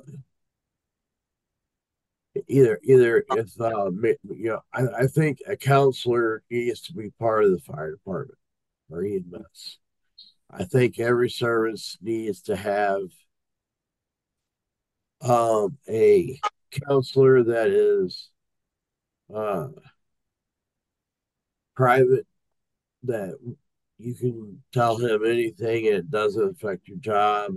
either 2.48 2.80
either 2.82 3.24
if 3.30 3.60
uh 3.60 3.90
you 3.90 4.16
know 4.24 4.60
I, 4.72 5.02
I 5.02 5.06
think 5.06 5.38
a 5.46 5.56
counselor 5.56 6.42
needs 6.50 6.80
to 6.82 6.92
be 6.92 7.10
part 7.18 7.44
of 7.44 7.52
the 7.52 7.60
fire 7.60 7.92
department 7.92 8.38
or 8.90 9.04
EMS 9.04 9.78
I 10.56 10.64
think 10.64 11.00
every 11.00 11.30
service 11.30 11.98
needs 12.00 12.42
to 12.42 12.54
have 12.54 13.00
um, 15.20 15.78
a 15.88 16.38
counselor 16.70 17.42
that 17.42 17.68
is 17.68 18.30
uh, 19.34 19.68
private, 21.74 22.26
that 23.02 23.34
you 23.98 24.14
can 24.14 24.62
tell 24.72 24.96
him 24.96 25.24
anything 25.26 25.86
it 25.86 26.08
doesn't 26.10 26.50
affect 26.50 26.86
your 26.86 26.98
job. 26.98 27.54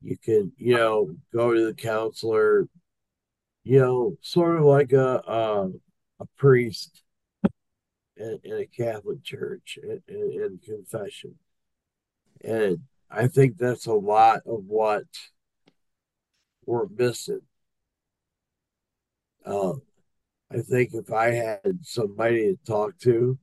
You 0.00 0.16
can, 0.16 0.52
you 0.56 0.76
know, 0.76 1.14
go 1.34 1.52
to 1.52 1.66
the 1.66 1.74
counselor, 1.74 2.68
you 3.64 3.80
know, 3.80 4.16
sort 4.22 4.56
of 4.56 4.64
like 4.64 4.92
a 4.92 5.22
a, 5.26 5.68
a 6.20 6.26
priest 6.38 7.02
in, 8.16 8.38
in, 8.44 8.52
a 8.54 8.66
Catholic 8.66 9.22
church 9.22 9.78
in, 9.82 10.00
in 10.08 10.58
confession 10.64 11.34
and 12.42 12.78
I 13.10 13.28
think 13.28 13.56
that's 13.56 13.86
a 13.86 13.94
lot 13.94 14.40
of 14.46 14.64
what 14.66 15.04
we're 16.66 16.88
missing. 16.88 17.40
Um, 19.44 19.82
I 20.52 20.58
think 20.60 20.90
if 20.92 21.12
I 21.12 21.30
had 21.32 21.80
somebody 21.82 22.54
to 22.54 22.58
talk 22.66 22.98
to, 23.00 23.38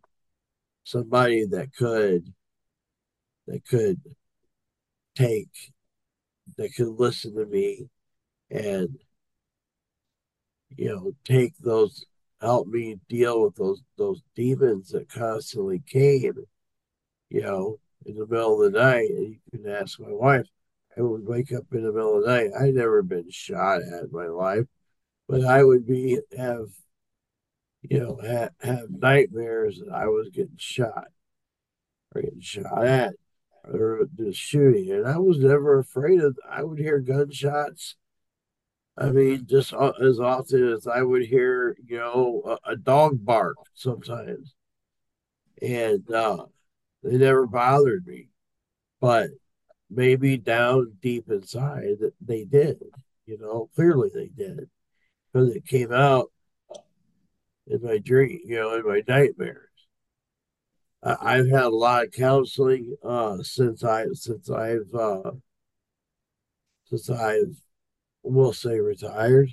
somebody 0.84 1.46
that 1.48 1.74
could 1.76 2.32
that 3.48 3.66
could 3.66 4.00
take 5.16 5.72
that 6.58 6.74
could 6.76 6.88
listen 6.88 7.36
to 7.36 7.46
me 7.46 7.90
and 8.52 9.00
you 10.70 10.88
know 10.90 11.14
take 11.24 11.58
those 11.58 12.06
help 12.42 12.68
me 12.68 13.00
deal 13.10 13.42
with 13.42 13.56
those 13.56 13.82
those 13.98 14.22
demons 14.36 14.90
that 14.90 15.10
constantly 15.10 15.82
came 15.88 16.36
you 17.30 17.42
know 17.42 17.80
in 18.06 18.16
the 18.16 18.28
middle 18.28 18.64
of 18.64 18.72
the 18.72 18.80
night 18.80 19.10
and 19.10 19.28
you 19.30 19.38
can 19.52 19.70
ask 19.70 20.00
my 20.00 20.12
wife. 20.12 20.48
I 20.98 21.02
would 21.02 21.26
wake 21.26 21.52
up 21.52 21.66
in 21.74 21.84
the 21.84 21.92
middle 21.92 22.18
of 22.18 22.24
the 22.24 22.30
night. 22.30 22.52
I'd 22.60 22.76
never 22.76 23.02
been 23.02 23.30
shot 23.30 23.82
at 23.82 24.04
in 24.04 24.10
my 24.12 24.28
life 24.28 24.66
but 25.28 25.44
i 25.46 25.64
would 25.64 25.86
be 25.86 26.20
have 26.38 26.68
you 27.82 28.00
know 28.00 28.20
have, 28.26 28.52
have 28.62 28.90
nightmares 28.90 29.80
that 29.80 29.94
i 29.94 30.08
was 30.08 30.30
getting 30.30 30.58
shot 30.58 31.08
or 32.14 32.22
getting 32.22 32.42
shot 32.42 32.86
at 32.86 33.14
or 33.64 34.08
just 34.16 34.40
shooting. 34.40 34.92
And 34.92 35.08
i 35.08 35.18
was 35.18 35.40
never 35.40 35.80
afraid 35.80 36.22
of 36.22 36.38
i 36.50 36.64
would 36.64 36.80
hear 36.80 37.00
gunshots. 37.00 37.96
I 38.98 39.10
mean, 39.10 39.46
just 39.46 39.74
as 39.74 40.22
often 40.22 40.72
as 40.72 40.88
I 40.88 41.02
would 41.02 41.26
hear, 41.26 41.76
you 41.86 41.98
know, 41.98 42.58
a, 42.66 42.72
a 42.72 42.76
dog 42.78 43.26
bark 43.26 43.58
sometimes, 43.74 44.56
and 45.62 46.10
uh, 46.10 46.46
they 47.06 47.18
never 47.18 47.46
bothered 47.46 48.06
me. 48.08 48.30
But 49.00 49.30
maybe 49.90 50.38
down 50.38 50.98
deep 51.02 51.30
inside, 51.30 51.98
they 52.20 52.44
did. 52.44 52.80
You 53.26 53.38
know, 53.40 53.70
clearly 53.76 54.10
they 54.14 54.28
did, 54.28 54.70
because 55.32 55.56
it 55.56 55.66
came 55.66 55.92
out 55.92 56.32
in 57.68 57.82
my 57.82 57.98
dream, 58.00 58.40
you 58.46 58.56
know, 58.56 58.76
in 58.76 58.86
my 58.86 59.02
nightmares. 59.08 59.70
I, 61.04 61.38
have 61.38 61.50
had 61.50 61.66
a 61.66 61.70
lot 61.70 62.06
of 62.06 62.12
counseling 62.12 62.96
uh, 63.04 63.38
since 63.44 63.84
I 63.84 64.06
since 64.14 64.50
I've 64.50 64.94
uh, 64.94 65.32
since 66.86 67.12
I've 67.12 67.62
we'll 68.24 68.54
say 68.54 68.80
retired 68.80 69.52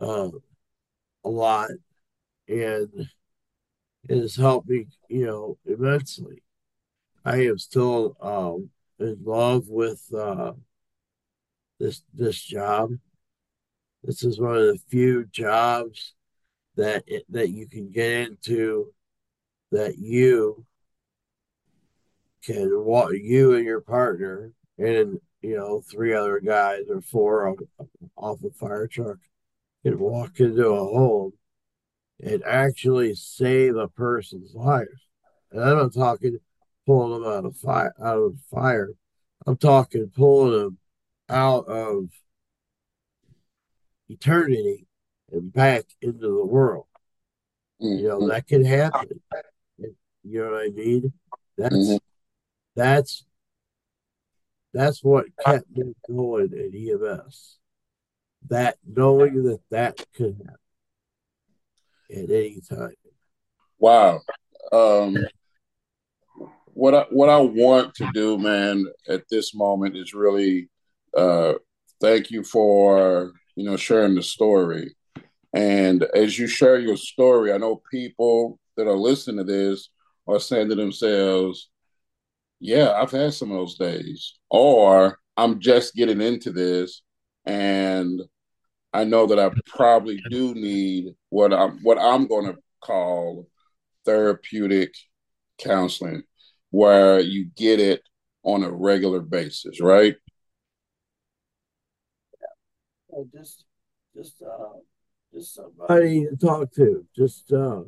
uh, 0.00 0.28
a 1.24 1.28
lot 1.28 1.70
and 2.46 3.08
has 4.08 4.36
helped 4.36 4.68
me 4.68 4.86
you 5.08 5.26
know 5.26 5.58
immensely. 5.66 6.42
I 7.24 7.44
am 7.46 7.58
still 7.58 8.16
um, 8.20 8.70
in 8.98 9.18
love 9.24 9.68
with 9.68 10.02
uh, 10.14 10.52
this 11.78 12.02
this 12.12 12.42
job. 12.42 12.90
This 14.02 14.22
is 14.22 14.38
one 14.38 14.56
of 14.56 14.66
the 14.66 14.78
few 14.88 15.24
jobs 15.26 16.14
that 16.76 17.04
it, 17.06 17.24
that 17.30 17.50
you 17.50 17.66
can 17.66 17.90
get 17.90 18.28
into 18.28 18.92
that 19.72 19.96
you 19.98 20.66
can 22.44 22.84
walk 22.84 23.12
you 23.12 23.54
and 23.54 23.64
your 23.64 23.80
partner 23.80 24.52
and 24.78 25.18
you 25.44 25.56
know, 25.56 25.82
three 25.82 26.14
other 26.14 26.40
guys 26.40 26.84
or 26.88 27.02
four 27.02 27.48
off, 27.48 27.58
off 28.16 28.44
a 28.44 28.50
fire 28.50 28.86
truck 28.86 29.18
can 29.84 29.98
walk 29.98 30.40
into 30.40 30.66
a 30.66 30.84
home 30.84 31.34
and 32.22 32.42
actually 32.44 33.14
save 33.14 33.76
a 33.76 33.88
person's 33.88 34.54
life. 34.54 34.88
And 35.50 35.62
I'm 35.62 35.76
not 35.76 35.94
talking 35.94 36.38
pulling 36.86 37.22
them 37.22 37.32
out 37.32 37.44
of 37.44 37.56
fire 37.56 37.94
out 38.02 38.18
of 38.18 38.36
fire. 38.50 38.90
I'm 39.46 39.56
talking 39.56 40.10
pulling 40.14 40.58
them 40.58 40.78
out 41.28 41.66
of 41.66 42.08
eternity 44.08 44.86
and 45.30 45.52
back 45.52 45.84
into 46.00 46.28
the 46.28 46.44
world. 46.44 46.86
Mm-hmm. 47.82 47.98
You 47.98 48.08
know, 48.08 48.28
that 48.28 48.46
can 48.46 48.64
happen. 48.64 49.20
You 50.22 50.44
know 50.44 50.50
what 50.52 50.62
I 50.62 50.68
mean? 50.68 51.12
That's 51.58 51.76
mm-hmm. 51.76 51.96
that's 52.74 53.24
that's 54.72 55.04
what 55.04 55.26
kept 55.44 55.70
me 55.70 55.94
going 56.08 56.52
at 56.52 56.74
EMS. 56.74 57.58
That 58.48 58.76
knowing 58.86 59.44
that 59.44 59.60
that 59.70 60.04
could 60.14 60.36
happen 60.44 60.58
at 62.14 62.30
any 62.30 62.60
time. 62.68 62.94
Wow. 63.78 64.20
Um, 64.72 65.16
what 66.66 66.94
I 66.94 67.04
what 67.10 67.28
I 67.28 67.38
want 67.38 67.94
to 67.96 68.10
do, 68.12 68.38
man, 68.38 68.86
at 69.08 69.28
this 69.30 69.54
moment 69.54 69.96
is 69.96 70.14
really 70.14 70.68
uh, 71.16 71.54
thank 72.00 72.30
you 72.30 72.42
for 72.44 73.32
you 73.56 73.64
know 73.64 73.76
sharing 73.76 74.14
the 74.14 74.22
story. 74.22 74.94
And 75.54 76.02
as 76.14 76.38
you 76.38 76.48
share 76.48 76.80
your 76.80 76.96
story, 76.96 77.52
I 77.52 77.58
know 77.58 77.80
people 77.90 78.58
that 78.76 78.88
are 78.88 78.96
listening 78.96 79.36
to 79.36 79.44
this 79.44 79.88
are 80.26 80.40
saying 80.40 80.68
to 80.70 80.74
themselves, 80.74 81.70
yeah, 82.58 82.92
I've 82.92 83.12
had 83.12 83.34
some 83.34 83.52
of 83.52 83.58
those 83.58 83.76
days. 83.76 84.34
Or 84.50 85.18
I'm 85.36 85.60
just 85.60 85.94
getting 85.94 86.20
into 86.20 86.50
this 86.50 87.02
and 87.44 88.20
I 88.94 89.04
know 89.04 89.26
that 89.26 89.38
I 89.38 89.50
probably 89.66 90.22
do 90.30 90.54
need 90.54 91.14
what 91.28 91.52
I'm 91.52 91.80
what 91.82 91.98
I'm 91.98 92.26
going 92.26 92.46
to 92.46 92.56
call 92.80 93.48
therapeutic 94.04 94.94
counseling 95.58 96.22
where 96.70 97.20
you 97.20 97.50
get 97.56 97.80
it 97.80 98.02
on 98.42 98.62
a 98.62 98.70
regular 98.70 99.20
basis, 99.20 99.80
right? 99.80 100.16
Yeah. 103.12 103.24
just 103.34 103.64
just 104.16 104.42
uh 104.42 104.78
just 105.32 105.54
somebody 105.54 106.26
to 106.26 106.36
talk 106.36 106.72
to, 106.74 107.04
just 107.16 107.52
uh 107.52 107.82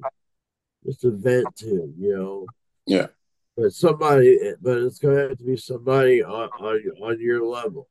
just 0.84 1.04
a 1.04 1.11
vent 1.11 1.46
to, 1.57 1.92
you 1.96 2.16
know. 2.16 2.46
Yeah 2.86 3.07
but 3.57 3.72
somebody, 3.72 4.38
but 4.61 4.78
it's 4.78 4.98
going 4.98 5.16
to 5.16 5.28
have 5.28 5.38
to 5.38 5.44
be 5.44 5.57
somebody 5.57 6.22
on 6.22 6.48
on, 6.61 6.82
on 7.02 7.20
your 7.20 7.44
level, 7.44 7.88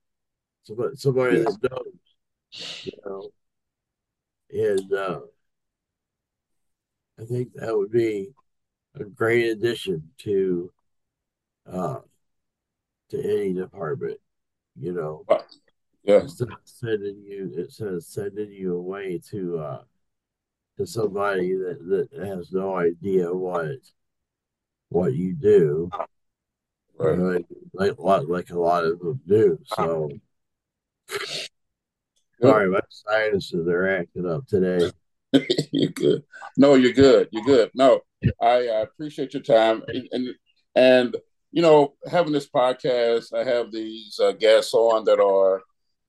somebody 0.64 0.96
somebody 0.96 1.38
yes. 1.38 1.58
that 1.58 1.72
knows, 1.72 1.88
you 2.52 2.92
know, 3.06 3.30
and 4.52 4.94
uh, 4.94 5.20
I 7.20 7.26
think 7.26 7.54
that 7.56 7.76
would 7.76 7.92
be 7.92 8.30
a 8.96 9.04
great 9.04 9.50
addition 9.50 10.04
to 10.20 10.72
uh, 11.72 12.00
to 13.10 13.20
any 13.20 13.54
department, 13.54 14.20
you 14.80 14.94
know. 14.94 15.26
Yeah. 16.04 16.22
Instead 16.22 16.50
of 16.50 16.58
sending 16.66 17.24
you, 17.24 17.52
instead 17.58 17.88
of 17.88 18.04
sending 18.04 18.52
you 18.52 18.76
away 18.76 19.20
to 19.32 19.58
uh, 19.58 19.82
to 20.78 20.86
somebody 20.86 21.56
that, 21.56 22.10
that 22.12 22.28
has 22.28 22.52
no 22.52 22.76
idea 22.78 23.34
what 23.34 23.78
what 24.90 25.16
you 25.16 25.34
do, 25.34 25.90
right. 27.00 27.44
like, 27.74 27.96
like 27.98 28.28
like 28.28 28.50
a 28.52 28.60
lot 28.60 28.86
of 28.86 29.00
them 29.00 29.20
do. 29.28 29.58
So 29.66 30.12
sorry, 32.42 32.70
my 32.70 32.80
sinuses 32.90 33.68
are 33.68 33.88
acting 33.88 34.30
up 34.30 34.48
today. 34.48 34.92
you're 35.72 35.92
good. 35.92 36.24
No, 36.58 36.76
you're 36.76 36.94
good. 36.94 37.30
You're 37.32 37.44
good. 37.44 37.72
No, 37.74 38.02
I, 38.42 38.68
I 38.68 38.82
appreciate 38.82 39.34
your 39.34 39.44
time 39.44 39.84
and, 39.88 40.08
and, 40.12 40.28
and 40.76 41.18
you 41.52 41.62
know 41.62 41.96
having 42.10 42.34
this 42.34 42.50
podcast. 42.50 43.34
I 43.34 43.44
have 43.44 43.72
these 43.72 44.20
uh, 44.20 44.34
guests 44.34 44.74
on 44.74 45.06
that 45.06 45.20
are 45.20 45.62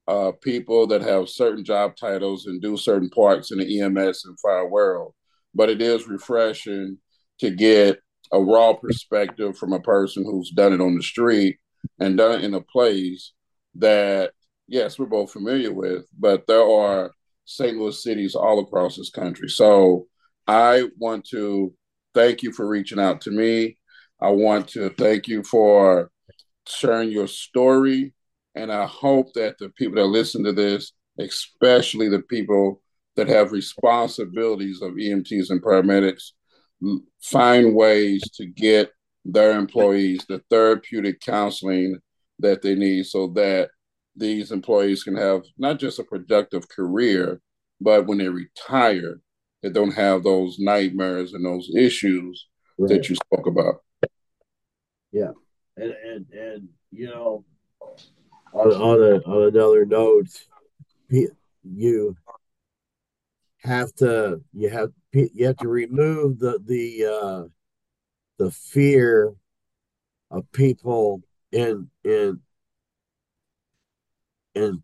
uh, 0.09 0.33
people 0.43 0.87
that 0.87 1.03
have 1.03 1.29
certain 1.29 1.65
job 1.65 1.97
titles 1.97 2.47
and 2.47 2.63
do 2.63 2.77
certain 2.77 3.11
parts 3.11 3.51
in 3.51 3.59
the 3.59 3.81
EMS 3.81 4.25
and 4.25 4.39
fire 4.41 4.69
world. 4.69 5.15
But 5.55 5.71
it 5.71 5.83
is 5.83 6.07
refreshing 6.07 6.99
to 7.41 7.51
get 7.51 8.01
a 8.33 8.41
raw 8.41 8.75
perspective 8.75 9.57
from 9.57 9.73
a 9.73 9.81
person 9.81 10.25
who's 10.25 10.51
done 10.51 10.73
it 10.73 10.81
on 10.81 10.97
the 10.97 11.03
street 11.03 11.59
and 11.99 12.17
done 12.17 12.41
it 12.41 12.45
in 12.45 12.55
a 12.55 12.61
place 12.61 13.33
that 13.77 14.33
yes 14.69 14.99
we're 14.99 15.07
both 15.07 15.33
familiar 15.33 15.73
with 15.73 16.05
but 16.19 16.47
there 16.47 16.65
are 16.65 17.11
st 17.45 17.77
louis 17.77 18.03
cities 18.03 18.35
all 18.35 18.61
across 18.61 18.97
this 18.97 19.11
country. 19.11 19.49
So 19.49 20.07
i 20.47 20.85
want 20.99 21.25
to 21.27 21.73
thank 22.15 22.43
you 22.43 22.53
for 22.53 22.67
reaching 22.67 22.99
out 22.99 23.21
to 23.23 23.31
me. 23.31 23.79
I 24.21 24.31
want 24.31 24.69
to 24.69 24.89
thank 24.91 25.29
you 25.29 25.43
for 25.43 26.11
sharing 26.67 27.11
your 27.11 27.29
story. 27.29 28.15
And 28.55 28.73
i 28.73 28.87
hope 28.87 29.33
that 29.35 29.57
the 29.59 29.69
people 29.71 29.97
that 29.97 30.07
listen 30.07 30.45
to 30.45 30.53
this 30.53 30.93
especially 31.19 32.09
the 32.09 32.23
people 32.23 32.83
that 33.17 33.29
have 33.29 33.53
responsibilities 33.53 34.83
of 34.83 34.93
emts 34.93 35.51
and 35.51 35.63
paramedics 35.63 36.33
find 37.23 37.75
ways 37.75 38.23
to 38.35 38.47
get 38.47 38.91
their 39.25 39.59
employees 39.59 40.25
the 40.29 40.41
therapeutic 40.51 41.21
counseling 41.21 41.99
that 42.39 42.61
they 42.63 42.75
need 42.75 43.07
so 43.07 43.29
that 43.29 43.71
these 44.17 44.51
employees 44.53 45.03
can 45.03 45.17
have 45.17 45.43
not 45.59 45.79
just 45.79 45.99
a 45.99 46.05
productive 46.05 46.69
career, 46.69 47.41
but 47.81 48.07
when 48.07 48.19
they 48.19 48.29
retire, 48.29 49.21
they 49.63 49.71
don't 49.71 49.95
have 49.95 50.23
those 50.23 50.59
nightmares 50.59 51.35
and 51.35 51.45
those 51.45 51.71
issues 51.75 52.47
right. 52.79 52.89
that 52.89 53.09
you 53.09 53.17
spoke 53.17 53.47
about. 53.47 53.83
Yeah. 55.13 55.33
And, 55.77 55.93
and, 55.93 56.27
and 56.33 56.69
you 56.91 57.09
know, 57.09 57.45
on, 58.53 58.73
on, 58.73 59.03
a, 59.03 59.17
on 59.29 59.49
another 59.49 59.85
note, 59.85 60.29
you 61.11 62.17
have 63.67 63.93
to 63.97 64.41
you 64.53 64.71
have 64.71 64.91
you 65.13 65.47
have 65.47 65.57
to 65.57 65.69
remove 65.69 66.39
the 66.39 66.59
the 66.65 67.05
uh, 67.05 67.43
the 68.39 68.51
fear 68.51 69.35
of 70.31 70.51
people 70.53 71.23
in 71.53 71.89
in 72.05 72.41
in 74.57 74.83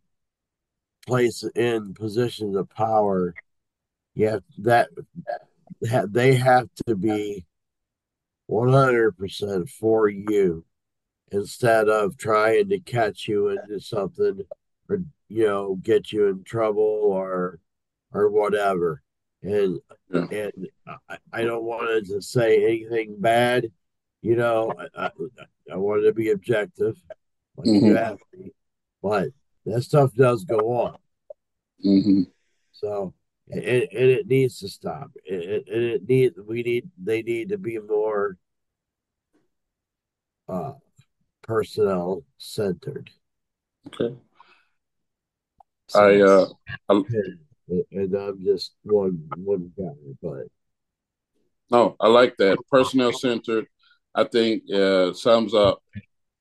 place 1.06 1.44
in 1.56 1.94
positions 1.94 2.56
of 2.56 2.68
power, 2.70 3.34
you 4.14 4.28
have 4.28 4.42
that, 4.58 4.90
that 5.80 6.12
they 6.12 6.34
have 6.34 6.68
to 6.86 6.94
be 6.94 7.44
100% 8.50 9.68
for 9.70 10.08
you 10.08 10.64
instead 11.32 11.88
of 11.88 12.16
trying 12.16 12.68
to 12.68 12.78
catch 12.78 13.26
you 13.26 13.48
into 13.48 13.80
something 13.80 14.42
or 14.88 15.02
you 15.28 15.46
know 15.46 15.76
get 15.82 16.12
you 16.12 16.28
in 16.28 16.44
trouble 16.44 16.82
or 16.82 17.58
or 18.12 18.28
whatever 18.30 19.02
and 19.42 19.78
yeah. 20.12 20.26
and 20.30 20.68
I, 21.08 21.18
I 21.32 21.42
don't 21.44 21.64
want 21.64 22.06
to 22.06 22.20
say 22.20 22.64
anything 22.64 23.16
bad 23.18 23.72
you 24.20 24.36
know 24.36 24.74
i, 24.78 25.06
I, 25.06 25.10
I 25.72 25.76
wanted 25.76 26.02
to 26.02 26.12
be 26.12 26.30
objective 26.30 26.96
like 27.56 27.68
mm-hmm. 27.68 27.86
you 27.86 27.96
asked 27.96 28.20
me 28.36 28.52
but 29.02 29.28
that 29.66 29.82
stuff 29.82 30.12
does 30.14 30.44
go 30.44 30.58
on 30.72 30.96
mm-hmm. 31.84 32.22
so 32.72 33.14
and, 33.50 33.62
and 33.62 33.90
it 33.92 34.26
needs 34.26 34.58
to 34.58 34.68
stop 34.68 35.10
and 35.28 35.42
it, 35.42 35.64
it 35.66 36.08
need 36.08 36.32
we 36.46 36.62
need 36.62 36.90
they 37.02 37.22
need 37.22 37.48
to 37.50 37.58
be 37.58 37.78
more 37.78 38.36
uh 40.48 40.72
personnel 41.42 42.24
centered. 42.38 43.10
Okay. 43.88 44.16
So, 45.88 46.00
I 46.00 46.20
uh 46.20 46.46
I'm, 46.88 47.04
and 47.90 48.14
I'm 48.14 48.42
just 48.42 48.72
one 48.82 49.28
one 49.36 49.72
guy, 49.76 49.92
but 50.22 50.46
no, 51.70 51.96
I 52.00 52.08
like 52.08 52.36
that 52.38 52.58
personnel 52.70 53.12
centered. 53.12 53.66
I 54.14 54.24
think 54.24 54.70
uh, 54.70 55.14
sums 55.14 55.54
up 55.54 55.82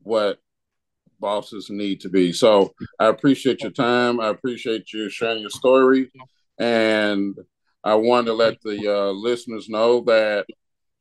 what 0.01 0.39
bosses 1.21 1.69
need 1.69 2.01
to 2.01 2.09
be. 2.09 2.33
So 2.33 2.73
I 2.99 3.07
appreciate 3.07 3.61
your 3.61 3.71
time. 3.71 4.19
I 4.19 4.27
appreciate 4.27 4.91
you 4.91 5.09
sharing 5.09 5.41
your 5.41 5.49
story, 5.49 6.11
and 6.59 7.37
I 7.83 7.95
want 7.95 8.27
to 8.27 8.33
let 8.33 8.61
the 8.61 8.93
uh, 8.93 9.11
listeners 9.11 9.69
know 9.69 10.01
that 10.01 10.45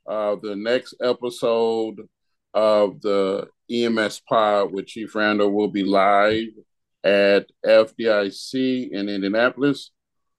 uh, 0.09 0.37
the 0.43 0.55
next 0.55 0.95
episode 1.03 2.09
of 2.55 3.01
the 3.01 3.49
EMS 3.71 4.23
Pod 4.29 4.73
with 4.73 4.87
Chief 4.87 5.15
Randell 5.15 5.53
will 5.53 5.69
be 5.69 5.85
live 5.85 6.49
at 7.05 7.47
FDIC 7.65 8.91
in 8.91 9.09
Indianapolis 9.09 9.91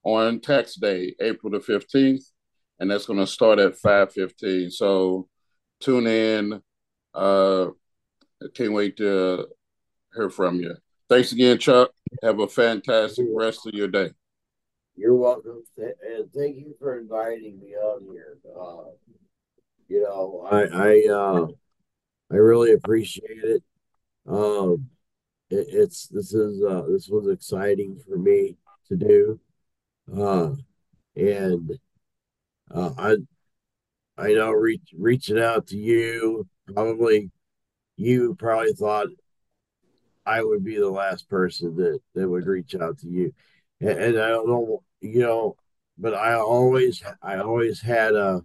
on 0.04 0.40
tax 0.40 0.76
day, 0.76 1.16
April 1.22 1.52
the 1.52 1.60
15th. 1.60 2.24
And 2.80 2.90
that's 2.90 3.06
going 3.06 3.20
to 3.20 3.28
start 3.28 3.60
at 3.60 3.80
5.15. 3.80 4.72
So 4.72 5.28
tune 5.80 6.08
in. 6.08 6.62
Uh, 7.14 7.68
I 7.68 8.48
can't 8.54 8.74
wait 8.74 8.98
to 8.98 9.48
hear 10.14 10.30
from 10.30 10.60
you. 10.60 10.76
Thanks 11.10 11.32
again, 11.32 11.58
Chuck. 11.58 11.92
Have 12.24 12.40
a 12.40 12.48
fantastic 12.48 13.28
rest 13.34 13.68
of 13.68 13.74
your 13.74 13.88
day. 13.88 14.12
You're 14.96 15.16
welcome. 15.16 15.64
And 15.78 16.32
thank 16.34 16.58
you 16.58 16.76
for 16.80 17.00
inviting 17.00 17.60
me 17.60 17.76
on 17.76 18.04
here. 18.12 18.38
Uh, 18.46 18.92
you 19.88 20.04
know, 20.04 20.48
I, 20.50 20.62
I, 20.64 21.14
uh, 21.14 21.48
I 22.32 22.36
really 22.36 22.74
appreciate 22.74 23.44
it. 23.44 23.64
Um, 24.28 24.90
it, 25.50 25.68
it's 25.70 26.08
this 26.08 26.34
is 26.34 26.64
uh, 26.64 26.84
this 26.88 27.10
was 27.10 27.28
exciting 27.28 28.00
for 28.08 28.18
me 28.18 28.56
to 28.88 28.96
do, 28.96 29.40
uh, 30.16 30.52
and 31.16 31.78
uh, 32.74 32.92
I 32.98 33.16
I 34.18 34.34
know 34.34 34.52
reach, 34.52 34.94
reaching 34.98 35.40
out 35.40 35.68
to 35.68 35.78
you 35.78 36.48
probably 36.74 37.32
you 37.98 38.36
probably 38.36 38.74
thought 38.74 39.08
I 40.26 40.44
would 40.44 40.64
be 40.64 40.78
the 40.78 40.90
last 40.90 41.30
person 41.30 41.76
that 41.78 42.00
that 42.16 42.30
would 42.30 42.46
reach 42.46 42.76
out 42.76 43.00
to 43.00 43.08
you, 43.08 43.34
and, 43.80 43.90
and 43.90 44.20
I 44.20 44.30
don't 44.30 44.48
know 44.48 44.84
you 45.02 45.22
know, 45.22 45.58
but 45.98 46.14
I 46.14 46.36
always 46.36 47.04
I 47.22 47.38
always 47.40 47.82
had 47.82 48.16
a 48.16 48.44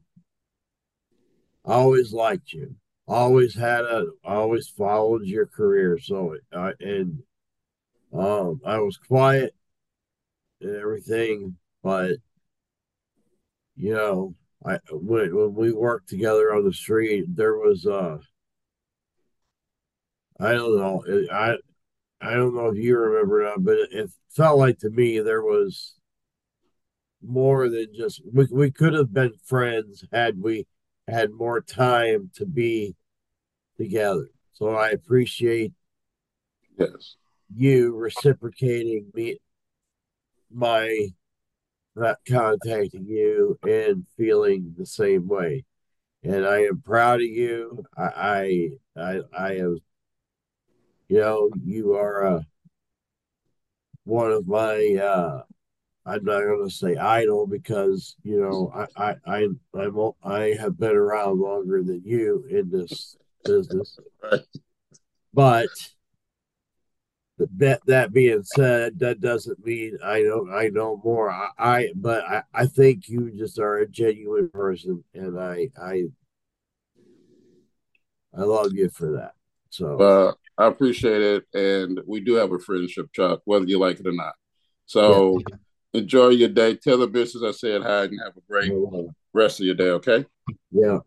always 1.65 2.13
liked 2.13 2.53
you. 2.53 2.75
Always 3.09 3.55
had 3.55 3.85
a 3.85 4.07
always 4.25 4.69
followed 4.69 5.25
your 5.25 5.47
career. 5.47 5.99
So 5.99 6.37
I 6.53 6.73
and 6.81 7.23
um 8.13 8.61
I 8.65 8.79
was 8.79 8.97
quiet 8.97 9.55
and 10.61 10.77
everything 10.77 11.57
but 11.83 12.17
you 13.77 13.95
know 13.95 14.35
I 14.65 14.79
when 14.91 15.35
when 15.35 15.55
we 15.55 15.73
worked 15.73 16.09
together 16.09 16.55
on 16.55 16.65
the 16.65 16.73
street 16.73 17.25
there 17.37 17.57
was 17.57 17.87
uh 17.87 18.19
I 20.41 20.53
don't 20.53 20.77
know 20.77 21.03
I 21.33 21.57
I 22.21 22.35
don't 22.35 22.55
know 22.55 22.69
if 22.69 22.77
you 22.77 22.99
remember 22.99 23.45
that 23.45 23.63
but 23.63 23.77
it, 23.79 23.89
it 23.93 24.11
felt 24.31 24.59
like 24.59 24.79
to 24.81 24.91
me 24.91 25.21
there 25.21 25.43
was 25.43 25.95
more 27.23 27.69
than 27.69 27.89
just 27.95 28.23
we, 28.33 28.47
we 28.53 28.71
could 28.71 28.95
have 28.95 29.13
been 29.13 29.33
friends 29.45 30.05
had 30.13 30.41
we 30.41 30.67
had 31.09 31.31
more 31.31 31.61
time 31.61 32.31
to 32.35 32.45
be 32.47 32.95
together. 33.77 34.29
So 34.53 34.75
I 34.75 34.91
appreciate 34.91 35.73
yes 36.79 37.17
you 37.55 37.95
reciprocating 37.95 39.07
me 39.15 39.39
my 40.51 41.09
not 41.95 42.19
contacting 42.29 43.07
you 43.07 43.59
and 43.63 44.07
feeling 44.17 44.75
the 44.77 44.87
same 44.87 45.27
way. 45.27 45.65
And 46.23 46.47
I 46.47 46.65
am 46.65 46.83
proud 46.83 47.21
of 47.21 47.27
you. 47.27 47.85
I 47.97 48.71
I 48.97 49.01
I, 49.01 49.21
I 49.37 49.53
am 49.57 49.79
you 51.09 51.21
know, 51.21 51.51
you 51.65 51.95
are 51.95 52.27
uh, 52.27 52.41
one 54.05 54.31
of 54.31 54.47
my 54.47 54.95
uh 55.03 55.43
I'm 56.07 56.25
not 56.25 56.43
going 56.43 56.69
to 56.69 56.75
say 56.75 56.97
idol 56.97 57.49
because 57.49 58.15
you 58.23 58.41
know 58.41 58.73
I 58.75 58.87
I 58.97 59.15
I 59.27 59.49
I'm, 59.75 60.13
I 60.23 60.57
have 60.59 60.79
been 60.79 60.95
around 60.95 61.41
longer 61.41 61.83
than 61.83 62.03
you 62.05 62.45
in 62.49 62.71
this 62.71 63.17
business, 63.45 63.99
but 65.35 65.69
that 67.59 67.81
that 67.87 68.13
being 68.13 68.45
said, 68.45 68.99
that 69.01 69.21
doesn't 69.21 69.65
mean 69.65 69.99
I 70.03 70.23
know 70.23 70.49
I 70.51 70.69
know 70.69 71.01
more. 71.05 71.31
I, 71.31 71.49
I 71.59 71.89
but 71.95 72.25
I, 72.25 72.43
I 72.55 72.67
think 72.67 73.09
you 73.09 73.33
just 73.37 73.59
are 73.59 73.79
a 73.79 73.89
genuine 73.89 74.49
person, 74.49 75.05
and 75.13 75.39
I 75.39 75.69
I 75.81 76.05
I 78.33 78.43
love 78.43 78.73
you 78.73 78.89
for 78.91 79.13
that. 79.13 79.36
So 79.77 80.01
uh, 80.01 80.33
I 80.59 80.67
appreciate 80.67 81.23
it, 81.23 81.45
and 81.55 82.01
we 82.07 82.21
do 82.21 82.35
have 82.35 82.53
a 82.53 82.59
friendship, 82.59 83.13
Chuck, 83.13 83.41
whether 83.45 83.67
you 83.67 83.79
like 83.79 84.01
it 84.01 84.07
or 84.07 84.13
not. 84.13 84.35
So. 84.87 85.41
Yeah 85.49 85.57
enjoy 85.97 86.29
your 86.29 86.49
day. 86.49 86.77
Tell 86.77 86.99
the 86.99 87.07
business 87.07 87.43
I 87.43 87.53
said 87.53 87.83
hi 87.83 88.05
and 88.05 88.21
have 88.23 88.37
a 88.37 88.41
great 88.49 88.73
rest 89.33 89.61
of 89.61 89.67
your 89.67 89.75
day, 89.75 89.91
okay? 89.91 90.25
Yeah. 90.71 90.99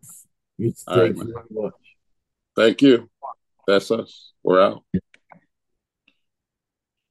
You, 0.58 0.72
thank 0.72 0.98
right, 0.98 1.16
you 1.16 1.34
very 1.34 1.64
much. 1.64 1.74
Thank 2.56 2.82
you. 2.82 3.10
That's 3.68 3.92
us. 3.92 4.34
We're 4.44 4.62
out. 4.62 4.84